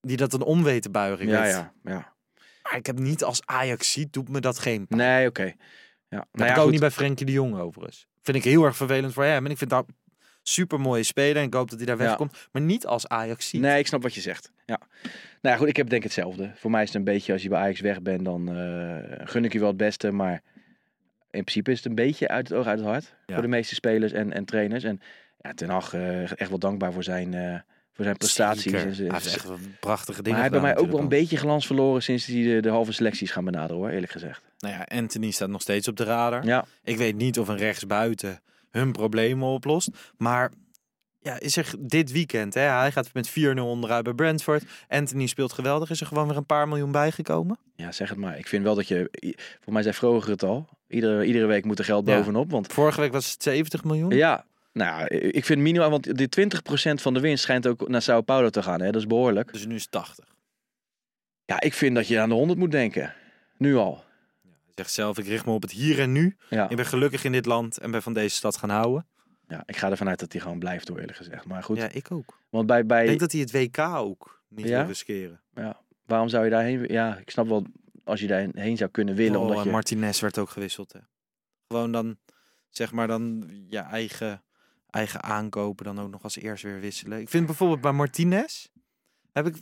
die 0.00 0.16
dat 0.16 0.32
een 0.32 0.42
om 0.42 0.62
weet 0.62 0.82
te 0.82 0.90
buigen. 0.90 1.26
Ja, 1.26 1.44
ja, 1.44 1.72
ja. 1.84 2.12
Maar 2.62 2.76
ik 2.76 2.86
heb 2.86 2.98
niet 2.98 3.24
als 3.24 3.40
Ajax 3.44 3.92
ziet, 3.92 4.12
doet 4.12 4.28
me 4.28 4.40
dat 4.40 4.58
geen 4.58 4.86
pijn. 4.86 5.00
Nee, 5.00 5.28
oké. 5.28 5.54
Ja. 6.08 6.26
Nou 6.32 6.48
ja, 6.48 6.50
ik 6.50 6.56
ook 6.56 6.62
goed. 6.62 6.70
niet 6.70 6.80
bij 6.80 6.90
Frenkie 6.90 7.26
de 7.26 7.32
Jong 7.32 7.58
overigens. 7.58 8.06
Vind 8.22 8.36
ik 8.36 8.44
heel 8.44 8.64
erg 8.64 8.76
vervelend 8.76 9.12
voor 9.12 9.24
hem. 9.24 9.44
En 9.44 9.50
ik 9.50 9.58
vind 9.58 9.70
dat 9.70 9.86
super 10.50 10.80
mooie 10.80 11.02
speler. 11.02 11.36
En 11.36 11.42
ik 11.46 11.54
hoop 11.54 11.68
dat 11.70 11.78
hij 11.78 11.86
daar 11.86 11.98
Ja. 11.98 12.04
wegkomt. 12.04 12.48
Maar 12.52 12.62
niet 12.62 12.86
als 12.86 13.08
Ajax 13.08 13.48
ziet. 13.48 13.60
Nee, 13.60 13.78
ik 13.78 13.86
snap 13.86 14.02
wat 14.02 14.14
je 14.14 14.20
zegt. 14.20 14.50
Ja. 14.66 14.80
Nou 15.42 15.54
ja, 15.54 15.56
goed, 15.56 15.68
ik 15.68 15.76
heb 15.76 15.88
denk 15.88 16.04
ik 16.04 16.12
hetzelfde. 16.12 16.50
Voor 16.54 16.70
mij 16.70 16.80
is 16.82 16.88
het 16.88 16.96
een 16.96 17.04
beetje, 17.04 17.32
als 17.32 17.42
je 17.42 17.48
bij 17.48 17.58
Ajax 17.58 17.80
weg 17.80 18.02
bent, 18.02 18.24
dan 18.24 18.56
eh, 18.56 19.26
gun 19.26 19.44
ik 19.44 19.52
je 19.52 19.58
wel 19.58 19.68
het 19.68 19.76
beste. 19.76 20.10
Maar 20.12 20.32
in 21.30 21.44
principe 21.44 21.70
is 21.70 21.76
het 21.76 21.86
een 21.86 21.94
beetje 21.94 22.28
uit 22.28 22.48
het 22.48 22.58
oog, 22.58 22.66
uit 22.66 22.78
het 22.78 22.88
hart. 22.88 23.14
Ja. 23.26 23.32
Voor 23.34 23.42
de 23.42 23.48
meeste 23.48 23.74
spelers 23.74 24.12
en, 24.12 24.32
en 24.32 24.44
trainers. 24.44 24.84
En 24.84 25.00
ja, 25.40 25.52
Ten 25.54 25.68
Hag 25.68 25.94
eh, 25.94 26.20
echt 26.22 26.48
wel 26.48 26.58
dankbaar 26.58 26.92
voor 26.92 27.02
zijn, 27.02 27.34
eh, 27.34 27.54
voor 27.92 28.04
zijn 28.04 28.16
prestaties. 28.16 28.62
Zeker. 28.62 28.80
En 28.80 28.94
Hij 28.94 29.06
heeft 29.10 29.34
echt 29.34 29.48
prachtige 29.80 30.22
dingen 30.22 30.38
maar 30.40 30.48
hij 30.50 30.58
heeft 30.58 30.62
bij 30.62 30.74
mij 30.74 30.82
ook 30.84 30.90
wel 30.90 31.00
een 31.00 31.08
beetje 31.08 31.36
glans 31.36 31.66
verloren 31.66 32.02
sinds 32.02 32.26
hij 32.26 32.42
de, 32.42 32.60
de 32.60 32.68
halve 32.68 32.92
selecties 32.92 33.30
gaan 33.30 33.44
benaderen 33.44 33.76
hoor, 33.76 33.90
eerlijk 33.90 34.12
gezegd. 34.12 34.42
Nou 34.58 34.74
ja, 34.74 34.96
Anthony 34.98 35.30
staat 35.30 35.48
nog 35.48 35.60
steeds 35.62 35.88
op 35.88 35.96
de 35.96 36.04
radar. 36.04 36.44
Ja, 36.44 36.64
Ik 36.84 36.96
weet 36.96 37.16
niet 37.16 37.38
of 37.38 37.48
een 37.48 37.56
rechtsbuiten 37.56 38.40
hun 38.70 38.92
problemen 38.92 39.48
oplost. 39.48 39.88
Maar 40.16 40.50
ja, 41.18 41.40
is 41.40 41.56
er 41.56 41.74
dit 41.78 42.12
weekend, 42.12 42.54
hè, 42.54 42.60
hij 42.60 42.92
gaat 42.92 43.10
met 43.12 43.30
4-0 43.30 43.32
onderuit 43.62 44.04
bij 44.04 44.12
Brentford. 44.12 44.64
Anthony 44.88 45.26
speelt 45.26 45.52
geweldig. 45.52 45.90
Is 45.90 46.00
er 46.00 46.06
gewoon 46.06 46.28
weer 46.28 46.36
een 46.36 46.46
paar 46.46 46.68
miljoen 46.68 46.92
bijgekomen? 46.92 47.58
ja, 47.74 47.92
zeg 47.92 48.08
het 48.08 48.18
maar. 48.18 48.38
Ik 48.38 48.46
vind 48.46 48.62
wel 48.64 48.74
dat 48.74 48.88
je, 48.88 49.10
voor 49.60 49.72
mij 49.72 49.82
zei 49.82 49.94
Vroger 49.94 50.30
het 50.30 50.42
al, 50.42 50.68
iedere, 50.88 51.24
iedere 51.24 51.46
week 51.46 51.64
moet 51.64 51.78
er 51.78 51.84
geld 51.84 52.06
Ja. 52.06 52.16
bovenop. 52.16 52.50
Want 52.50 52.72
Vorige 52.72 53.00
week 53.00 53.12
was 53.12 53.32
het 53.32 53.42
70 53.42 53.84
miljoen. 53.84 54.10
Ja, 54.10 54.44
nou, 54.72 55.06
ik 55.14 55.44
vind 55.44 55.60
minimaal, 55.60 55.90
want 55.90 56.16
die 56.16 56.28
20% 56.28 57.00
van 57.00 57.14
de 57.14 57.20
winst 57.20 57.42
schijnt 57.42 57.66
ook 57.66 57.88
naar 57.88 58.02
Sao 58.02 58.20
Paulo 58.20 58.50
te 58.50 58.62
gaan. 58.62 58.80
Hè? 58.80 58.90
Dat 58.90 59.00
is 59.00 59.06
behoorlijk. 59.06 59.52
Dus 59.52 59.66
nu 59.66 59.74
is 59.74 59.82
het 59.82 59.90
80. 59.90 60.24
Ja, 61.44 61.60
ik 61.60 61.74
vind 61.74 61.94
dat 61.94 62.08
je 62.08 62.20
aan 62.20 62.28
de 62.28 62.34
100 62.34 62.58
moet 62.58 62.70
denken. 62.70 63.14
Nu 63.56 63.76
al. 63.76 64.04
Zelf, 64.88 65.18
ik 65.18 65.26
richt 65.26 65.46
me 65.46 65.52
op 65.52 65.62
het 65.62 65.70
hier 65.70 66.00
en 66.00 66.12
nu. 66.12 66.36
Ja, 66.50 66.68
Ik 66.70 66.76
ben 66.76 66.86
gelukkig 66.86 67.24
in 67.24 67.32
dit 67.32 67.46
land 67.46 67.78
en 67.78 67.90
ben 67.90 68.02
van 68.02 68.12
deze 68.12 68.34
stad 68.36 68.56
gaan 68.56 68.70
houden. 68.70 69.06
ja 69.48 69.62
ik 69.66 69.76
ga 69.76 69.90
ervan 69.90 70.08
uit 70.08 70.18
dat 70.18 70.32
hij 70.32 70.40
gewoon 70.40 70.58
blijft, 70.58 70.88
hoor, 70.88 70.98
eerlijk 70.98 71.16
gezegd. 71.16 71.44
Maar 71.44 71.62
goed, 71.62 71.76
Ja, 71.76 71.88
ik 71.88 72.10
ook. 72.12 72.38
want 72.50 72.66
bij, 72.66 72.80
Ik 72.80 72.86
bij 72.86 73.06
denk 73.06 73.20
dat 73.20 73.32
hij 73.32 73.40
het 73.40 73.52
WK 73.52 73.78
ook 73.78 74.42
niet 74.48 74.68
Ja? 74.68 74.78
wil 74.78 74.86
riskeren. 74.86 75.40
ja, 75.54 75.80
waarom 76.06 76.28
zou 76.28 76.44
je 76.44 76.50
daarheen? 76.50 76.84
Ja, 76.88 77.16
ik 77.18 77.30
snap 77.30 77.48
wel 77.48 77.66
als 78.04 78.20
je 78.20 78.26
daarheen 78.26 78.76
zou 78.76 78.90
kunnen 78.90 79.14
willen. 79.14 79.36
Oh, 79.36 79.42
omdat 79.42 79.58
en 79.58 79.64
je, 79.64 79.70
Martinez 79.70 80.20
werd 80.20 80.38
ook 80.38 80.50
gewisseld. 80.50 80.92
Hè. 80.92 81.00
Gewoon 81.68 81.92
dan, 81.92 82.18
zeg 82.68 82.92
maar, 82.92 83.06
dan 83.06 83.50
je 83.68 83.78
eigen, 83.78 84.42
eigen 84.90 85.22
aankopen 85.22 85.84
dan 85.84 86.00
ook 86.00 86.10
nog 86.10 86.22
als 86.22 86.36
eerst 86.36 86.62
weer 86.62 86.80
wisselen. 86.80 87.20
Ik 87.20 87.28
vind 87.28 87.46
bijvoorbeeld 87.46 87.80
bij 87.80 87.92
Martinez, 87.92 88.66
heb 89.32 89.46
ik, 89.46 89.56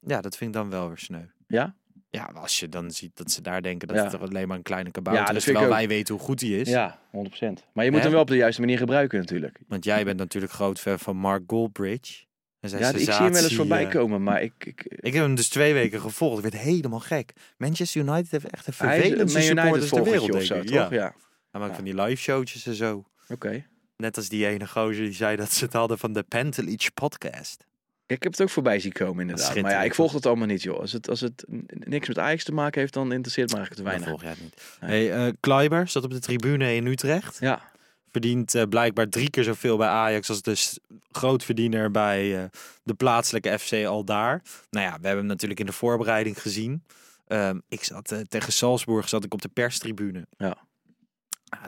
ja, 0.00 0.20
dat 0.20 0.36
vind 0.36 0.50
ik 0.50 0.56
dan 0.60 0.70
wel 0.70 0.88
weer 0.88 0.98
sneu. 0.98 1.24
Ja? 1.46 1.76
Ja, 2.10 2.24
als 2.34 2.60
je 2.60 2.68
dan 2.68 2.90
ziet 2.90 3.16
dat 3.16 3.30
ze 3.30 3.42
daar 3.42 3.62
denken 3.62 3.88
dat 3.88 3.96
Ja. 3.96 4.02
het 4.02 4.12
toch 4.12 4.20
alleen 4.30 4.48
maar 4.48 4.56
een 4.56 4.62
kleine 4.62 4.90
kabouter 4.90 5.24
Ja, 5.24 5.28
dat 5.32 5.38
is, 5.38 5.44
terwijl 5.44 5.68
wij 5.68 5.88
weten 5.88 6.14
hoe 6.14 6.24
goed 6.24 6.40
hij 6.40 6.50
is. 6.50 6.68
ja, 6.68 6.98
100%. 7.10 7.66
Maar 7.72 7.84
je 7.84 7.90
moet 7.90 7.98
Hè? 7.98 8.04
hem 8.04 8.12
wel 8.12 8.20
op 8.20 8.28
de 8.28 8.36
juiste 8.36 8.60
manier 8.60 8.78
gebruiken 8.78 9.18
natuurlijk. 9.18 9.60
Want 9.68 9.84
jij 9.84 10.04
bent 10.04 10.18
natuurlijk 10.18 10.52
groot 10.52 10.80
fan 10.80 10.98
van 10.98 11.16
Mark 11.16 11.42
Goldbridge. 11.46 12.26
En 12.60 12.68
zijn 12.68 12.82
Ja, 12.82 12.88
ik 12.88 12.98
zie 12.98 13.12
hem 13.12 13.32
wel 13.32 13.42
eens 13.42 13.54
voorbij 13.54 13.84
eh, 13.84 13.90
komen, 13.90 14.22
maar 14.22 14.42
ik... 14.42 14.52
ik 14.64 14.84
Ik 14.84 15.12
heb 15.12 15.22
hem 15.22 15.34
dus 15.34 15.48
twee 15.48 15.72
weken 15.72 16.00
gevolgd. 16.00 16.44
Ik 16.44 16.50
werd 16.52 16.62
helemaal 16.64 17.00
gek. 17.00 17.32
Manchester 17.56 18.00
United 18.00 18.30
heeft 18.30 18.50
echt 18.50 18.66
een 18.66 18.72
vervelendste 18.72 19.40
supporters 19.40 19.88
ter 19.90 20.02
wereld, 20.04 20.22
of 20.30 20.30
denk 20.30 20.44
zo, 20.46 20.54
ik. 20.54 20.66
toch? 20.66 20.74
Ja. 20.74 20.88
Ja, 20.90 21.14
Hij 21.50 21.60
maakt 21.60 21.74
van 21.74 21.84
die 21.84 21.94
live 22.02 22.22
showtjes 22.22 22.66
en 22.66 22.74
zo. 22.74 23.04
oké. 23.28 23.64
Net 23.96 24.16
als 24.16 24.28
die 24.28 24.46
ene 24.46 24.66
gozer 24.66 25.04
die 25.04 25.12
zei 25.12 25.36
dat 25.36 25.52
ze 25.52 25.64
het 25.64 25.72
hadden 25.72 25.98
van 25.98 26.12
de 26.12 26.22
Pantelich 26.22 26.94
podcast. 26.94 27.66
Ik 28.08 28.22
heb 28.22 28.32
het 28.32 28.42
ook 28.42 28.50
voorbij 28.50 28.80
zien 28.80 28.92
komen 28.92 29.20
inderdaad. 29.20 29.60
Maar 29.60 29.70
ja, 29.70 29.82
ik 29.82 29.94
volg 29.94 30.12
het 30.12 30.26
allemaal 30.26 30.46
niet, 30.46 30.62
joh. 30.62 30.80
Als 30.80 30.92
het, 30.92 31.08
als 31.08 31.20
het 31.20 31.44
niks 31.68 32.08
met 32.08 32.18
Ajax 32.18 32.44
te 32.44 32.52
maken 32.52 32.80
heeft, 32.80 32.92
dan 32.92 33.12
interesseert 33.12 33.50
me 33.50 33.56
eigenlijk 33.56 33.86
te 33.88 33.96
Dat 33.96 34.00
weinig. 34.04 34.08
volg 34.08 34.22
jij 34.22 34.30
het 34.30 34.40
niet. 34.40 34.90
Nee. 34.90 35.10
Hey, 35.10 35.26
eh 35.26 35.32
Kleiber 35.40 35.88
zat 35.88 36.04
op 36.04 36.10
de 36.10 36.18
tribune 36.20 36.74
in 36.74 36.86
Utrecht. 36.86 37.36
Ja, 37.40 37.70
Verdient 38.10 38.54
eh, 38.54 38.62
blijkbaar 38.68 39.08
drie 39.08 39.30
keer 39.30 39.44
zoveel 39.44 39.76
bij 39.76 39.88
Ajax 39.88 40.28
als 40.28 40.42
de 40.42 40.76
grootverdiener 41.10 41.90
bij 41.90 42.42
eh, 42.42 42.44
de 42.82 42.94
plaatselijke 42.94 43.58
FC 43.58 43.72
Aldaar. 43.86 44.42
Nou 44.70 44.84
ja, 44.86 44.90
we 44.90 45.06
hebben 45.06 45.16
hem 45.16 45.26
natuurlijk 45.26 45.60
in 45.60 45.66
de 45.66 45.72
voorbereiding 45.72 46.42
gezien. 46.42 46.84
Ehm, 47.26 47.58
ik 47.68 47.84
zat 47.84 48.14
tegen 48.28 48.52
Salzburg 48.52 49.08
zat 49.08 49.24
ik 49.24 49.32
op 49.34 49.42
de 49.42 49.48
perstribune. 49.48 50.26
Ja. 50.36 50.56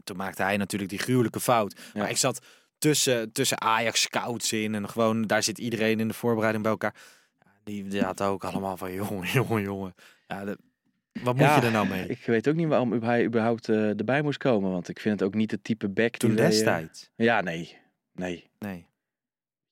Toen 0.05 0.17
maakte 0.17 0.43
hij 0.43 0.57
natuurlijk 0.57 0.91
die 0.91 0.99
gruwelijke 1.01 1.41
fout. 1.41 1.81
Ja. 1.93 2.01
Maar 2.01 2.11
ik 2.11 2.17
zat 2.17 2.45
tussen, 2.81 3.33
tussen 3.33 3.61
Ajax 3.61 4.01
scouts 4.03 4.53
in 4.53 4.75
en 4.75 4.89
gewoon 4.89 5.23
daar 5.23 5.43
zit 5.43 5.59
iedereen 5.59 6.01
in 6.01 6.09
de 6.09 6.15
voorbereiding 6.15 6.63
bij 6.63 6.73
elkaar. 6.73 6.95
Die, 7.65 7.89
die 7.89 8.03
had 8.03 8.23
ook 8.23 8.45
allemaal 8.45 8.77
van 8.77 8.93
jongen, 8.93 9.29
jongen, 9.33 9.63
jongen. 9.63 9.95
Ja, 10.27 10.45
de- 10.45 10.59
wat 11.23 11.35
moet 11.35 11.45
Ja, 11.45 11.57
je 11.57 11.67
er 11.67 11.73
nou 11.73 11.89
mee? 11.89 12.07
ik 12.07 12.25
weet 12.27 12.49
ook 12.49 12.55
niet 12.55 12.69
waarom 12.69 13.03
hij 13.03 13.25
überhaupt 13.25 13.69
eh, 13.69 13.99
erbij 13.99 14.23
moest 14.23 14.39
komen. 14.39 14.71
Want 14.71 14.89
ik 14.89 15.01
vind 15.01 15.21
het 15.21 15.29
ook 15.29 15.35
niet 15.35 15.51
het 15.51 15.65
type 15.65 15.89
back 15.89 16.17
Toen 16.17 16.29
die 16.31 16.39
wij, 16.39 16.47
eh, 16.49 16.53
destijds. 16.53 17.11
ja, 17.17 17.41
nee. 17.41 17.77
Nee. 18.13 18.51
Nee. 18.59 18.87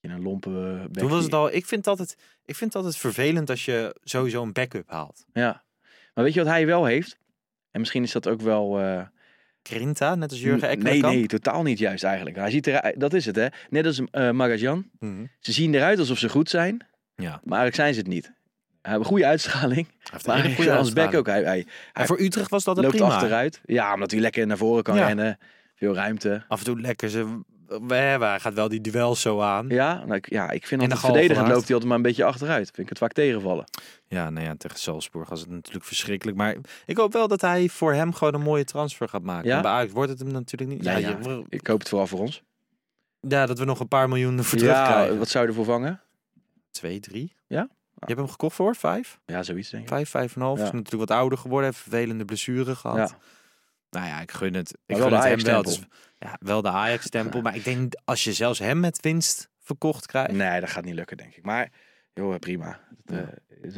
In 0.01 0.11
een 0.11 0.23
lompe 0.23 0.51
eh, 0.51 0.81
back 0.81 0.93
Toen 0.99 1.11
was 1.11 1.25
het 1.25 1.33
al. 1.33 1.47
Ik 1.53 1.67
vind 1.67 1.85
het 1.85 1.87
altijd, 1.87 2.17
ik 2.45 2.55
vind 2.57 2.73
het 2.73 2.83
altijd 2.85 3.01
vervelend 3.01 3.51
als 3.51 3.65
je 3.65 3.97
sowieso 4.03 4.43
een 4.43 4.53
backup 4.53 4.91
haalt. 4.91 5.25
Ja. 5.33 5.65
Maar 6.15 6.25
weet 6.25 6.35
je 6.35 6.41
wat 6.41 6.49
hij 6.49 6.67
wel 6.67 6.85
heeft? 6.85 7.19
En 7.71 7.81
misschien 7.81 8.03
is 8.03 8.13
dat 8.13 8.29
ook 8.29 8.41
wel... 8.41 8.79
Grinta, 9.69 10.15
net 10.15 10.31
als 10.31 10.41
Jurgen 10.41 10.61
nee, 10.61 10.71
Ekkelenkamp. 10.71 11.15
nee, 11.15 11.27
totaal 11.27 11.63
niet 11.63 11.79
juist 11.79 12.05
eigenlijk. 12.05 12.37
Hij 12.37 12.51
ziet 12.51 12.67
er, 12.67 12.95
dat 12.99 13.15
is 13.15 13.27
het, 13.27 13.37
hè. 13.37 13.47
Net 13.71 13.87
als 13.87 14.01
eh 14.11 14.31
Magajan. 14.31 14.91
Mhm. 14.99 15.25
Ze 15.41 15.53
zien 15.53 15.75
eruit 15.75 15.99
alsof 15.99 16.19
ze 16.19 16.29
goed 16.29 16.51
zijn. 16.51 16.87
Ja. 17.17 17.29
Maar 17.45 17.59
eigenlijk 17.59 17.75
zijn 17.75 17.93
ze 17.95 17.99
het 18.01 18.09
niet. 18.09 18.25
Hij 18.83 18.93
heeft 18.93 18.99
een 19.05 19.05
goede 19.11 19.27
uitstraling. 19.27 19.87
Hij 19.87 19.97
heeft 20.11 20.27
een 20.27 20.33
Maar 20.35 20.43
hij 20.43 20.55
goede 20.55 20.73
als 20.77 20.93
back 20.93 21.15
ook. 21.15 21.27
Hij, 21.27 21.67
hij 21.93 22.07
voor 22.07 22.21
Utrecht 22.21 22.51
was 22.51 22.65
dat 22.65 22.77
een 22.77 22.83
loopt 22.83 22.97
prima. 22.97 23.11
achteruit. 23.15 23.61
Ja, 23.65 23.95
omdat 23.95 24.11
hij 24.11 24.21
lekker 24.21 24.47
naar 24.47 24.57
voren 24.57 24.83
kan 24.83 24.97
Ja. 24.97 25.07
rennen. 25.07 25.39
Veel 25.75 25.95
ruimte. 25.95 26.45
Af 26.49 26.59
en 26.59 26.65
toe 26.65 26.81
lekker. 26.81 27.11
Ze, 27.11 27.41
wij, 27.69 28.19
wij 28.19 28.41
gaat 28.41 28.55
wel 28.55 28.69
die 28.69 28.81
duels 28.81 29.21
zo 29.21 29.41
aan. 29.41 29.69
Ja, 29.69 29.95
nou, 30.05 30.15
ik, 30.15 30.31
ja, 30.31 30.51
ik 30.51 30.67
vind 30.67 30.83
In 30.83 30.89
dat 30.89 30.99
de 30.99 31.05
verdedigend 31.05 31.37
Galgenwaard. 31.39 31.55
loopt 31.55 31.65
hij 31.65 31.73
altijd 31.75 31.85
maar 31.89 31.97
een 31.97 32.03
beetje 32.03 32.25
achteruit. 32.25 32.65
Vind 32.67 32.79
ik 32.79 32.89
het 32.89 32.99
vaak 32.99 33.13
tegenvallen. 33.13 33.65
Ja, 34.07 34.31
nou 34.31 34.47
ja, 34.47 34.55
tegen 34.59 34.79
Salzburg 34.79 35.29
was 35.29 35.41
het 35.41 35.51
natuurlijk 35.51 35.85
verschrikkelijk. 35.85 36.37
Maar 36.37 36.57
ik 36.87 36.97
hoop 36.97 37.13
wel 37.13 37.29
dat 37.29 37.41
hij 37.41 37.69
voor 37.69 37.93
hem 37.93 38.13
gewoon 38.15 38.35
een 38.35 38.41
mooie 38.43 38.65
transfer 38.65 39.09
gaat 39.09 39.23
maken. 39.23 39.49
Ja? 39.49 39.61
Bij 39.61 39.71
Ajax 39.71 39.93
wordt 39.93 40.11
het 40.11 40.19
hem 40.19 40.31
natuurlijk 40.33 40.71
niet. 40.71 40.85
Ja, 40.85 40.93
Ja, 40.97 41.09
ja. 41.09 41.19
je- 41.23 41.45
Ik 41.49 41.67
hoop 41.67 41.79
het 41.79 41.89
vooral 41.89 42.07
voor 42.07 42.19
ons. 42.21 42.43
ja, 43.21 43.47
dat 43.47 43.59
we 43.59 43.65
nog 43.65 43.81
een 43.81 43.89
paar 43.89 44.09
miljoen 44.09 44.45
voor 44.45 44.59
Ja, 44.59 44.65
terugkrijgen. 44.75 45.19
wat 45.19 45.29
zou 45.29 45.45
je 45.45 45.51
ervoor 45.51 45.65
vangen? 45.65 46.01
Twee, 46.71 47.01
drie. 47.01 47.33
Ja? 47.47 47.69
Je 48.01 48.07
hebt 48.07 48.19
hem 48.19 48.29
gekocht 48.29 48.55
voor 48.55 48.75
vijf? 48.77 49.19
Ja, 49.27 49.43
zoiets 49.43 49.71
denk 49.71 49.83
ik. 49.83 49.89
Vijf, 49.89 50.09
vijf 50.11 50.35
en 50.35 50.41
een 50.41 50.47
half. 50.47 50.59
Ja. 50.59 50.65
Is 50.65 50.71
natuurlijk 50.71 51.09
wat 51.11 51.19
ouder 51.19 51.39
geworden. 51.39 51.69
Heeft 51.71 51.83
vervelende 51.83 52.25
blessure 52.25 52.75
gehad. 52.77 52.97
Ja. 53.11 53.17
Nou 53.91 54.07
ja, 54.07 54.21
ik 54.21 54.31
gun 54.33 54.55
het. 54.55 54.79
Ik 54.87 54.97
gun 54.97 55.09
de 55.09 55.15
het 55.15 55.25
hem 55.25 55.43
wel. 55.43 55.63
Dus, 55.63 55.81
ja, 56.19 56.37
wel 56.41 56.63
de 56.63 56.69
Ajax-stempel. 56.69 57.41
Maar 57.49 57.57
ik 57.57 57.65
denk 57.65 57.93
als 58.05 58.25
je 58.25 58.33
zelfs 58.33 58.59
hem 58.59 58.81
met 58.81 59.01
winst 59.01 59.51
verkocht 59.61 60.07
krijgt. 60.07 60.33
Nee, 60.33 60.61
dat 60.61 60.71
gaat 60.71 60.85
niet 60.85 60.95
lukken, 60.95 61.17
denk 61.17 61.35
ik. 61.35 61.45
Maar, 61.45 61.71
joh, 62.15 62.39
prima. 62.39 62.81
Dat, 63.05 63.19
eh, 63.19 63.27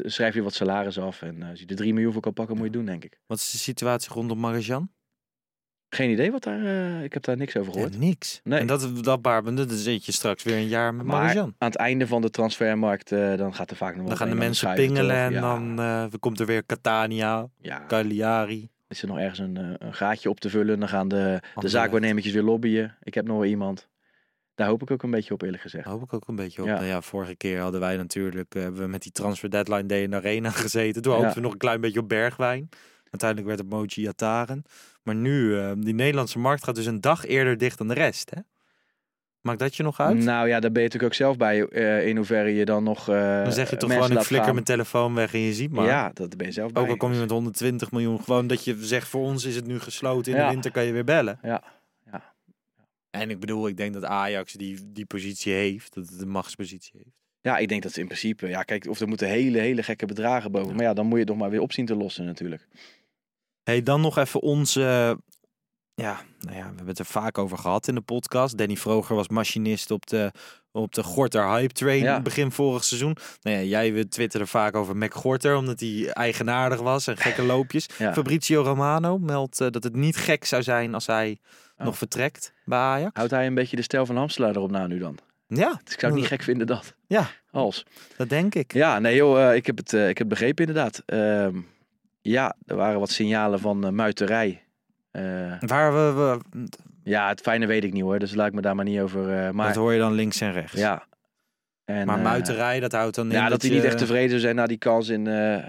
schrijf 0.05 0.35
je 0.35 0.43
wat 0.43 0.55
salaris 0.55 0.99
af. 0.99 1.23
En 1.23 1.43
eh, 1.43 1.49
als 1.49 1.61
je 1.61 1.67
er 1.67 1.77
3 1.77 1.93
miljoen 1.93 2.13
voor 2.13 2.23
kan 2.23 2.33
pakken, 2.33 2.57
moet 2.57 2.67
je 2.67 2.73
doen, 2.73 2.85
denk 2.85 3.05
ik. 3.05 3.19
Wat 3.27 3.39
is 3.39 3.51
de 3.51 3.59
situatie 3.59 4.13
rondom 4.13 4.39
Marjan? 4.39 4.91
Geen 5.89 6.11
idee 6.11 6.31
wat 6.31 6.43
daar... 6.43 6.65
eh, 6.65 7.03
ik 7.03 7.13
heb 7.13 7.23
daar 7.23 7.37
niks 7.37 7.57
over 7.57 7.67
Ja, 7.73 7.73
gehoord. 7.73 7.99
niks. 7.99 8.41
Nee. 8.45 8.61
En 8.61 8.67
dat, 8.67 9.05
dat 9.05 9.23
baar, 9.23 9.43
dan 9.55 9.71
zit 9.71 10.05
je 10.05 10.13
straks 10.13 10.43
weer 10.43 10.57
een 10.57 10.69
jaar 10.69 10.95
met 10.95 11.07
Maar 11.07 11.23
Marjan. 11.23 11.55
aan 11.59 11.69
het 11.69 11.77
einde 11.77 12.07
van 12.07 12.23
de 12.23 12.31
transfermarkt, 12.31 13.09
dan 13.09 13.55
gaat 13.55 13.71
er 13.71 13.77
vaak 13.77 13.97
nog 13.97 14.07
Dan 14.07 14.17
gaan 14.17 14.27
de 14.27 14.33
en 14.33 14.39
mensen 14.39 14.75
pingelen 14.75 15.17
en 15.17 15.33
Ja, 15.33 15.41
dan 16.09 16.19
komt 16.19 16.41
er 16.41 16.47
weer 16.47 16.67
Catania, 16.67 17.49
Ja, 17.61 17.85
Cagliari. 17.87 18.71
Is 18.91 19.03
er 19.03 19.09
nog 19.09 19.19
ergens 19.19 19.39
een, 19.39 19.57
eh, 19.57 19.71
een 19.79 19.95
gaatje 19.95 20.29
op 20.29 20.41
te 20.41 20.51
vullen. 20.51 20.79
Dan 20.81 20.89
gaan 20.89 21.09
de, 21.09 21.41
de 21.55 21.69
zaakwaarnemertjes 21.69 22.33
weer 22.33 22.43
lobbyen. 22.43 22.97
Ik 23.03 23.15
heb 23.15 23.27
nog 23.27 23.37
wel 23.37 23.47
iemand. 23.47 23.89
Daar 24.55 24.69
hoop 24.69 24.83
ik 24.83 24.91
ook 24.91 25.03
een 25.03 25.11
beetje 25.11 25.35
op, 25.35 25.43
eerlijk 25.43 25.63
gezegd. 25.63 25.85
Daar 25.85 25.93
hoop 25.93 26.03
ik 26.03 26.13
ook 26.13 26.29
een 26.29 26.37
beetje 26.37 26.63
op. 26.63 26.69
Ja. 26.69 26.75
Nou 26.75 26.87
ja, 26.87 27.01
vorige 27.01 27.35
keer 27.35 27.61
hadden 27.61 27.81
wij 27.81 27.97
natuurlijk 27.97 28.55
eh, 28.55 28.63
hebben 28.63 28.81
we 28.81 28.87
met 28.89 29.03
die 29.03 29.13
transfer 29.13 29.51
deadline 29.51 29.87
day 29.87 30.03
in 30.03 30.11
de 30.11 30.17
arena 30.17 30.51
gezeten. 30.65 31.03
Toen 31.03 31.13
Ja. 31.13 31.19
hoopten 31.19 31.37
we 31.37 31.43
nog 31.43 31.53
een 31.53 31.59
klein 31.59 31.81
beetje 31.81 32.01
op 32.01 32.09
Bergwijn. 32.09 32.69
Uiteindelijk 33.11 33.57
werd 33.71 33.81
het 33.83 33.95
Yataren. 33.95 34.63
Maar 35.03 35.15
nu, 35.15 35.59
eh, 35.59 35.73
die 35.77 35.95
Nederlandse 35.95 36.39
markt 36.39 36.65
gaat 36.65 36.75
dus 36.75 36.87
een 36.87 37.01
dag 37.01 37.27
eerder 37.27 37.59
dicht 37.59 37.79
dan 37.79 37.89
de 37.89 37.95
rest. 37.95 38.31
Hè? 38.35 38.41
Maakt 39.41 39.59
dat 39.59 39.77
je 39.77 39.83
nog 39.83 40.01
uit? 40.01 40.19
Nou 40.19 40.49
ja, 40.49 40.61
daar 40.61 40.73
ben 40.73 40.83
je 40.83 40.89
natuurlijk 40.89 41.13
ook 41.13 41.15
zelf 41.19 41.37
bij. 41.37 41.67
eh, 41.69 42.07
in 42.07 42.17
hoeverre 42.17 42.55
je 42.55 42.65
dan 42.65 42.83
nog. 42.85 43.09
eh, 43.09 43.43
dan 43.43 43.53
zeg 43.53 43.71
je 43.71 43.77
toch 43.77 43.93
gewoon, 43.93 44.11
ik 44.11 44.19
flikker 44.19 44.45
gaan. 44.45 44.53
mijn 44.55 44.65
telefoon 44.67 45.15
weg 45.15 45.35
en 45.35 45.41
je 45.41 45.53
ziet 45.55 45.71
maar. 45.71 45.87
Ja, 45.87 46.11
dat 46.15 46.37
ben 46.37 46.47
je 46.47 46.53
zelf 46.53 46.73
bij. 46.73 46.83
Ook 46.83 46.89
al 46.89 46.97
kom 46.97 47.13
je 47.13 47.19
met 47.21 47.31
120 47.31 47.91
miljoen, 47.91 48.21
gewoon 48.23 48.47
dat 48.47 48.65
je 48.65 48.77
zegt 48.81 49.09
voor 49.09 49.23
ons 49.23 49.45
is 49.45 49.57
het 49.57 49.67
nu 49.67 49.81
gesloten. 49.81 50.33
In 50.33 50.39
de 50.39 50.49
winter 50.49 50.71
kan 50.71 50.85
je 50.85 50.93
weer 50.93 51.05
bellen. 51.05 51.39
Ja, 51.43 51.63
ja. 52.13 52.35
En 53.11 53.31
ik 53.31 53.41
bedoel, 53.41 53.69
ik 53.69 53.77
denk 53.77 53.93
dat 53.95 54.05
Ajax 54.05 54.53
die, 54.53 54.79
die 54.93 55.07
positie 55.07 55.53
heeft, 55.53 55.95
dat 55.95 56.09
het 56.09 56.21
een 56.21 56.29
machtspositie 56.31 56.93
heeft. 56.97 57.17
Ja, 57.41 57.59
ik 57.59 57.69
denk 57.69 57.83
dat 57.83 57.93
ze 57.93 58.01
in 58.01 58.07
principe. 58.07 58.49
Ja, 58.49 58.63
kijk, 58.63 58.87
of 58.89 59.01
er 59.01 59.09
moeten 59.09 59.29
hele, 59.29 59.59
hele 59.59 59.83
gekke 59.83 60.07
bedragen 60.07 60.51
boven. 60.53 60.75
Maar 60.77 60.85
ja, 60.85 60.95
dan 60.95 61.05
moet 61.05 61.15
je 61.15 61.21
het 61.21 61.29
nog 61.29 61.39
maar 61.39 61.51
weer 61.51 61.61
op 61.61 61.73
zien 61.73 61.87
te 61.87 61.95
lossen, 61.97 62.25
natuurlijk. 62.25 62.69
Hey, 63.63 63.83
dan 63.83 64.01
nog 64.01 64.19
even 64.19 64.41
onze. 64.41 65.19
Ja, 66.01 66.21
nou 66.41 66.57
ja, 66.57 66.61
we 66.63 66.67
hebben 66.67 66.87
het 66.87 66.99
er 66.99 67.05
vaak 67.05 67.39
over 67.39 67.59
gehad 67.59 67.89
in 67.89 67.95
de 67.95 68.01
podcast. 68.01 68.59
Danny 68.59 68.77
Vroger 68.77 69.17
was 69.17 69.29
machinist 69.29 69.91
op 69.91 70.07
de 70.07 70.33
op 70.73 70.95
de 70.95 71.03
Gorter 71.03 71.49
hype 71.49 71.73
train 71.73 72.03
Ja. 72.03 72.21
begin 72.21 72.51
vorig 72.53 72.85
seizoen. 72.85 73.17
Nou 73.43 73.57
ja, 73.57 73.63
jij 73.63 74.05
twitterde 74.05 74.47
vaak 74.47 74.75
over 74.75 74.97
Mac 74.97 75.15
Gorter, 75.15 75.57
omdat 75.57 75.81
hij 75.81 76.11
eigenaardig 76.13 76.81
was 76.81 77.07
en 77.07 77.17
gekke 77.17 77.43
loopjes. 77.53 77.87
Ja. 77.99 78.13
Fabrizio 78.13 78.63
Romano 78.63 79.19
meldt 79.19 79.61
eh, 79.61 79.69
dat 79.71 79.85
het 79.85 79.95
niet 79.97 80.17
gek 80.17 80.45
zou 80.45 80.63
zijn 80.63 80.95
als 80.95 81.07
hij 81.07 81.39
Oh. 81.79 81.87
nog 81.87 81.99
vertrekt 81.99 82.53
bij 82.65 82.79
Ajax. 82.79 83.11
Houdt 83.17 83.31
hij 83.31 83.47
een 83.47 83.55
beetje 83.55 83.77
de 83.77 83.83
stijl 83.83 84.07
van 84.07 84.17
Hamstelaar 84.17 84.51
erop 84.57 84.71
na 84.71 84.87
nu 84.87 84.99
dan? 84.99 85.19
Ja, 85.47 85.81
Dus 85.85 85.95
ik 85.95 86.01
zou 86.01 86.13
het 86.13 86.21
niet 86.21 86.31
gek 86.31 86.43
vinden 86.43 86.67
dat. 86.67 86.95
Ja. 87.07 87.31
Als. 87.51 87.85
dat 88.17 88.29
denk 88.29 88.55
ik. 88.55 88.73
Ja, 88.73 88.99
nee 88.99 89.15
joh, 89.17 89.49
eh, 89.49 89.55
ik, 89.57 89.67
heb 89.67 89.77
het, 89.77 89.93
eh, 89.93 90.09
ik 90.09 90.19
heb 90.19 90.29
begrepen 90.29 90.67
inderdaad. 90.67 91.03
Ehm, 91.07 91.61
ja, 92.21 92.57
er 92.67 92.77
waren 92.77 93.01
wat 93.01 93.11
signalen 93.11 93.61
van 93.61 93.95
muiterij. 93.95 94.65
Eh, 95.11 95.61
Waar 95.61 95.93
we, 95.93 96.13
we 96.21 96.39
ja, 97.03 97.29
het 97.29 97.41
fijne 97.41 97.67
weet 97.67 97.85
ik 97.85 97.93
niet 97.93 98.03
hoor, 98.03 98.19
dus 98.19 98.35
laat 98.35 98.47
ik 98.47 98.53
me 98.55 98.61
daar 98.61 98.75
maar 98.75 98.85
niet 98.85 99.01
over. 99.01 99.37
eh, 99.47 99.51
maar 99.51 99.67
dat 99.67 99.77
hoor 99.77 99.93
je 99.93 99.99
dan 99.99 100.13
links 100.13 100.41
en 100.41 100.53
rechts. 100.53 100.73
ja. 100.81 101.09
En, 101.85 102.07
maar 102.07 102.17
eh, 102.17 102.23
muiterij, 102.25 102.81
dat 102.81 102.93
houdt 102.93 103.15
dan 103.15 103.27
in 103.27 103.33
Ja, 103.33 103.49
dat, 103.49 103.61
hij 103.63 103.71
je- 103.71 103.77
niet 103.77 103.85
echt 103.85 103.99
tevreden 103.99 104.41
zijn 104.41 104.55
na 104.57 104.67
die 104.67 104.79
kans 104.79 105.09
in 105.09 105.27
eh, 105.27 105.65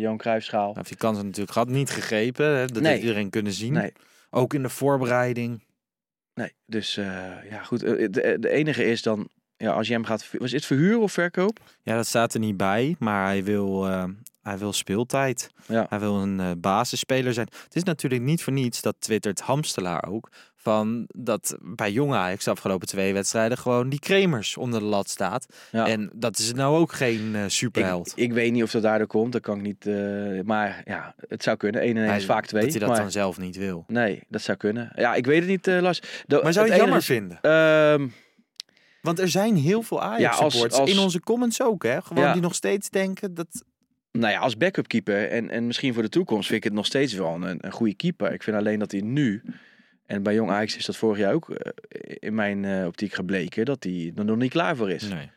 Johan 0.00 0.16
Cruijffschaal. 0.16 0.64
Hij 0.66 0.74
heeft 0.76 0.88
die 0.88 0.96
kans 0.98 1.22
natuurlijk 1.22 1.50
gehad, 1.52 1.68
niet 1.68 1.90
gegrepen. 1.90 2.46
Hè? 2.56 2.66
Dat 2.66 2.82
Nee. 2.82 2.90
heeft 2.92 3.02
iedereen 3.04 3.30
kunnen 3.30 3.52
zien. 3.52 3.72
Nee, 3.72 3.92
Ook 4.30 4.54
in 4.54 4.62
de 4.62 4.68
voorbereiding. 4.68 5.64
nee. 6.34 6.52
Dus 6.66 6.94
ja, 7.50 7.62
goed. 7.64 7.80
De, 7.80 8.36
de 8.40 8.48
enige 8.50 8.84
is 8.84 9.02
dan, 9.02 9.28
ja, 9.58 9.70
als 9.72 9.86
je 9.86 9.92
hem 9.92 10.04
gaat, 10.04 10.28
was 10.38 10.52
het 10.52 10.64
verhuren 10.66 11.00
of 11.00 11.12
verkoop? 11.12 11.58
Ja, 11.82 11.96
dat 11.96 12.06
staat 12.06 12.34
er 12.34 12.40
niet 12.40 12.56
bij, 12.56 12.96
maar 12.98 13.26
hij 13.26 13.44
wil, 13.44 13.86
eh, 13.88 14.04
hij 14.42 14.58
wil 14.58 14.72
speeltijd. 14.72 15.50
Ja. 15.66 15.86
Hij 15.88 15.98
wil 15.98 16.16
een 16.22 16.40
eh, 16.40 16.50
basisspeler 16.58 17.32
zijn. 17.32 17.48
Het 17.64 17.76
is 17.76 17.82
natuurlijk 17.82 18.22
niet 18.22 18.42
voor 18.42 18.52
niets, 18.52 18.82
dat 18.82 18.96
twittert 18.98 19.40
Hamstelaar 19.40 20.04
ook, 20.08 20.28
van 20.56 21.04
dat 21.16 21.56
bij 21.62 21.90
Jong 21.92 22.12
Ajax 22.12 22.44
de 22.44 22.50
afgelopen 22.50 22.86
twee 22.88 23.12
wedstrijden 23.12 23.58
gewoon 23.58 23.88
die 23.88 23.98
Kremers 23.98 24.56
onder 24.56 24.80
de 24.80 24.86
lat 24.86 25.08
staat. 25.08 25.46
Ja. 25.72 25.86
En 25.86 26.10
dat 26.14 26.38
is 26.38 26.52
nou 26.52 26.76
ook 26.76 26.92
geen 26.92 27.34
eh, 27.34 27.42
superheld. 27.46 28.08
Ik, 28.08 28.16
ik 28.16 28.32
weet 28.32 28.52
niet 28.52 28.62
of 28.62 28.70
dat 28.70 28.82
daardoor 28.82 29.06
komt, 29.06 29.32
dat 29.32 29.42
kan 29.42 29.56
ik 29.56 29.62
niet. 29.62 29.84
maar 30.46 30.82
ja, 30.84 31.14
het 31.28 31.42
zou 31.42 31.56
kunnen. 31.56 31.80
1 31.80 31.90
en 31.90 31.96
1 31.96 32.06
Hij- 32.08 32.16
is 32.16 32.24
vaak 32.24 32.46
2. 32.46 32.62
Dat 32.62 32.70
hij 32.70 32.80
dat 32.80 32.88
maar, 32.88 32.98
dan 32.98 33.10
zelf 33.10 33.38
niet 33.38 33.56
wil. 33.56 33.84
Nee, 33.86 34.22
dat 34.28 34.40
zou 34.40 34.56
kunnen. 34.58 34.92
Ja, 34.94 35.14
ik 35.14 35.26
weet 35.26 35.40
het 35.40 35.48
niet, 35.48 35.66
eh 35.66 35.80
Lars. 35.80 36.00
De- 36.26 36.40
Maar 36.42 36.52
zou 36.52 36.66
je 36.66 36.72
het 36.72 36.80
jammer 36.80 37.02
vinden? 37.02 37.38
Want 39.08 39.20
er 39.20 39.28
zijn 39.28 39.56
heel 39.56 39.82
veel 39.82 39.96
Ja, 39.96 40.04
als- 40.04 40.16
Ajax-supporters 40.18 40.80
als- 40.80 40.90
in 40.90 40.98
onze 40.98 41.20
comments 41.20 41.62
ook, 41.62 41.82
hè? 41.82 42.02
Gewoon 42.02 42.24
Ja. 42.24 42.32
die 42.32 42.42
nog 42.42 42.54
steeds 42.54 42.90
denken 42.90 43.34
dat... 43.34 43.64
nou 44.12 44.32
ja, 44.32 44.38
als 44.40 44.56
backup 44.56 44.88
keeper 44.88 45.28
en, 45.30 45.50
en 45.50 45.66
misschien 45.66 45.94
voor 45.94 46.02
de 46.02 46.08
toekomst 46.08 46.46
vind 46.46 46.58
ik 46.58 46.64
het 46.64 46.72
nog 46.72 46.86
steeds 46.86 47.12
wel 47.12 47.34
een, 47.34 47.58
een 47.60 47.72
goede 47.72 47.94
keeper. 47.94 48.32
Ik 48.32 48.42
vind 48.42 48.56
alleen 48.56 48.78
dat 48.78 48.90
hij 48.92 49.00
nu, 49.00 49.42
en 50.06 50.22
bij 50.22 50.34
Jong 50.34 50.50
Ajax 50.50 50.76
is 50.76 50.84
dat 50.86 50.96
vorig 50.96 51.18
jaar 51.18 51.32
ook 51.34 51.50
eh, 51.50 51.72
in 52.18 52.34
mijn 52.34 52.64
eh, 52.64 52.86
optiek 52.86 53.12
gebleken, 53.12 53.64
dat 53.64 53.84
hij 53.84 54.12
er 54.16 54.24
nog 54.24 54.36
niet 54.36 54.50
klaar 54.50 54.76
voor 54.76 54.90
is. 54.90 55.02
Nee. 55.08 55.30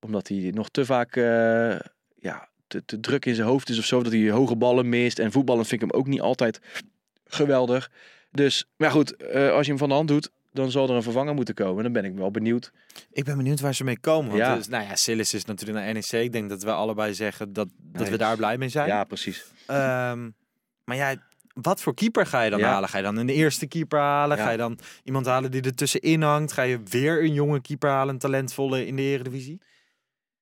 Omdat 0.00 0.28
hij 0.28 0.50
nog 0.54 0.68
te 0.70 0.84
vaak 0.84 1.16
eh, 1.16 1.76
ja, 2.18 2.48
te, 2.66 2.84
te 2.84 3.00
druk 3.00 3.26
in 3.26 3.34
zijn 3.34 3.48
hoofd 3.48 3.68
is 3.68 3.78
of 3.78 3.84
zo. 3.84 4.02
Dat 4.02 4.12
hij 4.12 4.30
hoge 4.30 4.56
ballen 4.56 4.88
mist. 4.88 5.18
En 5.18 5.32
voetballen 5.32 5.66
vind 5.66 5.82
ik 5.82 5.88
hem 5.90 5.98
ook 6.00 6.06
niet 6.06 6.20
altijd 6.20 6.60
geweldig. 7.24 7.90
Dus, 8.30 8.64
maar 8.76 8.90
goed, 8.90 9.16
eh, 9.16 9.50
als 9.50 9.62
je 9.64 9.70
hem 9.70 9.78
van 9.78 9.88
de 9.88 9.94
hand 9.94 10.08
doet, 10.08 10.30
dan 10.52 10.70
zal 10.70 10.88
er 10.88 10.94
een 10.94 11.02
vervanger 11.02 11.34
moeten 11.34 11.54
komen. 11.54 11.82
Dan 11.82 11.92
ben 11.92 12.04
ik 12.04 12.14
wel 12.14 12.30
benieuwd. 12.30 12.72
Ik 13.12 13.24
ben 13.24 13.36
benieuwd 13.36 13.60
waar 13.60 13.74
ze 13.74 13.84
mee 13.84 13.98
komen. 13.98 14.30
Want 14.30 14.42
Ja. 14.42 14.54
dus, 14.56 14.68
nou 14.68 14.84
ja, 14.84 14.96
Silas 14.96 15.34
is 15.34 15.44
natuurlijk 15.44 15.78
naar 15.84 15.92
NEC. 15.92 16.12
Ik 16.12 16.32
denk 16.32 16.48
dat 16.48 16.62
we 16.62 16.70
allebei 16.72 17.14
zeggen 17.14 17.52
dat, 17.52 17.68
dat 17.78 18.02
Nee, 18.02 18.10
we 18.10 18.16
daar 18.18 18.36
blij 18.36 18.58
mee 18.58 18.68
zijn. 18.68 18.86
Ja, 18.88 19.04
precies. 19.04 19.44
Ehm, 19.66 20.30
maar 20.84 20.96
ja, 20.96 21.14
wat 21.54 21.80
voor 21.82 21.94
keeper 21.94 22.26
ga 22.26 22.42
je 22.42 22.50
dan 22.50 22.58
Ja. 22.58 22.68
halen? 22.72 22.88
Ga 22.88 22.96
je 22.96 23.02
dan 23.04 23.16
een 23.16 23.28
eerste 23.28 23.66
keeper 23.66 23.98
halen? 23.98 24.36
Ja. 24.36 24.42
Ga 24.44 24.50
je 24.50 24.56
dan 24.56 24.78
iemand 25.04 25.26
halen 25.26 25.50
die 25.50 25.62
er 25.62 25.74
tussenin 25.74 26.22
hangt? 26.22 26.52
Ga 26.52 26.62
je 26.62 26.80
weer 26.90 27.22
een 27.22 27.32
jonge 27.32 27.60
keeper 27.60 27.90
halen, 27.90 28.14
een 28.14 28.20
talentvolle 28.20 28.86
in 28.86 28.96
de 28.96 29.02
Eredivisie? 29.02 29.60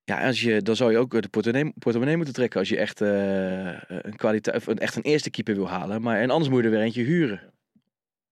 Ja, 0.05 0.27
als 0.27 0.41
je, 0.41 0.63
dan 0.63 0.77
zou 0.77 0.91
je 0.91 0.99
ook 0.99 1.23
de 1.23 1.29
portemonnee, 1.29 1.73
portemonnee 1.79 2.17
moeten 2.17 2.35
trekken 2.35 2.61
als 2.61 2.69
je 2.69 2.77
echt, 2.77 3.01
eh, 3.01 3.67
een 3.89 4.17
kwaliteit, 4.17 4.67
een, 4.67 4.79
echt 4.79 4.97
een 4.97 5.03
eerste 5.03 5.31
keeper 5.31 5.55
wil 5.55 5.69
halen. 5.69 6.03
Maar 6.03 6.21
en 6.21 6.31
anders 6.31 6.51
moet 6.51 6.59
je 6.61 6.65
er 6.65 6.71
weer 6.71 6.81
eentje 6.83 7.03
huren. 7.03 7.41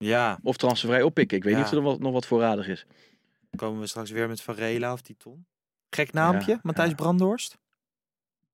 Ja, 0.07 0.39
Of 0.43 0.57
transfervrij 0.57 1.03
oppikken. 1.03 1.37
Ik 1.37 1.45
weet 1.45 1.53
Ja. 1.53 1.59
niet 1.59 1.67
of 1.69 1.73
er 1.75 1.83
nog 1.83 1.91
wat, 1.93 2.01
nog 2.01 2.13
wat 2.13 2.27
voorradig 2.27 2.69
is. 2.69 2.87
komen 3.57 3.81
we 3.81 3.87
straks 3.87 4.11
weer 4.11 4.29
met 4.29 4.41
Varela 4.41 4.93
of 4.93 5.01
Titon. 5.01 5.47
Gek 5.91 6.13
naampje, 6.13 6.51
Ja, 6.53 6.61
Matthijs 6.63 6.89
ja. 6.89 6.95
Brandhorst? 6.95 7.59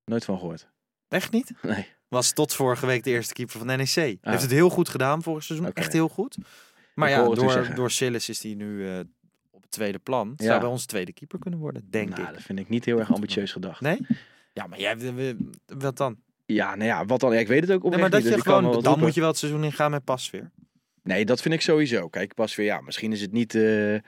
Nooit 0.04 0.24
van 0.24 0.38
gehoord. 0.38 0.68
Echt 1.08 1.32
niet? 1.32 1.52
Nee. 1.62 1.86
Was 2.08 2.32
tot 2.32 2.54
vorige 2.54 2.86
week 2.86 3.04
de 3.04 3.10
eerste 3.10 3.32
keeper 3.34 3.58
van 3.58 3.66
de 3.66 3.76
NEC. 3.76 4.18
Ah. 4.22 4.30
Heeft 4.30 4.42
het 4.42 4.50
heel 4.50 4.68
goed 4.70 4.88
gedaan 4.88 5.22
vorig 5.22 5.42
seizoen. 5.42 5.72
Echt 5.72 5.92
heel 5.92 6.08
goed. 6.08 6.36
Maar 6.94 7.08
Ik 7.10 7.14
ja, 7.16 7.24
door, 7.24 7.74
door 7.74 7.90
Silas 7.90 8.28
is 8.28 8.42
hij 8.42 8.54
nu 8.54 8.88
eh, 8.88 8.98
op 9.50 9.62
het 9.62 9.70
tweede 9.70 9.98
plan. 9.98 10.32
Ja. 10.36 10.44
Zou 10.46 10.60
bij 10.60 10.68
ons 10.68 10.86
tweede 10.86 11.12
keeper 11.12 11.38
kunnen 11.38 11.58
worden, 11.60 11.90
denk 11.90 12.08
nou, 12.08 12.22
ik. 12.22 12.32
dat 12.34 12.42
vind 12.42 12.58
ik 12.58 12.68
niet 12.68 12.84
heel 12.84 12.98
erg 12.98 13.12
ambitieus 13.14 13.52
gedacht. 13.52 13.80
Nee? 13.80 14.06
Ja, 14.52 14.66
maar 14.66 14.80
jij, 14.80 15.36
wat 15.66 15.96
dan? 15.96 16.16
Ja, 16.46 16.74
nou 16.74 16.84
ja, 16.88 17.04
wat 17.04 17.20
dan? 17.20 17.32
Ja, 17.32 17.38
ik 17.38 17.48
weet 17.48 17.60
het 17.60 17.70
ook 17.70 17.82
Nee, 17.82 17.98
maar 18.00 18.10
dat 18.10 18.20
niet, 18.20 18.28
je 18.28 18.34
dus 18.34 18.42
gewoon, 18.44 18.62
dan 18.62 18.72
roepen. 18.72 18.98
moet 19.00 19.14
je 19.14 19.20
wel 19.20 19.28
het 19.28 19.38
seizoen 19.38 19.64
ingaan 19.64 19.90
met 19.90 20.04
Pasveer. 20.04 20.50
Nee, 21.02 21.24
dat 21.24 21.42
vind 21.42 21.54
ik 21.54 21.60
sowieso. 21.60 22.08
Kijk, 22.08 22.34
pas 22.34 22.54
weer, 22.54 22.66
ja, 22.66 22.80
misschien 22.80 23.12
is 23.12 23.20
het 23.20 23.32
niet 23.32 23.54
eh, 23.54 23.94
eh, 23.94 24.00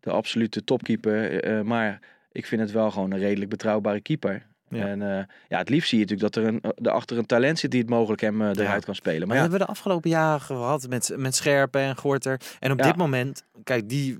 de 0.00 0.10
absolute 0.10 0.64
topkeeper. 0.64 1.42
eh, 1.42 1.60
maar 1.60 2.00
ik 2.32 2.46
vind 2.46 2.60
het 2.60 2.70
wel 2.70 2.90
gewoon 2.90 3.10
een 3.12 3.18
redelijk 3.18 3.50
betrouwbare 3.50 4.00
keeper. 4.00 4.46
Ja. 4.68 4.86
En 4.86 4.98
ja, 5.48 5.58
het 5.58 5.68
liefst 5.68 5.88
zie 5.88 5.98
je 5.98 6.04
natuurlijk 6.04 6.34
dat 6.34 6.44
er 6.44 6.50
een, 6.50 6.74
erachter 6.86 7.18
een 7.18 7.26
talent 7.26 7.58
zit 7.58 7.70
die 7.70 7.80
het 7.80 7.88
mogelijk 7.90 8.20
hem 8.20 8.42
eruit 8.42 8.84
kan 8.84 8.94
spelen. 8.94 9.18
Maar 9.18 9.26
dat 9.28 9.36
ja, 9.36 9.42
hebben 9.42 9.58
we 9.58 9.64
de 9.64 9.70
afgelopen 9.70 10.10
jaren 10.10 10.40
gehad 10.40 10.88
met, 10.88 11.12
met 11.16 11.34
Scherpen 11.34 11.80
en 11.80 11.96
Gorter. 11.96 12.40
En 12.58 12.72
op 12.72 12.78
Ja. 12.78 12.84
dit 12.86 12.96
moment, 12.96 13.44
kijk, 13.64 13.88
die, 13.88 14.18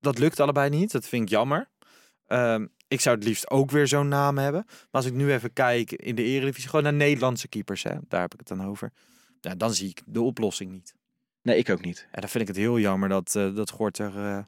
dat 0.00 0.18
lukt 0.18 0.40
allebei 0.40 0.70
niet. 0.70 0.92
Dat 0.92 1.08
vind 1.08 1.22
ik 1.22 1.28
jammer. 1.28 1.68
Ehm, 2.26 2.66
ik 2.88 3.00
zou 3.00 3.16
het 3.16 3.24
liefst 3.24 3.50
ook 3.50 3.70
weer 3.70 3.86
zo'n 3.86 4.08
naam 4.08 4.38
hebben. 4.38 4.62
Maar 4.66 4.86
als 4.90 5.06
ik 5.06 5.12
nu 5.14 5.32
even 5.32 5.52
kijk 5.52 5.92
in 5.92 6.14
de 6.14 6.22
Eredivisie, 6.22 6.68
gewoon 6.68 6.84
naar 6.84 6.92
Nederlandse 6.94 7.48
keepers, 7.48 7.82
hè, 7.82 7.94
daar 8.08 8.20
heb 8.20 8.32
ik 8.32 8.38
het 8.38 8.48
dan 8.48 8.66
over. 8.66 8.92
Ja, 9.40 9.54
dan 9.54 9.74
zie 9.74 9.88
ik 9.88 10.02
de 10.06 10.20
oplossing 10.20 10.70
niet. 10.70 10.94
nee, 11.42 11.58
ik 11.58 11.70
ook 11.70 11.84
niet. 11.84 12.08
En 12.10 12.20
dan 12.20 12.30
vind 12.30 12.42
ik 12.42 12.48
het 12.48 12.56
heel 12.56 12.78
jammer 12.78 13.08
dat, 13.08 13.34
eh, 13.36 13.54
dat 13.54 13.70
Gorter, 13.70 14.16
eh, 14.16 14.38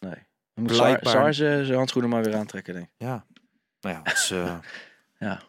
Nee. 0.00 0.14
Dan 0.54 0.64
moet 0.64 0.72
Blijkbaar- 0.72 1.12
Sar 1.12 1.34
zijn 1.34 1.72
handschoenen 1.74 2.10
maar 2.10 2.22
weer 2.24 2.36
aantrekken, 2.36 2.74
denk 2.74 2.86
ik. 2.86 2.92
ja, 2.96 3.26
nou 3.80 3.94
ja, 3.96 4.02
eh, 4.30 4.58
Ja. 5.28 5.42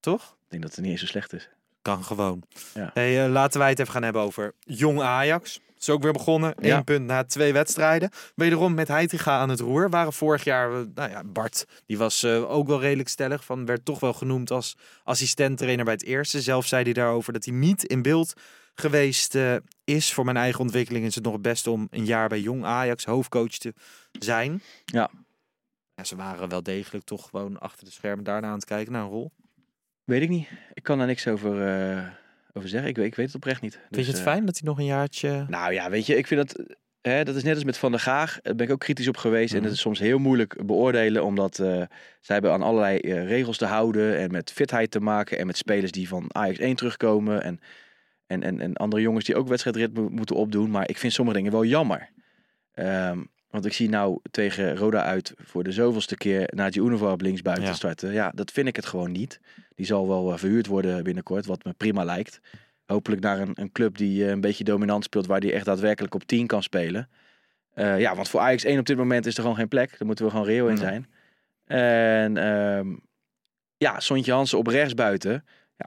toch? 0.00 0.36
Ik 0.44 0.50
denk 0.50 0.62
dat 0.62 0.70
het 0.74 0.80
niet 0.80 0.90
eens 0.90 1.00
zo 1.00 1.06
slecht 1.06 1.32
is. 1.32 1.48
Kan 1.82 2.04
gewoon. 2.04 2.42
Ja. 2.74 2.90
Hey, 2.94 3.24
eh, 3.24 3.30
laten 3.30 3.60
wij 3.60 3.68
het 3.68 3.78
even 3.78 3.92
gaan 3.92 4.02
hebben 4.02 4.22
over 4.22 4.54
Jong 4.58 5.00
Ajax. 5.00 5.60
Is 5.78 5.90
ook 5.90 6.02
weer 6.02 6.12
begonnen. 6.12 6.54
Ja. 6.60 6.76
Eén 6.76 6.84
punt 6.84 7.06
na 7.06 7.24
twee 7.24 7.52
wedstrijden. 7.52 8.10
Wederom 8.34 8.74
met 8.74 8.88
Heitinga 8.88 9.38
aan 9.38 9.48
het 9.48 9.60
roer. 9.60 9.90
Waren 9.90 10.12
vorig 10.12 10.44
jaar, 10.44 10.72
eh, 10.72 10.80
nou 10.94 11.10
ja, 11.10 11.24
Bart, 11.24 11.66
die 11.86 11.98
was 11.98 12.22
eh, 12.22 12.50
ook 12.50 12.66
wel 12.66 12.80
redelijk 12.80 13.08
stellig. 13.08 13.44
Van, 13.44 13.66
werd 13.66 13.84
toch 13.84 14.00
wel 14.00 14.12
genoemd 14.12 14.50
als 14.50 14.76
assistent-trainer 15.04 15.84
bij 15.84 15.94
het 15.94 16.04
eerste. 16.04 16.40
Zelf 16.42 16.66
zei 16.66 16.82
hij 16.82 16.92
daarover 16.92 17.32
dat 17.32 17.44
hij 17.44 17.54
niet 17.54 17.84
in 17.84 18.02
beeld 18.02 18.32
geweest 18.74 19.38
is. 19.84 20.12
Voor 20.12 20.24
mijn 20.24 20.36
eigen 20.36 20.60
ontwikkeling 20.60 21.04
is 21.04 21.14
het 21.14 21.24
nog 21.24 21.32
het 21.32 21.42
beste 21.42 21.70
om 21.70 21.86
een 21.90 22.04
jaar 22.04 22.28
bij 22.28 22.40
Jong 22.40 22.64
Ajax 22.64 23.04
hoofdcoach 23.04 23.56
te 23.56 23.74
zijn. 24.12 24.62
Ja. 24.84 25.10
Ja, 25.94 26.04
ze 26.04 26.16
waren 26.16 26.48
wel 26.48 26.62
degelijk 26.62 27.04
toch 27.04 27.28
gewoon 27.28 27.58
achter 27.58 27.84
de 27.84 27.90
schermen 27.90 28.24
daarna 28.24 28.46
aan 28.48 28.54
het 28.54 28.64
kijken 28.64 28.92
naar 28.92 29.02
een 29.02 29.08
rol. 29.08 29.32
Weet 30.12 30.22
ik 30.22 30.28
niet. 30.28 30.48
Ik 30.74 30.82
kan 30.82 30.98
daar 30.98 31.06
niks 31.06 31.28
over, 31.28 31.66
eh, 31.66 32.02
over 32.52 32.68
zeggen. 32.68 32.88
Ik 32.88 32.96
weet, 32.96 33.06
ik 33.06 33.14
weet 33.14 33.26
het 33.26 33.34
oprecht 33.34 33.60
niet. 33.60 33.72
Vind 33.72 33.94
Dus, 33.94 34.04
je 34.06 34.10
het 34.10 34.20
eh, 34.20 34.26
fijn 34.26 34.44
dat 34.46 34.58
hij 34.58 34.68
nog 34.68 34.78
een 34.78 34.84
jaartje... 34.84 35.44
Nou 35.48 35.72
ja, 35.72 35.90
weet 35.90 36.06
je, 36.06 36.16
ik 36.16 36.26
vind 36.26 36.40
dat. 36.48 36.66
Hè, 37.00 37.24
dat 37.24 37.34
is 37.36 37.42
net 37.42 37.54
als 37.54 37.64
met 37.64 37.76
Van 37.76 37.90
der 37.90 38.00
Gaag. 38.00 38.38
Daar 38.42 38.54
ben 38.54 38.66
ik 38.66 38.72
ook 38.72 38.80
kritisch 38.80 39.08
op 39.08 39.16
geweest. 39.16 39.50
En 39.52 39.56
Mhm. 39.58 39.66
dat 39.66 39.74
is 39.74 39.80
soms 39.80 39.98
heel 39.98 40.18
moeilijk 40.18 40.66
beoordelen. 40.66 41.24
Omdat 41.24 41.58
eh, 41.58 41.66
zij 42.20 42.34
hebben 42.34 42.52
aan 42.52 42.62
allerlei 42.62 42.98
regels 43.24 43.56
te 43.56 43.64
houden. 43.64 44.18
En 44.18 44.30
met 44.30 44.52
fitheid 44.52 44.90
te 44.90 45.00
maken. 45.00 45.38
En 45.38 45.46
met 45.46 45.56
spelers 45.56 45.90
die 45.90 46.08
van 46.08 46.24
Ajax 46.34 46.58
1 46.58 46.76
terugkomen. 46.76 47.42
En, 47.42 47.60
en, 48.26 48.42
en, 48.42 48.60
en 48.60 48.74
andere 48.74 49.02
jongens 49.02 49.24
die 49.24 49.36
ook 49.36 49.48
wedstrijdritme 49.48 50.08
moeten 50.10 50.36
opdoen. 50.36 50.70
Maar 50.70 50.88
ik 50.88 50.98
vind 50.98 51.12
sommige 51.12 51.36
dingen 51.36 51.52
wel 51.52 51.64
jammer. 51.64 52.10
Ehm, 52.72 53.18
want 53.50 53.64
ik 53.66 53.72
zie 53.72 53.88
nou 53.88 54.20
tegen 54.30 54.76
Roda 54.76 55.02
uit 55.02 55.32
voor 55.36 55.62
de 55.64 55.72
zoveelste 55.72 56.16
keer 56.16 56.48
Naji 56.54 56.80
Unova 56.80 57.12
op 57.12 57.20
linksbuiten 57.20 57.66
Ja. 57.66 57.72
starten. 57.74 58.12
Ja, 58.12 58.32
dat 58.34 58.50
vind 58.50 58.68
ik 58.68 58.76
het 58.76 58.86
gewoon 58.86 59.12
niet. 59.12 59.40
Die 59.74 59.86
zal 59.86 60.08
wel 60.08 60.32
eh, 60.32 60.38
verhuurd 60.38 60.66
worden 60.66 61.04
binnenkort, 61.04 61.46
wat 61.46 61.64
me 61.64 61.72
prima 61.72 62.04
lijkt. 62.04 62.40
Hopelijk 62.86 63.22
naar 63.22 63.40
een, 63.40 63.52
een 63.54 63.72
club 63.72 63.96
die 63.96 64.24
eh, 64.24 64.30
een 64.30 64.40
beetje 64.40 64.64
dominant 64.64 65.04
speelt, 65.04 65.26
waar 65.26 65.40
die 65.40 65.52
echt 65.52 65.64
daadwerkelijk 65.64 66.14
op 66.14 66.24
10 66.24 66.46
kan 66.46 66.62
spelen. 66.62 67.08
Eh, 67.74 68.00
ja, 68.00 68.14
want 68.14 68.28
voor 68.28 68.40
Ajax 68.40 68.64
1 68.64 68.78
op 68.78 68.86
dit 68.86 68.96
moment 68.96 69.26
is 69.26 69.34
er 69.36 69.40
gewoon 69.42 69.56
geen 69.56 69.68
plek. 69.68 69.90
Daar 69.98 70.06
moeten 70.06 70.24
we 70.24 70.30
gewoon 70.30 70.46
reëel 70.46 70.68
in 70.68 70.76
zijn. 70.76 71.06
En 71.64 72.36
ehm, 72.36 72.88
ja, 73.76 74.00
Sontje 74.00 74.32
Hansen 74.32 74.58
op 74.58 74.66
rechtsbuiten. 74.66 75.44
Ja, 75.76 75.86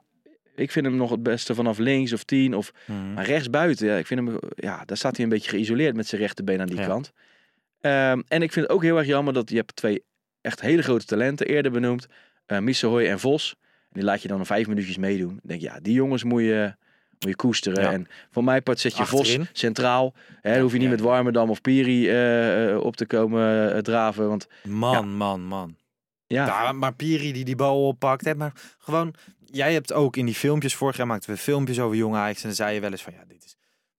ik 0.54 0.70
vind 0.70 0.86
hem 0.86 0.96
nog 0.96 1.10
het 1.10 1.22
beste 1.22 1.54
vanaf 1.54 1.78
links 1.78 2.12
of 2.12 2.24
10 2.24 2.54
of 2.54 2.72
Mhm. 2.86 3.12
maar 3.12 3.24
rechtsbuiten, 3.24 3.86
ja, 3.86 3.96
ik 3.96 4.06
vind 4.06 4.28
hem, 4.28 4.38
ja, 4.56 4.84
daar 4.84 4.96
staat 4.96 5.14
hij 5.16 5.24
een 5.24 5.30
beetje 5.30 5.50
geïsoleerd 5.50 5.96
met 5.96 6.06
zijn 6.06 6.20
rechterbeen 6.20 6.60
aan 6.60 6.66
die 6.66 6.76
Ja. 6.78 6.86
kant. 6.86 7.12
Ehm, 7.80 8.20
en 8.28 8.42
ik 8.42 8.52
vind 8.52 8.66
het 8.66 8.74
ook 8.74 8.82
heel 8.82 8.98
erg 8.98 9.06
jammer 9.06 9.32
dat 9.34 9.50
je 9.50 9.56
hebt 9.56 9.76
twee 9.76 10.04
echt 10.40 10.60
hele 10.60 10.82
grote 10.82 11.04
talenten 11.04 11.46
eerder 11.46 11.72
benoemd. 11.72 12.06
Missehoy 12.60 13.06
en 13.06 13.20
Vos. 13.20 13.56
Die 13.96 14.04
laat 14.04 14.22
je 14.22 14.28
dan 14.28 14.46
vijf 14.46 14.66
minuutjes 14.66 14.96
meedoen. 14.96 15.34
Ik 15.34 15.48
denk, 15.48 15.60
ja, 15.60 15.78
die 15.82 15.94
jongens 15.94 16.24
moet 16.24 16.42
je 16.42 16.74
Moet 17.18 17.30
je 17.30 17.36
koesteren. 17.36 17.82
Ja. 17.82 17.92
En 17.92 18.06
voor 18.30 18.44
mij 18.44 18.62
part 18.62 18.80
zet 18.80 18.96
je 18.96 19.02
Achterin. 19.02 19.44
Vos 19.44 19.48
centraal. 19.52 20.14
Hè, 20.40 20.52
dan 20.52 20.62
hoef 20.62 20.72
je 20.72 20.78
niet 20.78 20.88
met 20.90 21.00
Warmerdam 21.00 21.50
of 21.50 21.60
Piri 21.60 22.08
eh, 22.08 22.70
eh, 22.70 22.80
op 22.80 22.96
te 22.96 23.06
komen 23.06 23.74
eh, 23.74 23.78
draven. 23.78 24.28
Want 24.28 24.46
Man, 24.62 25.16
man, 25.16 25.44
man. 25.44 25.76
ja, 26.26 26.46
Ja, 26.46 26.72
maar 26.72 26.94
Piri 26.94 27.32
die 27.32 27.44
die 27.44 27.56
bal 27.56 27.86
oppakt. 27.86 28.24
Hè, 28.24 28.34
maar 28.34 28.52
gewoon, 28.78 29.14
jij 29.44 29.72
hebt 29.72 29.92
ook 29.92 30.16
in 30.16 30.26
die 30.26 30.34
filmpjes, 30.34 30.74
vorig 30.74 30.96
jaar 30.96 31.06
maakten 31.06 31.30
we 31.30 31.36
filmpjes 31.36 31.80
over 31.80 31.96
jonge 31.96 32.16
Ajax. 32.16 32.40
En 32.40 32.46
dan 32.46 32.56
zei 32.56 32.74
je 32.74 32.80
wel 32.80 32.90
eens 32.90 33.02
van, 33.02 33.12
ja, 33.12 33.24
dit 33.28 33.44
is 33.44 33.56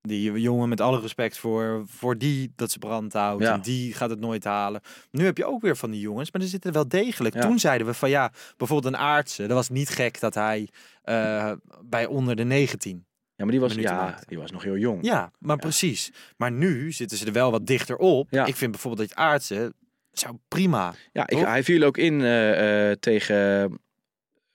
die 0.08 0.42
jongen 0.42 0.70
met 0.70 0.82
alle 0.82 1.00
respect 1.00 1.38
voor, 1.38 1.84
voor 1.86 2.18
die 2.18 2.52
dat 2.56 2.72
ze 2.72 2.80
brand 2.80 3.14
houdt. 3.14 3.44
Ja. 3.44 3.54
En 3.54 3.62
die 3.62 3.94
gaat 3.94 4.10
het 4.10 4.20
nooit 4.20 4.44
halen. 4.44 4.82
Nu 5.12 5.26
heb 5.26 5.38
je 5.38 5.46
ook 5.46 5.62
weer 5.62 5.78
van 5.78 5.92
die 5.92 6.02
jongens, 6.02 6.32
maar 6.32 6.42
er 6.42 6.48
zitten 6.48 6.74
wel 6.74 6.88
degelijk. 6.88 7.36
Ja. 7.36 7.42
Toen 7.42 7.60
zeiden 7.60 7.88
we 7.88 7.94
van, 7.94 8.10
ja, 8.10 8.32
bijvoorbeeld 8.58 8.94
een 8.94 9.00
aardse. 9.00 9.42
Dat 9.42 9.58
was 9.58 9.70
niet 9.70 9.90
gek 9.90 10.20
dat 10.20 10.34
hij 10.34 10.70
eh, 11.02 11.52
bij 11.86 12.06
onder 12.06 12.36
de 12.36 12.44
19 12.44 13.06
ja, 13.38 13.44
maar 13.44 13.52
die 13.52 13.62
was, 13.62 13.74
ja, 13.74 13.96
maakte. 13.96 14.26
die 14.28 14.38
was 14.38 14.52
nog 14.52 14.64
heel 14.64 14.78
jong. 14.78 15.06
Ja, 15.06 15.32
maar 15.40 15.58
precies. 15.58 16.12
Maar 16.38 16.52
nu 16.52 16.92
zitten 16.92 17.18
ze 17.18 17.26
er 17.26 17.32
wel 17.32 17.52
wat 17.52 17.66
dichter 17.66 17.98
op. 17.98 18.28
Ja. 18.30 18.46
Ik 18.46 18.56
vind 18.56 18.72
bijvoorbeeld 18.72 19.10
dat 19.10 19.18
aardse 19.18 19.74
zou 20.12 20.38
prima. 20.48 20.94
Ja, 21.12 21.28
ik, 21.28 21.38
hij 21.38 21.64
viel 21.64 21.84
ook 21.84 21.98
in 21.98 22.22
eh, 22.22 22.90
eh, 22.90 22.98
tegen, 23.00 23.70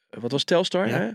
wat 0.09 0.31
was 0.31 0.45
Telstar? 0.45 0.89
Ja. 0.89 0.99
Hè? 0.99 1.11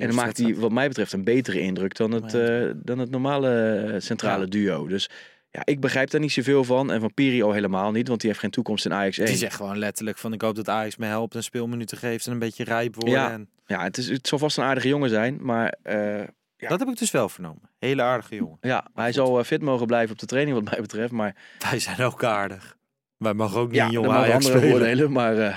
En 0.00 0.06
dan 0.06 0.16
maakt 0.16 0.38
hij 0.38 0.54
wat 0.54 0.72
mij 0.72 0.88
betreft 0.88 1.12
een 1.12 1.24
betere 1.24 1.60
indruk 1.60 1.96
dan 1.96 2.10
het, 2.10 2.34
eh, 2.34 2.70
dan 2.74 2.98
het 2.98 3.10
normale 3.10 3.74
eh, 3.74 4.00
centrale 4.00 4.48
duo. 4.48 4.86
Dus 4.86 5.08
ja, 5.50 5.60
ik 5.64 5.80
begrijp 5.80 6.10
daar 6.10 6.20
niet 6.20 6.32
zoveel 6.32 6.64
van. 6.64 6.92
En 6.92 7.00
van 7.00 7.14
Piri 7.14 7.42
al 7.42 7.52
helemaal 7.52 7.90
niet, 7.90 8.08
want 8.08 8.20
die 8.20 8.28
heeft 8.28 8.42
geen 8.42 8.50
toekomst 8.50 8.84
in 8.84 8.92
Ajax 8.92 9.18
1. 9.18 9.26
Die 9.26 9.36
zegt 9.36 9.56
gewoon 9.56 9.78
letterlijk 9.78 10.18
van 10.18 10.32
ik 10.32 10.40
hoop 10.40 10.54
dat 10.54 10.68
Ajax 10.68 10.96
me 10.96 11.06
helpt 11.06 11.34
en 11.34 11.42
speelminuten 11.42 11.98
geeft 11.98 12.26
en 12.26 12.32
een 12.32 12.38
beetje 12.38 12.64
rijp 12.64 12.94
worden. 12.94 13.14
Ja. 13.14 13.32
En 13.32 13.48
Ja, 13.66 13.82
het, 13.82 13.96
is, 13.96 14.08
het 14.08 14.28
zal 14.28 14.38
vast 14.38 14.56
een 14.58 14.64
aardige 14.64 14.88
jongen 14.88 15.08
zijn, 15.08 15.38
maar 15.40 15.74
eh, 15.82 16.20
Ja. 16.56 16.68
Dat 16.68 16.78
heb 16.78 16.88
ik 16.88 16.96
dus 16.98 17.10
wel 17.10 17.28
vernomen. 17.28 17.70
Hele 17.78 18.02
aardige 18.02 18.34
jongen. 18.34 18.58
ja, 18.60 18.86
hij 18.94 19.12
zal 19.12 19.44
fit 19.44 19.62
mogen 19.62 19.86
blijven 19.86 20.12
op 20.12 20.18
de 20.18 20.26
training 20.26 20.56
wat 20.56 20.70
mij 20.70 20.80
betreft. 20.80 21.12
Maar 21.12 21.34
Wij 21.70 21.78
zijn 21.78 22.00
ook 22.00 22.24
aardig. 22.24 22.75
Wij 23.18 23.34
mogen 23.34 23.60
ook 23.60 23.66
niet 23.70 23.76
ja, 23.76 23.86
mogen 23.90 24.10
Ajax 24.10 24.46
spelen. 24.46 24.72
oordelen. 24.72 25.12
Maar 25.12 25.38
eh, 25.38 25.56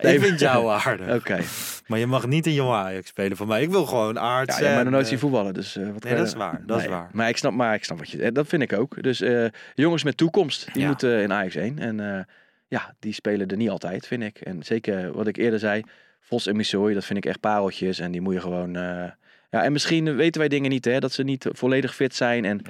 Ik 0.14 0.20
vind 0.20 0.40
jou 0.40 0.68
aardig. 0.84 1.14
Oké. 1.14 1.38
Maar 1.86 1.98
je 1.98 2.06
mag 2.06 2.26
niet 2.26 2.46
een 2.46 2.52
jonge 2.54 2.74
Ajax 2.74 3.08
spelen 3.08 3.36
van 3.36 3.46
mij. 3.46 3.62
Ik 3.62 3.70
wil 3.70 3.86
gewoon 3.86 4.18
aardig 4.18 4.54
Ja, 4.58 4.62
hebt 4.62 4.74
mij 4.74 4.82
nog 4.84 4.92
nooit 4.92 5.06
zien 5.08 5.18
voetballen, 5.18 5.54
dus 5.54 5.76
eh, 5.76 5.90
wat 5.92 6.02
Nee, 6.04 6.14
dat 6.14 6.26
is 6.26 6.34
waar. 6.34 6.62
Dat 6.66 6.80
is 6.80 6.86
waar. 6.86 7.08
Maar 7.12 7.28
ik 7.28 7.36
snap, 7.36 7.52
maar 7.52 7.74
ik 7.74 7.84
snap 7.84 7.98
wat 7.98 8.10
je. 8.10 8.22
eh, 8.22 8.32
Dat 8.32 8.46
vind 8.46 8.62
ik 8.62 8.72
ook. 8.72 9.02
Dus 9.02 9.20
eh, 9.20 9.44
jongens 9.74 10.04
met 10.04 10.16
toekomst, 10.16 10.68
die 10.72 10.82
Ja. 10.82 10.88
moeten 10.88 11.20
in 11.22 11.32
Ajax 11.32 11.54
1. 11.54 11.78
En 11.78 12.14
eh, 12.16 12.20
ja, 12.68 12.94
die 12.98 13.12
spelen 13.12 13.46
er 13.48 13.56
niet 13.56 13.70
altijd, 13.70 14.06
vind 14.06 14.22
ik. 14.22 14.38
En 14.40 14.62
zeker 14.62 15.12
wat 15.12 15.26
ik 15.26 15.36
eerder 15.36 15.58
zei, 15.58 15.82
Vos 16.20 16.46
en 16.46 16.56
Missouri, 16.56 16.94
dat 16.94 17.04
vind 17.04 17.18
ik 17.18 17.26
echt 17.26 17.40
pareltjes. 17.40 17.98
En 17.98 18.10
die 18.12 18.20
moet 18.20 18.34
je 18.34 18.40
gewoon. 18.40 18.76
eh, 18.76 19.10
ja, 19.50 19.62
en 19.64 19.72
misschien 19.72 20.16
weten 20.16 20.40
wij 20.40 20.48
dingen 20.48 20.70
niet, 20.70 20.84
hè, 20.84 20.98
dat 20.98 21.12
ze 21.12 21.22
niet 21.22 21.46
volledig 21.50 21.94
fit 21.94 22.14
zijn. 22.14 22.44
En 22.44 22.60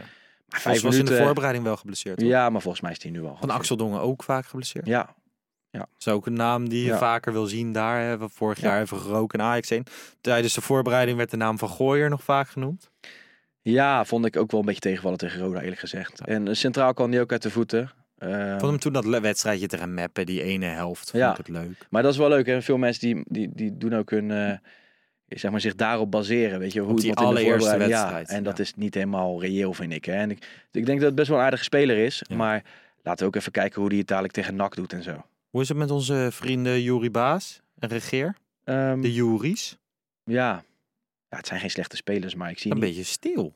maar 0.50 0.60
vijf 0.60 0.82
was 0.82 0.96
in 0.96 1.04
de 1.04 1.16
voorbereiding 1.16 1.64
wel 1.64 1.76
geblesseerd. 1.76 2.20
ja, 2.20 2.50
maar 2.50 2.60
volgens 2.60 2.82
mij 2.82 2.92
is 2.92 2.98
die 2.98 3.10
nu 3.10 3.20
wel. 3.20 3.36
Van 3.40 3.50
Axel 3.50 3.76
Dongen 3.76 4.00
ook 4.00 4.22
vaak 4.22 4.46
geblesseerd. 4.46 4.84
fit. 4.84 4.92
Ja, 4.94 5.14
Dat 5.70 5.88
is 5.98 6.08
ook 6.08 6.26
een 6.26 6.32
naam 6.32 6.68
die 6.68 6.80
je 6.82 6.86
Ja. 6.88 6.98
vaker 6.98 7.32
wil 7.32 7.46
zien 7.46 7.72
daar. 7.72 8.00
Hebben 8.08 8.28
we 8.28 8.34
vorig 8.34 8.60
Ja. 8.60 8.68
jaar 8.68 8.80
even 8.80 8.98
geroken 8.98 9.38
in 9.38 9.44
Ajax 9.44 9.68
heen. 9.68 9.86
Tijdens 10.20 10.54
de 10.54 10.60
voorbereiding 10.60 11.16
werd 11.16 11.30
de 11.30 11.36
naam 11.36 11.58
van 11.58 11.68
Gooier 11.68 12.08
nog 12.08 12.22
vaak 12.22 12.48
genoemd. 12.48 12.90
ja, 13.62 14.04
vond 14.04 14.24
ik 14.26 14.36
ook 14.36 14.50
wel 14.50 14.60
een 14.60 14.66
beetje 14.66 14.80
tegenvallen 14.80 15.18
tegen 15.18 15.40
Roda, 15.40 15.60
eerlijk 15.60 15.80
gezegd. 15.80 16.20
En 16.26 16.48
eh, 16.48 16.54
centraal 16.54 16.94
kan 16.94 17.10
die 17.10 17.20
ook 17.20 17.32
uit 17.32 17.42
de 17.42 17.50
voeten. 17.50 17.90
Eh, 18.16 18.52
Ik 18.52 18.58
vond 18.60 18.70
hem 18.70 18.78
toen 18.78 18.92
dat 18.92 19.04
wedstrijdje 19.20 19.66
tegen 19.66 19.94
Meppen, 19.94 20.26
die 20.26 20.42
ene 20.42 20.66
helft, 20.66 21.10
vond 21.10 21.22
Ja. 21.22 21.30
ik 21.30 21.36
het 21.36 21.48
leuk. 21.48 21.86
Maar 21.90 22.02
dat 22.02 22.12
is 22.12 22.18
wel 22.18 22.28
leuk. 22.28 22.46
Hè? 22.46 22.62
Veel 22.62 22.76
mensen 22.78 23.00
die, 23.08 23.24
die, 23.28 23.50
die 23.54 23.76
doen 23.76 23.94
ook 23.96 24.10
hun, 24.10 24.30
eh, 24.30 24.58
zeg 25.38 25.50
maar, 25.50 25.60
zich 25.60 25.74
daarop 25.74 26.10
baseren. 26.10 26.58
Weet 26.58 26.72
je, 26.72 26.80
hoe 26.80 26.96
die 27.00 27.04
iemand 27.08 27.18
in 27.18 27.34
de 27.34 27.40
allereerste 27.40 27.76
wedstrijd, 27.76 28.28
Ja, 28.28 28.34
en 28.34 28.42
dat 28.42 28.58
is 28.58 28.74
niet 28.74 28.94
helemaal 28.94 29.40
reëel, 29.40 29.74
vind 29.74 29.92
ik. 29.92 30.04
Hè? 30.04 30.12
En 30.14 30.30
ik, 30.30 30.46
ik 30.72 30.86
denk 30.86 30.98
dat 30.98 31.06
het 31.06 31.14
best 31.14 31.28
wel 31.28 31.38
een 31.38 31.44
aardige 31.44 31.64
speler 31.64 31.96
is. 32.04 32.22
Ja. 32.28 32.36
Maar 32.36 32.64
laten 33.02 33.20
we 33.20 33.26
ook 33.26 33.36
even 33.36 33.52
kijken 33.52 33.80
hoe 33.80 33.90
die 33.90 33.98
het 33.98 34.08
dadelijk 34.08 34.34
tegen 34.34 34.56
NAC 34.56 34.74
doet 34.74 34.92
en 34.92 35.02
zo. 35.02 35.24
Hoe 35.50 35.62
is 35.62 35.68
het 35.68 35.76
met 35.76 35.90
onze 35.90 36.28
vrienden 36.32 36.82
Juri 36.82 37.10
Baas 37.10 37.60
en 37.78 37.88
Regeer? 37.88 38.36
Ehm, 38.64 39.00
De 39.00 39.12
Juris? 39.12 39.76
ja. 40.24 40.64
ja, 41.28 41.36
het 41.36 41.46
zijn 41.46 41.60
geen 41.60 41.70
slechte 41.70 41.96
spelers, 41.96 42.34
maar 42.34 42.50
ik 42.50 42.58
zie 42.58 42.70
Een 42.72 42.76
niet... 42.78 42.86
beetje 42.86 43.02
stil. 43.04 43.52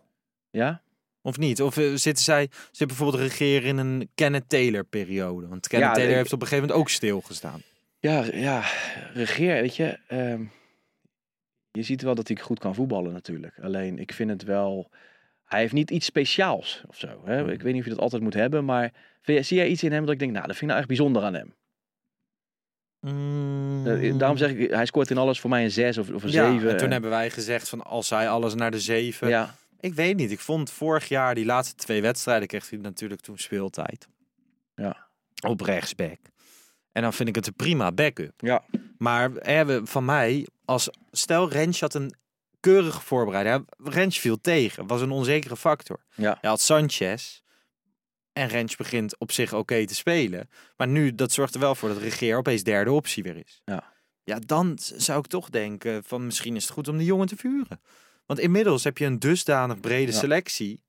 Ja? 0.51 0.83
Of 1.23 1.39
niet? 1.39 1.63
Of 1.63 1.77
eh, 1.77 1.91
zitten 1.95 2.25
zij, 2.25 2.49
zit 2.71 2.87
bijvoorbeeld 2.89 3.23
Regeer 3.23 3.65
in 3.65 3.77
een 3.77 4.09
Kenneth 4.15 4.49
Taylor 4.49 4.85
periode? 4.85 5.47
Want 5.49 5.67
Kenneth 5.69 5.89
Ja, 5.89 5.95
Taylor 5.95 6.13
ik- 6.13 6.19
heeft 6.19 6.33
op 6.33 6.41
een 6.41 6.47
gegeven 6.47 6.69
moment 6.69 6.85
ook 6.87 6.91
stilgestaan. 6.95 7.63
Ja, 7.99 8.25
ja, 8.33 8.63
regeer, 9.15 9.61
weet 9.61 9.77
je. 9.77 9.99
ehm, 10.09 10.43
je 11.75 11.83
ziet 11.83 12.03
wel 12.03 12.15
dat 12.15 12.29
hij 12.29 12.37
goed 12.37 12.59
kan 12.59 12.75
voetballen 12.75 13.13
natuurlijk. 13.13 13.59
Alleen, 13.63 13.99
ik 13.99 14.13
vind 14.13 14.31
het 14.31 14.43
wel... 14.43 14.91
Hij 15.45 15.61
heeft 15.61 15.73
niet 15.73 15.91
iets 15.91 16.07
speciaals 16.07 16.83
of 16.87 16.99
zo. 16.99 17.21
Hè? 17.25 17.53
Ik 17.53 17.63
weet 17.63 17.73
niet 17.73 17.81
of 17.83 17.89
je 17.89 17.95
dat 17.95 18.03
altijd 18.03 18.23
moet 18.23 18.35
hebben, 18.35 18.65
maar... 18.65 18.93
Zie 19.23 19.57
jij 19.57 19.69
iets 19.69 19.83
in 19.83 19.93
hem 19.93 20.05
dat 20.05 20.13
ik 20.13 20.19
denk, 20.19 20.33
nou, 20.33 20.47
dat 20.47 20.57
vind 20.57 20.63
ik 20.63 20.69
nou 20.69 20.79
echt 20.79 20.89
bijzonder 20.89 21.23
aan 21.23 21.35
hem? 21.35 21.55
Eh, 23.05 24.19
Daarom 24.19 24.37
zeg 24.37 24.51
ik, 24.51 24.71
hij 24.71 24.87
scoort 24.87 25.11
in 25.11 25.19
alles 25.19 25.41
voor 25.41 25.51
mij 25.51 25.65
een 25.65 25.71
6 25.71 25.99
of, 25.99 26.11
of 26.11 26.23
een 26.23 26.31
ja, 26.31 26.53
7. 26.53 26.71
en 26.71 26.77
toen 26.77 26.91
hebben 26.91 27.11
wij 27.11 27.31
gezegd 27.31 27.69
van 27.69 27.83
als 27.83 28.11
hij 28.11 28.29
alles 28.29 28.55
naar 28.55 28.71
de 28.71 28.81
7. 28.81 29.29
Ja, 29.29 29.55
Ik 29.81 29.95
weet 29.95 30.17
niet. 30.17 30.31
Ik 30.31 30.41
vond 30.41 30.71
vorig 30.71 31.09
jaar 31.09 31.35
die 31.35 31.45
laatste 31.45 31.75
twee 31.75 32.03
wedstrijden 32.03 32.49
kreeg 32.49 32.71
hij 32.71 32.79
natuurlijk 32.79 33.21
toen 33.21 33.39
speeltijd. 33.39 34.09
Ja. 34.75 35.07
Op 35.47 35.61
rechtsback. 35.61 36.19
En 36.95 37.03
dan 37.03 37.13
vind 37.13 37.29
ik 37.29 37.35
het 37.35 37.47
een 37.47 37.55
prima 37.55 37.93
backup. 37.93 38.33
ja, 38.37 38.65
Maar 38.99 39.31
hebben 39.33 39.87
van 39.87 40.05
mij, 40.05 40.47
als 40.65 40.89
stel 41.11 41.49
Rens 41.51 41.81
had 41.81 41.95
een 41.95 42.15
keurige 42.61 43.01
voorbereiding. 43.01 43.69
Rens 43.85 44.19
viel 44.19 44.41
tegen, 44.41 44.87
was 44.87 45.01
een 45.01 45.11
onzekere 45.11 45.57
factor. 45.57 46.05
ja. 46.15 46.39
Hij 46.41 46.51
had 46.51 46.61
Sanchez 46.61 47.41
en 48.33 48.49
Rens 48.49 48.77
begint 48.77 49.19
op 49.19 49.33
zich 49.33 49.53
oké 49.53 49.87
te 49.87 49.95
spelen. 49.95 50.49
Maar 50.77 50.89
nu, 50.89 51.15
dat 51.15 51.33
zorgt 51.33 51.55
er 51.55 51.61
wel 51.61 51.75
voor 51.75 51.89
dat 51.89 51.99
Regeer 51.99 52.37
opeens 52.37 52.63
derde 52.63 52.91
optie 52.93 53.23
weer 53.23 53.37
is. 53.37 53.63
Ja. 53.65 53.93
Ja, 54.25 54.39
dan 54.47 54.79
zou 54.79 55.19
ik 55.19 55.27
toch 55.27 55.51
denken 55.51 56.05
van 56.05 56.25
misschien 56.27 56.57
is 56.57 56.63
het 56.63 56.73
goed 56.73 56.89
om 56.89 56.97
die 56.97 57.07
jongen 57.07 57.27
te 57.27 57.37
vuren. 57.37 57.81
Want 58.27 58.39
inmiddels 58.39 58.85
heb 58.85 58.99
je 58.99 59.05
een 59.07 59.19
dusdanig 59.19 59.81
brede 59.81 60.13
Ja. 60.13 60.19
selectie. 60.19 60.83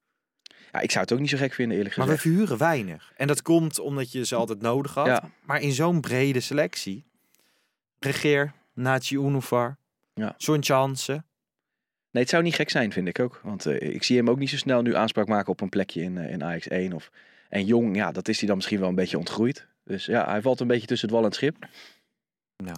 Ja, 0.75 0.81
ik 0.81 0.91
zou 0.91 1.03
het 1.03 1.13
ook 1.13 1.19
niet 1.19 1.29
zo 1.29 1.37
gek 1.37 1.53
vinden 1.53 1.77
eerlijk 1.77 1.97
Maar 1.97 2.05
we 2.07 2.11
gezegd. 2.11 2.35
verhuren 2.35 2.57
weinig. 2.57 3.13
En 3.15 3.27
dat 3.27 3.41
komt 3.41 3.79
omdat 3.79 4.11
je 4.11 4.25
ze 4.25 4.35
altijd 4.35 4.61
nodig 4.61 4.93
had. 4.93 5.05
Ja. 5.05 5.29
Maar 5.41 5.61
in 5.61 5.71
zo'n 5.71 6.01
brede 6.01 6.39
selectie. 6.39 7.05
Regeer, 7.99 8.53
Nachi 8.73 9.15
Unuvar, 9.15 9.77
Ja. 10.13 10.35
Hansen. 10.67 11.25
Nee, 12.11 12.23
het 12.23 12.31
zou 12.31 12.43
niet 12.43 12.55
gek 12.55 12.69
zijn, 12.69 12.91
vind 12.91 13.07
ik 13.07 13.19
ook. 13.19 13.39
Want 13.43 13.65
eh, 13.65 13.93
ik 13.93 14.03
zie 14.03 14.17
hem 14.17 14.29
ook 14.29 14.37
niet 14.37 14.49
zo 14.49 14.57
snel 14.57 14.81
nu 14.81 14.95
aanspraak 14.95 15.27
maken 15.27 15.51
op 15.51 15.61
een 15.61 15.69
plekje 15.69 16.01
in, 16.01 16.17
eh, 16.17 16.31
in 16.31 16.43
Ajax 16.43 16.67
1. 16.67 16.93
Of... 16.93 17.11
En 17.49 17.65
jong, 17.65 17.95
ja, 17.95 18.11
dat 18.11 18.27
is 18.27 18.37
hij 18.37 18.47
dan 18.47 18.55
misschien 18.55 18.79
wel 18.79 18.89
een 18.89 18.95
beetje 18.95 19.17
ontgroeid. 19.17 19.67
Dus 19.83 20.05
ja, 20.05 20.29
hij 20.29 20.41
valt 20.41 20.59
een 20.59 20.67
beetje 20.67 20.87
tussen 20.87 21.07
het 21.07 21.15
wal 21.15 21.25
en 21.25 21.29
het 21.29 21.37
schip. 21.39 21.67
Nou 22.63 22.77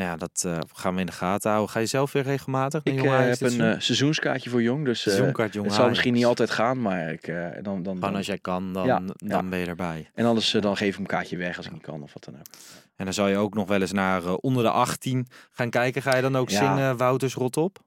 ja, 0.00 0.16
dat 0.16 0.42
eh, 0.46 0.58
gaan 0.72 0.94
we 0.94 1.00
in 1.00 1.06
de 1.06 1.12
gaten 1.12 1.50
houden. 1.50 1.72
Ga 1.72 1.80
je 1.80 1.86
zelf 1.86 2.12
weer 2.12 2.22
regelmatig 2.22 2.82
Ik 2.82 3.02
eh, 3.02 3.18
heb 3.18 3.40
een 3.40 3.60
eh, 3.60 3.80
seizoenskaartje 3.80 4.50
voor 4.50 4.62
jong. 4.62 4.84
Dus 4.84 5.00
Seizoenkaart 5.00 5.52
Jong 5.52 5.66
het 5.66 5.74
zal 5.74 5.88
misschien 5.88 6.12
niet 6.12 6.24
altijd 6.24 6.50
gaan, 6.50 6.80
maar 6.82 7.12
ik, 7.12 7.26
dan, 7.26 7.62
dan, 7.62 7.82
Gewoon 7.82 8.00
dan, 8.00 8.16
als 8.16 8.26
jij 8.26 8.38
kan, 8.38 8.72
dan, 8.72 8.86
Ja, 8.86 8.98
dan 8.98 9.14
ja. 9.16 9.42
ben 9.42 9.58
je 9.58 9.66
erbij. 9.66 10.10
En 10.14 10.24
anders 10.24 10.50
dan 10.50 10.76
geef 10.76 10.94
ik 10.94 11.00
een 11.00 11.06
kaartje 11.06 11.36
weg 11.36 11.56
als 11.56 11.66
ik 11.66 11.72
niet 11.72 11.82
kan 11.82 12.02
of 12.02 12.12
wat 12.12 12.24
dan 12.24 12.34
ook. 12.34 12.46
En 12.96 13.04
dan 13.04 13.14
zou 13.14 13.28
je 13.30 13.36
ook 13.36 13.54
nog 13.54 13.68
wel 13.68 13.80
eens 13.80 13.92
naar 13.92 14.34
onder 14.34 14.62
de 14.62 14.70
18 14.70 15.28
gaan 15.50 15.70
kijken. 15.70 16.02
Ga 16.02 16.16
je 16.16 16.22
dan 16.22 16.36
ook 16.36 16.50
Ja. 16.50 16.58
zingen 16.58 16.96
Wouters 16.96 17.34
rot 17.34 17.56
op? 17.56 17.78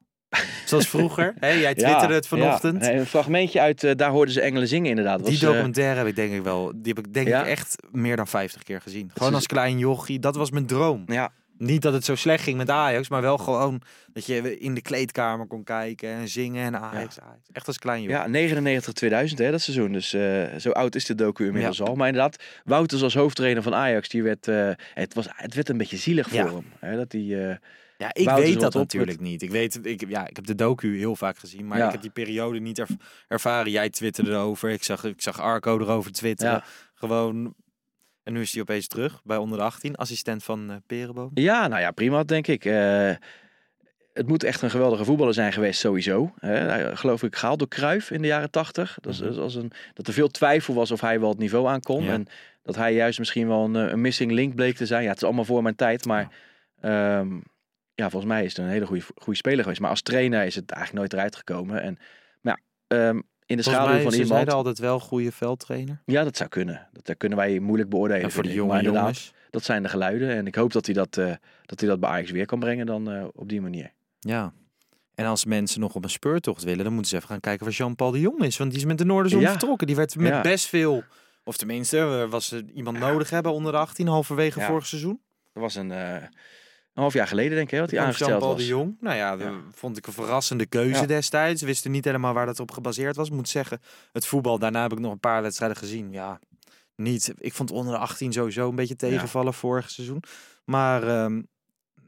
Zoals 0.66 0.88
vroeger. 0.88 1.34
Hé, 1.40 1.48
jij 1.48 1.76
twitterde 1.76 2.14
het 2.14 2.28
vanochtend. 2.28 2.80
Nee, 2.80 2.98
een 2.98 3.06
fragmentje 3.06 3.60
uit 3.60 3.98
Daar 3.98 4.10
hoorden 4.10 4.34
ze 4.34 4.42
engelen 4.42 4.68
zingen 4.68 4.90
inderdaad. 4.90 5.18
Die 5.18 5.28
was, 5.28 5.40
documentaire 5.40 5.98
heb 5.98 6.08
ik 6.08 6.16
denk 6.16 6.34
ik 6.34 6.44
wel, 6.44 6.72
die 6.76 6.94
heb 6.94 7.06
ik 7.06 7.14
denk 7.14 7.28
ik 7.28 7.34
echt 7.34 7.76
meer 7.92 8.16
dan 8.16 8.28
50 8.28 8.64
keer 8.64 8.82
gezien. 8.82 9.12
Gewoon 9.14 9.34
als 9.34 9.46
klein 9.48 9.78
jochie, 9.78 10.20
dat 10.20 10.36
was 10.36 10.52
mijn 10.52 10.66
droom. 10.66 11.04
ja, 11.06 11.32
Niet 11.62 11.82
dat 11.82 11.94
het 11.94 12.06
zo 12.06 12.16
slecht 12.16 12.44
ging 12.44 12.58
met 12.58 12.70
Ajax, 12.70 13.10
maar 13.10 13.22
wel 13.22 13.38
gewoon 13.38 13.82
dat 14.14 14.26
je 14.26 14.58
in 14.60 14.74
de 14.74 14.82
kleedkamer 14.82 15.48
kon 15.48 15.64
kijken 15.64 16.10
en 16.10 16.28
zingen 16.28 16.66
en 16.66 16.76
Ajax. 16.80 17.20
Ajax. 17.20 17.48
Echt 17.52 17.68
als 17.68 17.78
klein 17.78 18.02
jochie. 18.02 18.18
ja, 18.18 18.28
99 18.28 18.94
2000 18.94 19.40
hè, 19.40 19.52
dat 19.52 19.62
seizoen. 19.62 19.92
Dus 19.92 20.14
eh, 20.14 20.56
zo 20.58 20.72
oud 20.72 20.96
is 20.96 21.06
de 21.06 21.16
docu 21.16 21.46
inmiddels 21.46 21.82
al. 21.82 21.96
Maar 21.96 22.08
inderdaad, 22.08 22.44
Wouters 22.64 23.04
als 23.04 23.14
hoofdtrainer 23.14 23.64
van 23.64 23.74
Ajax, 23.76 24.10
die 24.10 24.24
werd, 24.24 24.48
eh, 24.48 24.72
het, 24.94 25.14
was, 25.14 25.28
het 25.32 25.54
werd 25.54 25.70
een 25.70 25.78
beetje 25.78 25.98
zielig 25.98 26.28
voor 26.28 26.38
Ja. 26.38 26.46
hem. 26.54 26.66
Hè, 26.80 26.96
dat 26.96 27.12
die, 27.12 27.48
eh, 27.48 27.56
Ja, 27.98 28.10
ik 28.14 28.26
Wouters 28.26 28.50
weet 28.52 28.60
dat 28.62 28.74
natuurlijk 28.74 29.20
niet. 29.20 29.42
Ik 29.42 29.50
weet, 29.52 29.80
ik, 29.86 30.04
ja, 30.10 30.28
ik 30.28 30.36
heb 30.36 30.46
de 30.46 30.56
docu 30.56 30.98
heel 30.98 31.16
vaak 31.16 31.38
gezien, 31.38 31.68
maar 31.68 31.86
ik 31.86 31.92
heb 31.92 32.02
die 32.02 32.12
periode 32.12 32.60
niet 32.60 32.80
erv- 32.80 32.96
ervaren. 33.28 33.72
Jij 33.72 33.90
twitterde 33.90 34.32
erover, 34.32 34.70
ik 34.70 34.84
zag, 34.84 35.04
ik 35.04 35.22
zag 35.22 35.40
Arco 35.40 35.80
erover 35.80 36.12
twitteren. 36.12 36.64
Gewoon. 36.96 37.54
En 38.32 38.38
nu 38.38 38.44
is 38.44 38.52
hij 38.52 38.62
opeens 38.62 38.88
terug 38.88 39.22
bij 39.24 39.38
onder 39.38 39.58
de 39.58 39.64
18, 39.64 39.96
assistent 39.96 40.44
van 40.44 40.70
eh 40.70 40.76
Perenboom. 40.88 41.32
Ja, 41.34 41.68
nou 41.68 41.82
ja, 41.82 41.92
prima 41.92 42.24
denk 42.24 42.48
ik. 42.48 42.66
Eh, 42.66 43.12
het 44.14 44.28
moet 44.28 44.44
echt 44.44 44.62
een 44.62 44.70
geweldige 44.70 45.06
voetballer 45.06 45.34
zijn 45.34 45.54
geweest 45.54 45.80
sowieso. 45.80 46.34
Hè. 46.40 46.54
Hij, 46.54 46.96
geloof 46.96 47.24
ik 47.24 47.36
gehaald 47.36 47.60
door 47.60 47.68
Cruijff 47.68 48.12
in 48.12 48.22
de 48.22 48.28
jaren 48.28 48.52
tachtig. 48.52 48.98
Dat, 49.02 49.38
als 49.38 49.56
een, 49.56 49.72
dat 49.94 50.08
er 50.08 50.14
veel 50.14 50.28
twijfel 50.28 50.74
was 50.74 50.92
of 50.92 51.02
hij 51.02 51.20
wel 51.20 51.30
het 51.30 51.38
niveau 51.38 51.68
aankon. 51.68 52.04
Ja. 52.04 52.12
En 52.12 52.28
dat 52.64 52.76
hij 52.76 52.94
juist 52.94 53.20
misschien 53.20 53.48
wel 53.48 53.64
een, 53.64 53.76
eh, 53.76 53.92
een 53.92 54.02
missing 54.02 54.32
link 54.32 54.56
bleek 54.56 54.76
te 54.76 54.86
zijn. 54.86 55.04
Ja, 55.04 55.10
het 55.10 55.18
is 55.18 55.24
allemaal 55.24 55.46
voor 55.46 55.64
mijn 55.64 55.76
tijd. 55.76 56.06
Maar 56.06 56.30
ja, 56.82 57.26
ja, 57.94 58.10
volgens 58.10 58.32
mij 58.32 58.44
is 58.44 58.56
het 58.56 58.66
een 58.66 58.72
hele 58.72 58.86
goede, 58.86 59.04
goede 59.16 59.40
speler 59.40 59.62
geweest. 59.62 59.82
Maar 59.82 59.90
als 59.90 60.02
trainer 60.02 60.46
is 60.46 60.56
het 60.56 60.72
eigenlijk 60.72 61.00
nooit 61.00 61.14
eruit 61.14 61.36
gekomen. 61.36 61.82
En, 61.82 61.98
maar 62.42 62.62
ja, 62.88 62.98
ehm, 62.98 63.20
in 63.52 63.58
de 63.58 63.64
Volgens 63.64 63.84
schaduw 63.86 64.02
van 64.02 64.12
ze 64.12 64.18
iemand... 64.18 64.34
zeiden 64.34 64.54
altijd 64.54 64.80
wel 64.80 65.00
goede 65.00 65.32
veldtrainer. 65.32 66.02
Ja, 66.06 66.24
dat 66.24 66.38
zou 66.38 66.50
kunnen. 66.50 66.88
Dat 66.94 67.10
eh, 67.10 67.16
kunnen 67.18 67.38
wij 67.38 67.60
moeilijk 67.60 67.90
beoordelen. 67.90 68.24
En 68.24 68.32
voor 68.32 68.44
de 68.44 68.54
jonge 68.54 68.82
jongens. 68.82 69.34
Dat 69.50 69.64
zijn 69.64 69.84
de 69.84 69.90
geluiden. 69.90 70.30
En 70.30 70.48
ik 70.48 70.56
hoop 70.56 70.72
dat 70.72 70.86
hij 70.86 70.96
dat, 70.96 71.18
eh, 71.18 71.34
dat, 71.66 71.80
hij 71.80 71.90
dat 71.90 72.00
bij 72.00 72.10
Ajax 72.10 72.32
weer 72.32 72.46
kan 72.46 72.60
brengen 72.60 72.86
dan 72.86 73.12
eh, 73.12 73.24
op 73.34 73.50
die 73.50 73.62
manier. 73.62 73.92
Ja. 74.20 74.54
En 75.16 75.26
als 75.26 75.46
mensen 75.46 75.80
nog 75.80 75.96
op 75.96 76.04
een 76.04 76.10
speurtocht 76.10 76.64
willen, 76.64 76.84
dan 76.84 76.94
moeten 76.94 77.12
ze 77.12 77.16
even 77.18 77.28
gaan 77.30 77.40
kijken 77.40 77.66
waar 77.66 77.74
Jean-Paul 77.74 78.12
de 78.12 78.20
Jong 78.20 78.44
is. 78.44 78.58
Want 78.58 78.70
die 78.72 78.80
is 78.80 78.86
met 78.86 78.98
de 78.98 79.06
Noorderzon 79.06 79.42
Ja. 79.42 79.50
vertrokken. 79.50 79.88
Die 79.88 79.96
werd 79.96 80.16
met 80.16 80.28
Ja. 80.28 80.42
best 80.42 80.66
veel, 80.68 81.04
of 81.44 81.58
tenminste, 81.58 81.98
er 81.98 82.30
was 82.30 82.52
er 82.52 82.64
iemand 82.74 83.00
nodig 83.00 83.30
hebben 83.30 83.52
onder 83.52 83.72
de 83.72 83.78
18, 83.78 84.08
halverwege 84.08 84.62
vorig 84.62 84.86
seizoen. 84.86 85.20
Dat 85.54 85.64
was 85.64 85.76
een, 85.76 85.92
eh, 85.92 86.16
een 86.94 87.02
half 87.02 87.14
jaar 87.14 87.28
geleden, 87.28 87.56
denk 87.56 87.68
ik, 87.68 87.74
hè, 87.74 87.80
dat 87.80 87.90
hij 87.90 87.98
Van 88.00 88.08
aangesteld 88.08 88.30
Jean-Paul 88.32 88.54
was. 88.54 88.62
de 88.62 88.68
Jong. 88.68 88.98
Nou 89.00 89.16
ja, 89.16 89.38
dat 89.38 89.48
Ja. 89.48 89.60
vond 89.72 89.98
ik 89.98 90.08
een 90.08 90.14
verrassende 90.14 90.66
keuze 90.66 91.02
Ja. 91.02 91.06
destijds. 91.08 91.62
We 91.62 91.68
wisten 91.68 91.92
niet 91.92 92.06
helemaal 92.06 92.34
waar 92.34 92.46
dat 92.46 92.60
op 92.60 92.72
gebaseerd 92.72 93.16
was. 93.16 93.30
Moet 93.30 93.50
zeggen, 93.50 93.80
het 94.12 94.26
voetbal, 94.26 94.60
daarna 94.60 94.82
heb 94.82 94.92
ik 94.92 95.00
nog 95.00 95.12
een 95.12 95.20
paar 95.20 95.42
wedstrijden 95.42 95.78
gezien. 95.78 96.12
Ja, 96.12 96.40
niet. 96.96 97.34
Ik 97.38 97.54
vond 97.54 97.72
onder 97.72 97.94
de 97.94 98.00
18 98.00 98.34
sowieso 98.34 98.70
een 98.70 98.76
beetje 98.76 98.96
tegenvallen 98.96 99.54
vorig 99.54 99.90
seizoen. 99.90 100.24
Maar 100.66 101.04
ehm, 101.08 101.42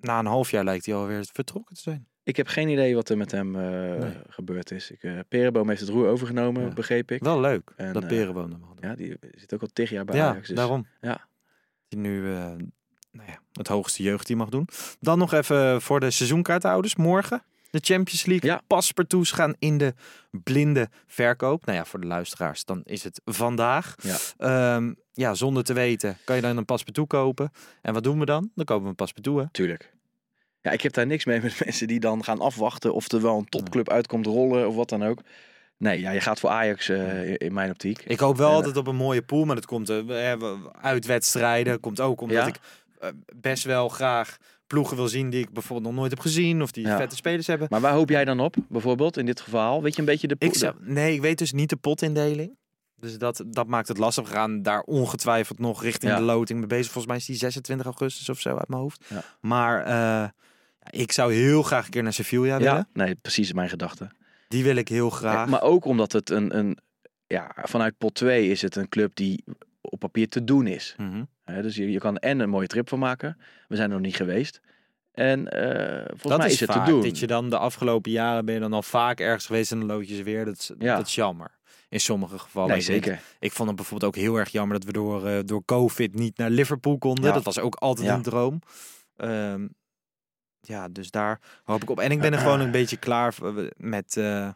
na 0.01 0.19
een 0.19 0.25
half 0.25 0.51
jaar 0.51 0.63
lijkt 0.63 0.85
hij 0.85 0.95
alweer 0.95 1.25
vertrokken 1.33 1.75
te 1.75 1.81
zijn. 1.81 2.07
Ik 2.23 2.35
heb 2.35 2.47
geen 2.47 2.67
idee 2.69 2.95
wat 2.95 3.09
er 3.09 3.17
met 3.17 3.31
hem 3.31 3.55
eh, 3.55 3.99
Nee. 3.99 4.13
gebeurd 4.27 4.71
is. 4.71 4.91
Ik, 4.91 5.03
eh 5.03 5.19
Perenboom 5.27 5.67
heeft 5.69 5.81
het 5.81 5.89
roer 5.89 6.07
overgenomen, 6.07 6.61
Ja. 6.63 6.73
begreep 6.73 7.11
ik. 7.11 7.23
Wel 7.23 7.39
leuk, 7.39 7.71
En, 7.75 7.93
dat 7.93 8.07
Perenboom 8.07 8.51
hem 8.51 8.63
had. 8.63 8.77
Ja, 8.79 8.95
die 8.95 9.17
zit 9.31 9.53
ook 9.53 9.61
al 9.61 9.67
tig 9.73 9.89
jaar 9.89 10.05
bij 10.05 10.15
Ja, 10.15 10.29
Ajax. 10.29 10.47
Dus, 10.47 10.57
daarom. 10.57 10.87
ja. 11.01 11.27
Die 11.87 11.99
nu 11.99 12.33
nou 13.13 13.29
ja, 13.29 13.39
het 13.53 13.67
hoogste 13.67 14.03
jeugdteam 14.03 14.37
mag 14.39 14.49
doen. 14.49 14.67
Dan 14.99 15.17
nog 15.17 15.33
even 15.33 15.81
voor 15.81 15.99
de 15.99 16.11
seizoenkaarthouders. 16.11 16.95
Morgen 16.95 17.43
de 17.69 17.79
Champions 17.81 18.25
League. 18.25 18.49
Ja. 18.49 18.61
Paspartouts 18.67 19.31
gaan 19.31 19.53
in 19.59 19.77
de 19.77 19.93
blinde 20.31 20.89
verkoop. 21.07 21.65
Nou 21.65 21.77
ja, 21.77 21.85
voor 21.85 22.01
de 22.01 22.07
luisteraars, 22.07 22.65
dan 22.65 22.81
is 22.83 23.03
het 23.03 23.21
vandaag. 23.25 23.95
Ja. 24.01 24.17
Ehm, 24.37 24.93
ja, 25.13 25.33
zonder 25.33 25.63
te 25.63 25.73
weten 25.73 26.17
kan 26.25 26.35
je 26.35 26.41
dan 26.41 26.57
een 26.57 26.65
paspartout 26.65 27.07
kopen. 27.07 27.51
En 27.81 27.93
wat 27.93 28.03
doen 28.03 28.19
we 28.19 28.25
dan? 28.25 28.51
Dan 28.55 28.65
kopen 28.65 28.83
we 28.83 28.89
een 28.89 28.95
paspartout. 28.95 29.39
Hè? 29.39 29.45
Tuurlijk. 29.51 29.93
Ja, 30.61 30.71
ik 30.71 30.81
heb 30.81 30.93
daar 30.93 31.05
niks 31.07 31.25
mee 31.25 31.41
met 31.41 31.59
mensen 31.65 31.87
die 31.87 31.99
dan 31.99 32.23
gaan 32.23 32.39
afwachten 32.39 32.93
of 32.93 33.11
er 33.11 33.21
wel 33.21 33.37
een 33.37 33.49
topclub 33.49 33.89
uitkomt 33.89 34.25
rollen 34.25 34.67
of 34.67 34.75
wat 34.75 34.89
dan 34.89 35.03
ook. 35.03 35.21
Nee, 35.77 35.99
ja, 35.99 36.11
je 36.11 36.21
gaat 36.21 36.39
voor 36.39 36.49
Ajax 36.49 36.89
eh, 36.89 37.29
in- 37.37 37.53
mijn 37.53 37.69
optiek. 37.69 38.03
Ik 38.07 38.19
hoop 38.19 38.37
wel 38.37 38.51
altijd 38.51 38.77
op 38.77 38.87
een 38.87 38.95
mooie 38.95 39.21
pool, 39.21 39.45
maar 39.45 39.55
dat 39.55 39.65
komt 39.65 39.89
eh, 39.89 39.99
we 39.99 40.13
hebben 40.13 40.75
uit 40.81 41.05
wedstrijden. 41.05 41.79
Komt 41.79 41.99
ook 41.99 42.21
omdat 42.21 42.37
Ja? 42.37 42.47
ik 42.47 42.55
eh, 42.55 42.61
best 43.35 43.63
wel 43.63 43.89
graag 43.89 44.37
ploegen 44.67 44.95
wil 44.97 45.07
zien 45.07 45.29
die 45.29 45.41
ik 45.43 45.49
bijvoorbeeld 45.53 45.87
nog 45.87 45.95
nooit 45.99 46.11
heb 46.11 46.19
gezien. 46.19 46.61
Of 46.61 46.71
die 46.71 46.85
Ja. 46.87 46.97
vette 46.97 47.15
spelers 47.15 47.47
hebben. 47.47 47.67
Maar 47.69 47.81
waar 47.81 47.93
hoop 47.93 48.09
jij 48.09 48.25
dan 48.25 48.39
op, 48.39 48.55
bijvoorbeeld, 48.69 49.17
in 49.17 49.25
dit 49.25 49.41
geval? 49.41 49.81
Weet 49.81 49.93
je 49.93 49.99
een 49.99 50.05
beetje 50.05 50.27
de... 50.27 50.35
Ik 50.39 50.51
de- 50.53 50.57
zou, 50.57 50.73
nee, 50.79 51.13
ik 51.13 51.21
weet 51.21 51.37
dus 51.37 51.51
niet 51.51 51.69
de 51.69 51.75
potindeling. 51.75 52.57
Dus 52.95 53.17
dat, 53.17 53.43
dat 53.47 53.67
maakt 53.67 53.87
het 53.87 53.97
lastig. 53.97 54.27
We 54.29 54.33
gaan 54.35 54.61
daar 54.61 54.81
ongetwijfeld 54.81 55.59
nog 55.59 55.83
richting 55.83 56.11
Ja. 56.11 56.17
de 56.17 56.23
loting 56.23 56.59
mee 56.59 56.67
bezig. 56.67 56.85
Volgens 56.85 57.05
mij 57.05 57.15
is 57.17 57.25
die 57.25 57.35
26 57.35 57.85
augustus 57.85 58.29
of 58.29 58.39
zo 58.39 58.57
uit 58.57 58.67
mijn 58.67 58.81
hoofd. 58.81 59.05
Ja. 59.09 59.23
Maar 59.41 59.83
eh, 59.85 60.29
ik 61.01 61.11
zou 61.11 61.33
heel 61.33 61.63
graag 61.63 61.85
een 61.85 61.91
keer 61.91 62.03
naar 62.03 62.13
Sevilla 62.13 62.57
willen. 62.57 62.87
Nee, 62.93 63.15
precies 63.15 63.53
mijn 63.53 63.69
gedachte. 63.69 64.09
Die 64.47 64.63
wil 64.63 64.75
ik 64.75 64.87
heel 64.87 65.09
graag. 65.09 65.49
Maar 65.49 65.61
ook 65.61 65.85
omdat 65.85 66.11
het 66.11 66.29
een, 66.29 66.57
een... 66.57 66.77
Ja, 67.27 67.51
vanuit 67.63 67.97
pot 67.97 68.13
2 68.15 68.49
is 68.49 68.61
het 68.61 68.75
een 68.75 68.89
club 68.89 69.15
die 69.15 69.43
op 69.81 69.99
papier 69.99 70.29
te 70.29 70.43
doen 70.43 70.67
is. 70.67 70.95
Mhm. 70.97 71.23
Dus 71.45 71.75
je, 71.75 71.91
je 71.91 71.99
kan 71.99 72.17
en 72.17 72.39
een 72.39 72.49
mooie 72.49 72.67
trip 72.67 72.89
van 72.89 72.99
maken. 72.99 73.37
We 73.67 73.75
zijn 73.75 73.89
er 73.89 73.95
nog 73.95 74.05
niet 74.05 74.15
geweest. 74.15 74.61
En 75.11 75.47
eh, 75.47 75.97
volgens 76.07 76.23
dat 76.23 76.37
mij 76.37 76.47
is, 76.47 76.53
is, 76.53 76.59
het 76.59 76.71
vaak. 76.71 76.85
te 76.85 76.91
doen. 76.91 77.01
Dat 77.01 77.19
je 77.19 77.27
dan 77.27 77.49
de 77.49 77.57
afgelopen 77.57 78.11
jaren 78.11 78.45
ben 78.45 78.53
je 78.53 78.59
dan 78.59 78.73
al 78.73 78.81
vaak 78.83 79.19
ergens 79.19 79.45
geweest 79.45 79.71
en 79.71 79.77
dan 79.79 79.87
lood 79.87 80.07
je 80.09 80.15
ze 80.15 80.23
weer. 80.23 80.45
Dat 80.45 80.57
is, 80.57 80.71
Ja. 80.79 80.95
dat 80.95 81.07
is 81.07 81.15
jammer. 81.15 81.57
In 81.89 81.99
sommige 81.99 82.39
gevallen. 82.39 82.69
Nee, 82.71 82.81
zeker. 82.81 83.21
Ik 83.39 83.51
vond 83.51 83.67
het 83.67 83.77
bijvoorbeeld 83.77 84.15
ook 84.15 84.21
heel 84.21 84.35
erg 84.35 84.49
jammer 84.49 84.77
dat 84.77 84.85
we 84.85 84.91
door, 84.93 85.27
eh, 85.27 85.39
door 85.45 85.65
COVID 85.65 86.13
niet 86.15 86.37
naar 86.37 86.49
Liverpool 86.49 86.97
konden. 86.97 87.25
Ja. 87.25 87.31
Dat 87.31 87.43
was 87.43 87.59
ook 87.59 87.75
altijd 87.75 88.07
Ja. 88.07 88.13
een 88.15 88.21
droom. 88.21 88.59
Ehm, 89.15 89.67
ja, 90.61 90.89
dus 90.89 91.11
daar 91.11 91.39
hoop 91.63 91.81
ik 91.81 91.89
op. 91.89 91.99
En 91.99 92.11
ik 92.11 92.19
ben 92.21 92.33
er 92.33 92.39
gewoon 92.39 92.59
een 92.59 92.71
beetje 92.71 92.97
klaar 92.97 93.35
met, 93.77 94.17
eh, 94.17 94.49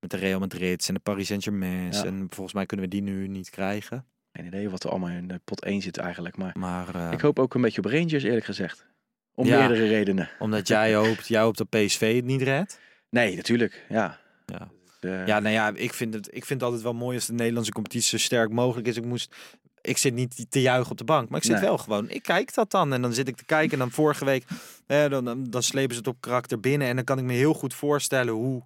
met 0.00 0.10
de 0.10 0.16
Real 0.16 0.38
Madrid 0.38 0.88
en 0.88 0.94
de 0.94 1.00
Paris 1.00 1.26
Saint-Germain. 1.26 1.92
En 1.92 2.26
volgens 2.30 2.54
mij 2.54 2.66
kunnen 2.66 2.86
we 2.86 2.92
die 2.92 3.02
nu 3.02 3.28
niet 3.28 3.50
krijgen. 3.50 4.06
Geen 4.36 4.46
idee 4.46 4.70
wat 4.70 4.84
er 4.84 4.90
allemaal 4.90 5.08
in 5.10 5.28
de 5.28 5.40
pot 5.44 5.64
1 5.64 5.82
zit 5.82 5.96
eigenlijk. 5.96 6.36
Maar 6.36 6.52
Maar 6.58 6.94
eh, 6.94 7.10
ik 7.12 7.20
hoop 7.20 7.38
ook 7.38 7.54
een 7.54 7.60
beetje 7.60 7.82
op 7.84 7.90
Rangers, 7.90 8.22
eerlijk 8.22 8.44
gezegd. 8.44 8.86
Om 9.34 9.46
Ja. 9.46 9.58
meerdere 9.58 9.86
redenen. 9.88 10.28
omdat 10.38 10.68
jij 10.68 10.94
hoopt, 10.94 11.26
jij 11.28 11.40
hoopt 11.40 11.58
dat 11.58 11.68
PSV 11.68 12.14
het 12.16 12.24
niet 12.24 12.42
redt. 12.42 12.80
Nee, 13.10 13.36
natuurlijk. 13.36 13.84
Ja. 13.88 14.18
Ja. 14.46 14.68
Eh, 15.00 15.26
Ja, 15.26 15.38
nou 15.40 15.54
ja, 15.54 15.72
ik 15.74 15.92
vind, 15.92 16.14
het, 16.14 16.26
ik 16.26 16.44
vind 16.44 16.48
het 16.60 16.62
altijd 16.62 16.82
wel 16.82 16.94
mooi 16.94 17.16
als 17.16 17.26
de 17.26 17.32
Nederlandse 17.32 17.72
competitie 17.72 18.08
zo 18.18 18.24
sterk 18.24 18.50
mogelijk 18.50 18.88
is. 18.88 18.96
Ik 18.96 19.04
moest, 19.04 19.34
ik 19.80 19.96
zit 19.98 20.14
niet 20.14 20.46
te 20.50 20.60
juichen 20.60 20.90
op 20.90 20.98
de 20.98 21.04
bank, 21.04 21.28
maar 21.28 21.38
ik 21.38 21.44
zit 21.44 21.54
Nee. 21.54 21.64
wel 21.64 21.78
gewoon. 21.78 22.08
Ik 22.10 22.22
kijk 22.22 22.54
dat 22.54 22.70
dan 22.70 22.92
en 22.92 23.02
dan 23.02 23.12
zit 23.12 23.28
ik 23.28 23.36
te 23.36 23.44
kijken 23.44 23.72
en 23.72 23.78
dan 23.78 23.90
vorige 23.90 24.24
week, 24.24 24.44
eh, 24.86 25.08
dan, 25.08 25.24
dan, 25.24 25.44
dan 25.50 25.62
slepen 25.62 25.92
ze 25.94 25.98
het 25.98 26.08
op 26.08 26.20
karakter 26.20 26.60
binnen 26.60 26.88
en 26.88 26.96
dan 26.96 27.04
kan 27.04 27.18
ik 27.18 27.24
me 27.24 27.32
heel 27.32 27.54
goed 27.54 27.74
voorstellen 27.74 28.34
hoe 28.34 28.62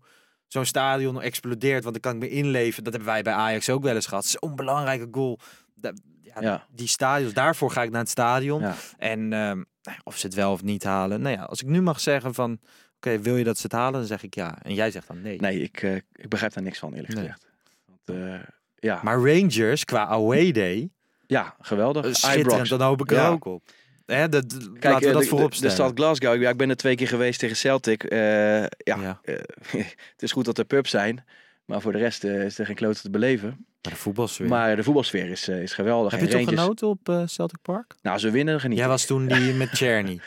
zo'n 0.53 0.65
stadion 0.65 1.23
explodeert, 1.23 1.83
want 1.85 2.03
dan 2.03 2.13
kan 2.13 2.23
ik 2.23 2.29
me 2.31 2.37
inleven. 2.37 2.85
Dat 2.85 2.93
hebben 2.93 3.11
wij 3.13 3.23
bij 3.23 3.33
Ajax 3.33 3.71
ook 3.71 3.83
wel 3.83 3.95
eens 3.95 4.07
gehad. 4.07 4.25
Zo'n 4.27 4.57
belangrijke 4.57 5.09
goal. 5.11 5.39
Ja, 5.83 5.93
Ja. 6.41 6.67
Die 6.71 6.89
stadions, 6.89 7.33
daarvoor 7.33 7.71
ga 7.71 7.83
ik 7.83 7.91
naar 7.91 8.01
het 8.01 8.09
stadion. 8.11 8.61
Ja. 8.61 8.75
En 8.99 9.19
ehm, 9.33 9.63
nou 9.83 9.99
of 10.03 10.17
ze 10.17 10.27
het 10.27 10.35
wel 10.35 10.53
of 10.53 10.63
niet 10.63 10.85
halen. 10.85 11.21
Nou 11.21 11.37
ja, 11.37 11.43
als 11.43 11.61
ik 11.63 11.67
nu 11.69 11.83
mag 11.83 12.01
zeggen 12.01 12.35
van, 12.35 12.59
oké, 12.97 13.19
wil 13.19 13.37
je 13.37 13.45
dat 13.45 13.57
ze 13.57 13.63
het 13.63 13.73
halen? 13.73 13.93
Dan 13.99 14.05
zeg 14.09 14.23
ik 14.23 14.35
ja. 14.35 14.59
En 14.63 14.75
jij 14.75 14.91
zegt 14.91 15.07
dan 15.07 15.21
nee. 15.23 15.41
Nee, 15.41 15.61
ik, 15.63 15.83
eh, 15.83 15.95
ik 15.95 16.29
begrijp 16.29 16.53
daar 16.53 16.63
niks 16.63 16.79
van, 16.79 16.93
eerlijk 16.95 17.15
Nee. 17.15 17.23
gezegd. 17.23 17.47
Want, 17.87 18.19
eh, 18.21 18.41
ja. 18.79 19.01
Maar 19.03 19.17
Rangers 19.17 19.85
qua 19.85 20.07
away 20.07 20.53
day, 20.53 20.91
ja, 21.27 21.55
geweldig. 21.61 22.05
eh, 22.05 22.13
schitterend, 22.13 22.69
dan 22.69 22.81
hoop 22.81 23.01
ik 23.01 23.11
er 23.13 23.29
ook 23.29 23.45
op. 23.45 23.63
Hè, 24.11 24.29
de, 24.29 24.47
de- 24.47 24.73
Kijk, 24.79 24.85
laten 24.85 25.01
we 25.01 25.07
eh, 25.07 25.13
dat 25.13 25.23
de- 25.23 25.29
voorop 25.29 25.53
de, 25.55 25.61
de 25.61 25.69
stellen. 25.71 25.93
stad 25.93 26.05
Glasgow, 26.05 26.43
ja, 26.43 26.51
ik 26.51 26.57
ben 26.57 26.71
er 26.71 26.77
twee 26.77 26.95
keer 26.95 27.09
geweest 27.09 27.39
tegen 27.41 27.57
Celtic. 27.57 28.05
Eh, 28.05 28.19
ja, 28.19 28.67
Ja. 28.85 29.21
eh, 29.25 29.35
het 30.13 30.23
is 30.23 30.33
goed 30.33 30.45
dat 30.45 30.59
er 30.59 30.65
pubs 30.65 30.91
zijn. 30.91 31.25
Maar 31.65 31.81
voor 31.81 31.93
de 31.93 31.99
rest 31.99 32.25
eh, 32.25 32.45
is 32.45 32.59
er 32.59 32.67
geen 32.67 32.75
klote 32.75 33.01
te 33.01 33.11
beleven. 33.11 33.49
Maar 33.83 33.93
de 33.93 33.99
voetbalsfeer. 33.99 34.47
Maar 34.49 34.77
de 34.77 34.83
voetbalsfeer 34.83 35.29
is, 35.31 35.49
eh, 35.49 35.63
is 35.63 35.73
geweldig. 35.73 36.11
Heb 36.13 36.21
En 36.21 36.27
je 36.27 36.33
toch 36.33 36.49
genoten 36.49 36.89
op 36.89 37.09
eh, 37.09 37.23
Celtic 37.27 37.59
Park? 37.63 37.95
Nou, 38.03 38.21
we 38.23 38.31
winnen, 38.31 38.61
geniet 38.61 38.77
Jij 38.77 38.87
ik. 38.87 38.91
was 38.93 39.07
toen 39.07 39.27
die 39.27 39.53
met 39.63 39.71
Czerny. 39.71 40.21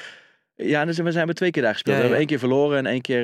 Ja, 0.56 0.86
dus 0.86 0.98
we 0.98 1.12
zijn 1.12 1.26
maar 1.26 1.36
twee 1.36 1.52
keer 1.52 1.62
daar 1.62 1.74
gespeeld. 1.74 1.96
Ja, 1.96 2.02
We 2.02 2.08
hebben 2.08 2.18
één 2.28 2.28
keer 2.40 2.50
verloren 2.50 2.78
en 2.78 2.86
één 2.86 3.02
keer 3.02 3.24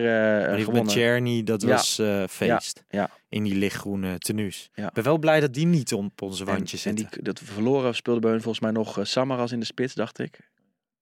die 0.56 0.64
gewonnen. 0.64 0.84
met 0.84 0.94
Czerny, 0.94 1.44
dat 1.44 1.64
was 1.64 2.00
eh, 2.00 2.24
feest. 2.28 2.84
ja. 2.90 3.10
In 3.30 3.44
die 3.44 3.56
lichtgroene 3.56 4.18
tenues. 4.18 4.70
Ja. 4.74 4.88
Ik 4.88 4.94
ben 4.94 5.04
wel 5.04 5.18
blij 5.18 5.40
dat 5.40 5.54
die 5.54 5.66
niet 5.66 5.94
op 5.94 6.22
onze 6.22 6.44
En, 6.46 6.50
wandjes 6.52 6.86
en 6.86 6.98
zitten. 6.98 7.16
die, 7.16 7.24
dat 7.24 7.40
we 7.40 7.46
verloren 7.46 7.96
speelde 7.96 8.20
bij 8.20 8.32
hun 8.32 8.42
volgens 8.42 8.64
mij 8.64 8.72
nog 8.72 8.98
eh, 9.00 9.06
Samaras 9.06 9.52
in 9.52 9.60
de 9.60 9.66
spits, 9.66 9.94
dacht 9.94 10.20
ik. 10.20 10.50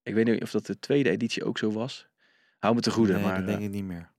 Ik 0.04 0.14
weet 0.14 0.26
niet 0.26 0.42
of 0.42 0.52
dat 0.52 0.66
de 0.66 0.80
tweede 0.80 1.10
editie 1.10 1.44
ook 1.44 1.58
zo 1.58 1.72
was. 1.72 2.08
Hou 2.60 2.76
me 2.76 2.82
te 2.82 2.92
goede, 2.92 3.14
nee, 3.14 3.24
maar 3.24 3.36
dat 3.38 3.46
denk 3.48 3.62
ik 3.62 3.70
niet 3.70 3.84
meer. 3.84 4.12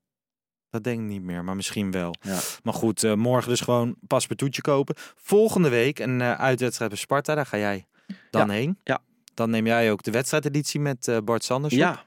Dat 0.71 0.85
denk 0.85 1.01
ik 1.01 1.07
niet 1.07 1.23
meer, 1.23 1.45
maar 1.45 1.57
misschien 1.57 1.91
wel. 1.91 2.15
Ja. 2.21 2.39
Maar 2.63 2.75
goed, 2.75 3.15
morgen 3.17 3.49
dus 3.51 3.61
gewoon 3.61 3.97
paspartoutje 4.07 4.63
kopen. 4.63 4.95
Volgende 5.17 5.69
week 5.69 5.99
een 5.99 6.23
uitwedstrijd 6.23 6.91
bij 6.91 7.01
Sparta. 7.01 7.35
Daar 7.35 7.47
ga 7.47 7.59
jij 7.59 7.87
dan 8.31 8.51
heen. 8.51 8.79
Ja. 8.85 9.01
Dan 9.39 9.51
neem 9.51 9.67
jij 9.67 9.91
ook 9.93 10.03
de 10.03 10.11
wedstrijdeditie 10.11 10.81
met 10.81 11.09
eh, 11.09 11.17
Bart 11.25 11.45
Sanders 11.45 11.75
op. 11.75 11.79
ja. 11.81 12.07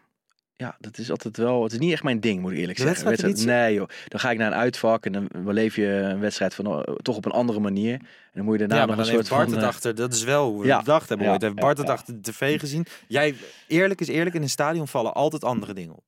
Ja, 0.56 0.76
dat 0.80 0.98
is 0.98 1.12
altijd 1.12 1.38
wel. 1.38 1.64
Het 1.64 1.72
is 1.72 1.80
niet 1.80 1.92
echt 1.92 2.04
mijn 2.04 2.20
ding, 2.20 2.42
moet 2.42 2.52
ik 2.52 2.58
eerlijk 2.58 2.78
De 2.78 2.84
zeggen. 2.84 3.06
wedstrijdeditie? 3.08 3.52
Nee, 3.52 3.74
joh. 3.74 3.88
Dan 4.08 4.20
ga 4.20 4.32
ik 4.32 4.38
naar 4.38 4.48
een 4.52 4.58
uitvak 4.58 5.06
en 5.06 5.12
dan 5.12 5.28
beleef 5.44 5.76
je 5.76 5.86
een 5.88 6.20
wedstrijd 6.20 6.54
van, 6.56 6.66
eh, 6.66 6.94
toch 6.96 7.16
op 7.16 7.26
een 7.26 7.32
andere 7.32 7.60
manier. 7.60 7.94
En 7.94 8.02
dan 8.34 8.44
moet 8.46 8.54
je 8.54 8.60
daarna 8.68 8.76
Ja, 8.84 8.86
nog 8.86 8.98
een 8.98 9.06
soort 9.06 9.30
Bart 9.30 9.44
van. 9.44 9.52
het 9.54 9.62
eh, 9.62 9.68
achter. 9.68 9.96
Dat 9.96 10.14
is 10.14 10.24
wel 10.24 10.50
hoe 10.50 10.62
we 10.62 10.68
ja. 10.68 10.76
het 10.76 10.86
bedacht 10.86 11.10
hebben 11.10 11.26
Ja. 11.28 11.32
ooit. 11.34 11.42
Heeft 11.42 11.56
Bart 11.56 11.78
het 11.78 11.90
achter 11.90 12.14
de 12.22 12.32
tv 12.32 12.60
gezien. 12.60 12.86
Jij, 13.08 13.36
eerlijk 13.68 14.02
is 14.02 14.08
eerlijk, 14.08 14.36
in 14.36 14.42
een 14.42 14.50
stadion 14.50 14.88
vallen 14.88 15.14
altijd 15.14 15.44
andere 15.44 15.74
dingen 15.74 15.94
op. 15.96 16.04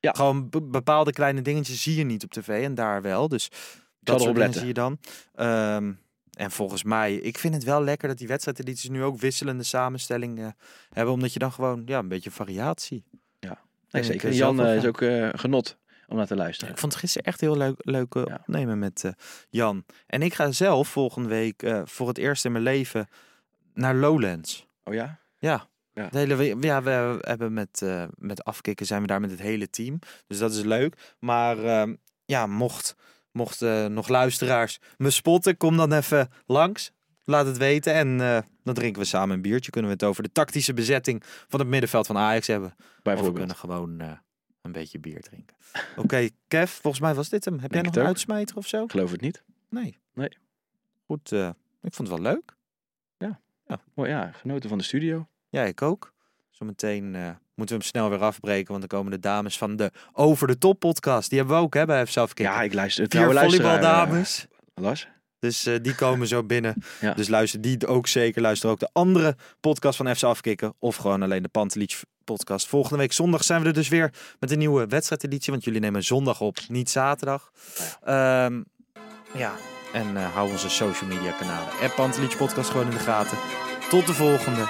Ja. 0.00 0.12
Gewoon 0.12 0.48
be- 0.48 0.62
bepaalde 0.62 1.12
kleine 1.12 1.42
dingetjes 1.42 1.82
zie 1.82 1.96
je 1.96 2.04
niet 2.04 2.24
op 2.24 2.30
tv 2.30 2.64
en 2.64 2.74
daar 2.74 3.02
wel. 3.02 3.28
Dus 3.28 3.50
dat 4.00 4.20
soort 4.20 4.34
dingen 4.34 4.52
zie 4.52 4.66
je 4.66 4.74
dan. 4.74 4.98
Ehm, 5.34 5.92
en 6.34 6.50
volgens 6.50 6.82
mij, 6.82 7.14
ik 7.14 7.38
vind 7.38 7.54
het 7.54 7.64
wel 7.64 7.82
lekker 7.84 8.08
dat 8.08 8.18
die 8.18 8.28
wedstrijdedities 8.28 8.90
nu 8.90 9.02
ook 9.02 9.18
wisselende 9.18 9.62
samenstelling 9.62 10.38
eh, 10.38 10.46
hebben. 10.92 11.14
Omdat 11.14 11.32
je 11.32 11.38
dan 11.38 11.52
gewoon 11.52 11.82
ja, 11.86 11.98
een 11.98 12.08
beetje 12.08 12.30
variatie. 12.30 13.04
nee, 13.40 13.52
ben 13.90 14.00
ik, 14.00 14.04
zeker. 14.04 14.28
eh, 14.30 14.36
Jan 14.36 14.56
wel 14.56 14.66
eh, 14.66 14.76
is 14.76 14.84
ook 14.86 14.98
genot 15.40 15.76
om 16.08 16.16
naar 16.16 16.26
te 16.26 16.36
luisteren. 16.36 16.72
Ik 16.74 16.80
vond 16.80 16.92
het 16.92 17.00
gisteren 17.00 17.26
echt 17.26 17.40
heel 17.40 17.56
leuk, 17.56 17.74
leuk 17.78 18.14
Ja. 18.14 18.22
opnemen 18.40 18.78
met 18.78 19.12
Jan. 19.50 19.84
En 20.06 20.22
ik 20.22 20.34
ga 20.34 20.52
zelf 20.52 20.88
volgende 20.88 21.28
week 21.28 21.72
voor 21.84 22.08
het 22.08 22.18
eerst 22.18 22.44
in 22.44 22.52
mijn 22.52 22.64
leven 22.64 23.08
naar 23.74 23.94
Lowlands. 23.94 24.66
Oh 24.84 24.94
ja? 24.94 25.18
Ja. 25.38 25.66
Ja. 25.94 26.08
De 26.08 26.18
hele, 26.18 26.34
we- 26.34 26.56
ja, 26.60 26.82
we 26.82 27.18
hebben 27.20 27.52
met, 27.52 27.82
met 28.18 28.44
afkikken 28.44 28.86
zijn 28.86 29.00
we 29.00 29.06
daar 29.06 29.20
met 29.20 29.30
het 29.30 29.40
hele 29.40 29.70
team. 29.70 29.98
Dus 30.26 30.38
dat 30.38 30.52
is 30.52 30.62
leuk. 30.62 31.14
Maar 31.18 31.64
ehm, 31.64 31.94
ja, 32.24 32.46
mocht, 32.46 32.96
mocht 33.34 33.62
eh, 33.62 33.86
nog 33.86 34.08
luisteraars 34.08 34.78
me 34.96 35.10
spotten, 35.10 35.56
kom 35.56 35.76
dan 35.76 35.92
even 35.92 36.30
langs. 36.46 36.92
Laat 37.24 37.46
het 37.46 37.56
weten 37.56 37.94
en 37.94 38.20
eh, 38.20 38.38
dan 38.62 38.74
drinken 38.74 39.02
we 39.02 39.08
samen 39.08 39.34
een 39.36 39.42
biertje. 39.42 39.70
Kunnen 39.70 39.90
we 39.90 39.96
het 39.96 40.06
over 40.06 40.22
de 40.22 40.32
tactische 40.32 40.74
bezetting 40.74 41.22
van 41.26 41.60
het 41.60 41.68
middenveld 41.68 42.06
van 42.06 42.16
Ajax 42.16 42.46
hebben. 42.46 42.68
Of 42.68 42.84
we 42.84 43.00
Bijvoorbeeld. 43.02 43.36
kunnen 43.36 43.56
gewoon 43.56 44.00
eh, 44.00 44.18
een 44.62 44.72
beetje 44.72 44.98
bier 44.98 45.20
drinken. 45.20 45.56
Oké, 45.96 46.28
Kev, 46.48 46.70
volgens 46.70 47.02
mij 47.02 47.14
was 47.14 47.28
dit 47.28 47.44
hem. 47.44 47.58
Heb 47.58 47.72
jij 47.72 47.82
nog 47.82 47.96
een 47.96 48.06
uitsmijter 48.06 48.56
of 48.56 48.66
zo? 48.66 48.84
Ik 48.84 48.90
geloof 48.90 49.10
het 49.10 49.20
niet. 49.20 49.42
Nee. 49.70 49.98
Nee. 50.14 50.30
Goed, 51.06 51.32
eh, 51.32 51.48
ik 51.82 51.94
vond 51.94 52.08
het 52.08 52.20
wel 52.20 52.32
leuk. 52.32 52.56
Oh 53.94 54.06
ja, 54.06 54.32
genoten 54.32 54.68
van 54.68 54.78
de 54.78 54.84
studio. 54.84 55.28
Ja, 55.48 55.62
ik 55.62 55.82
ook. 55.82 56.13
Zometeen 56.58 57.14
eh, 57.14 57.20
moeten 57.54 57.76
we 57.76 57.82
hem 57.82 57.90
snel 57.92 58.10
weer 58.10 58.22
afbreken, 58.22 58.68
want 58.74 58.88
dan 58.88 58.98
komen 58.98 59.12
de 59.12 59.20
dames 59.20 59.58
van 59.58 59.76
de 59.76 59.90
Over 60.12 60.46
de 60.46 60.58
Top 60.58 60.78
podcast. 60.78 61.28
Die 61.28 61.38
hebben 61.38 61.56
we 61.56 61.62
ook 61.62 61.74
hè, 61.74 61.84
bij 61.86 62.06
zelf 62.06 62.38
Ja, 62.38 62.62
ik 62.62 62.74
luister. 62.74 63.06
Vier 63.08 63.24
volleybaldames. 63.32 64.46
eh, 64.74 64.84
Lars? 64.84 65.08
Dus 65.38 65.66
eh, 65.66 65.74
die 65.82 65.94
komen 65.94 66.26
zo 66.26 66.42
binnen. 66.44 66.74
Ja. 67.00 67.14
Dus 67.14 67.28
luister 67.28 67.60
die 67.60 67.86
ook 67.86 68.06
zeker. 68.06 68.42
Luister 68.42 68.70
ook 68.70 68.78
de 68.78 68.88
andere 68.92 69.36
podcast 69.60 69.96
van 69.96 70.16
FC 70.16 70.22
Afkikken. 70.22 70.74
Of 70.78 70.96
gewoon 70.96 71.22
alleen 71.22 71.42
de 71.42 71.48
Pantelic 71.48 72.00
podcast. 72.24 72.66
Volgende 72.68 72.98
week 72.98 73.12
zondag 73.12 73.44
zijn 73.44 73.60
we 73.62 73.66
er 73.66 73.72
dus 73.72 73.88
weer 73.88 74.12
met 74.38 74.50
een 74.50 74.58
nieuwe 74.58 74.86
wedstrijdeditie. 74.86 75.52
Want 75.52 75.64
jullie 75.64 75.80
nemen 75.80 76.02
zondag 76.02 76.40
op, 76.40 76.58
niet 76.68 76.90
zaterdag. 76.90 77.50
Ja, 78.04 78.50
ja. 79.34 79.52
en 79.92 80.16
eh, 80.16 80.34
hou 80.34 80.50
onze 80.50 80.68
social 80.68 81.10
media 81.10 81.30
kanalen. 81.32 81.68
App 81.82 81.94
Pantelic 81.94 82.36
podcast 82.36 82.70
gewoon 82.70 82.86
in 82.86 82.90
de 82.96 82.98
gaten. 82.98 83.38
Tot 83.88 84.06
de 84.06 84.12
volgende. 84.14 84.64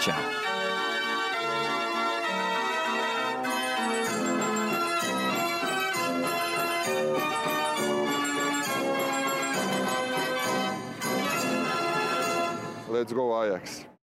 Ciao. 0.00 0.37
Let's 12.98 13.12
go 13.12 13.44
Ajax. 13.44 13.84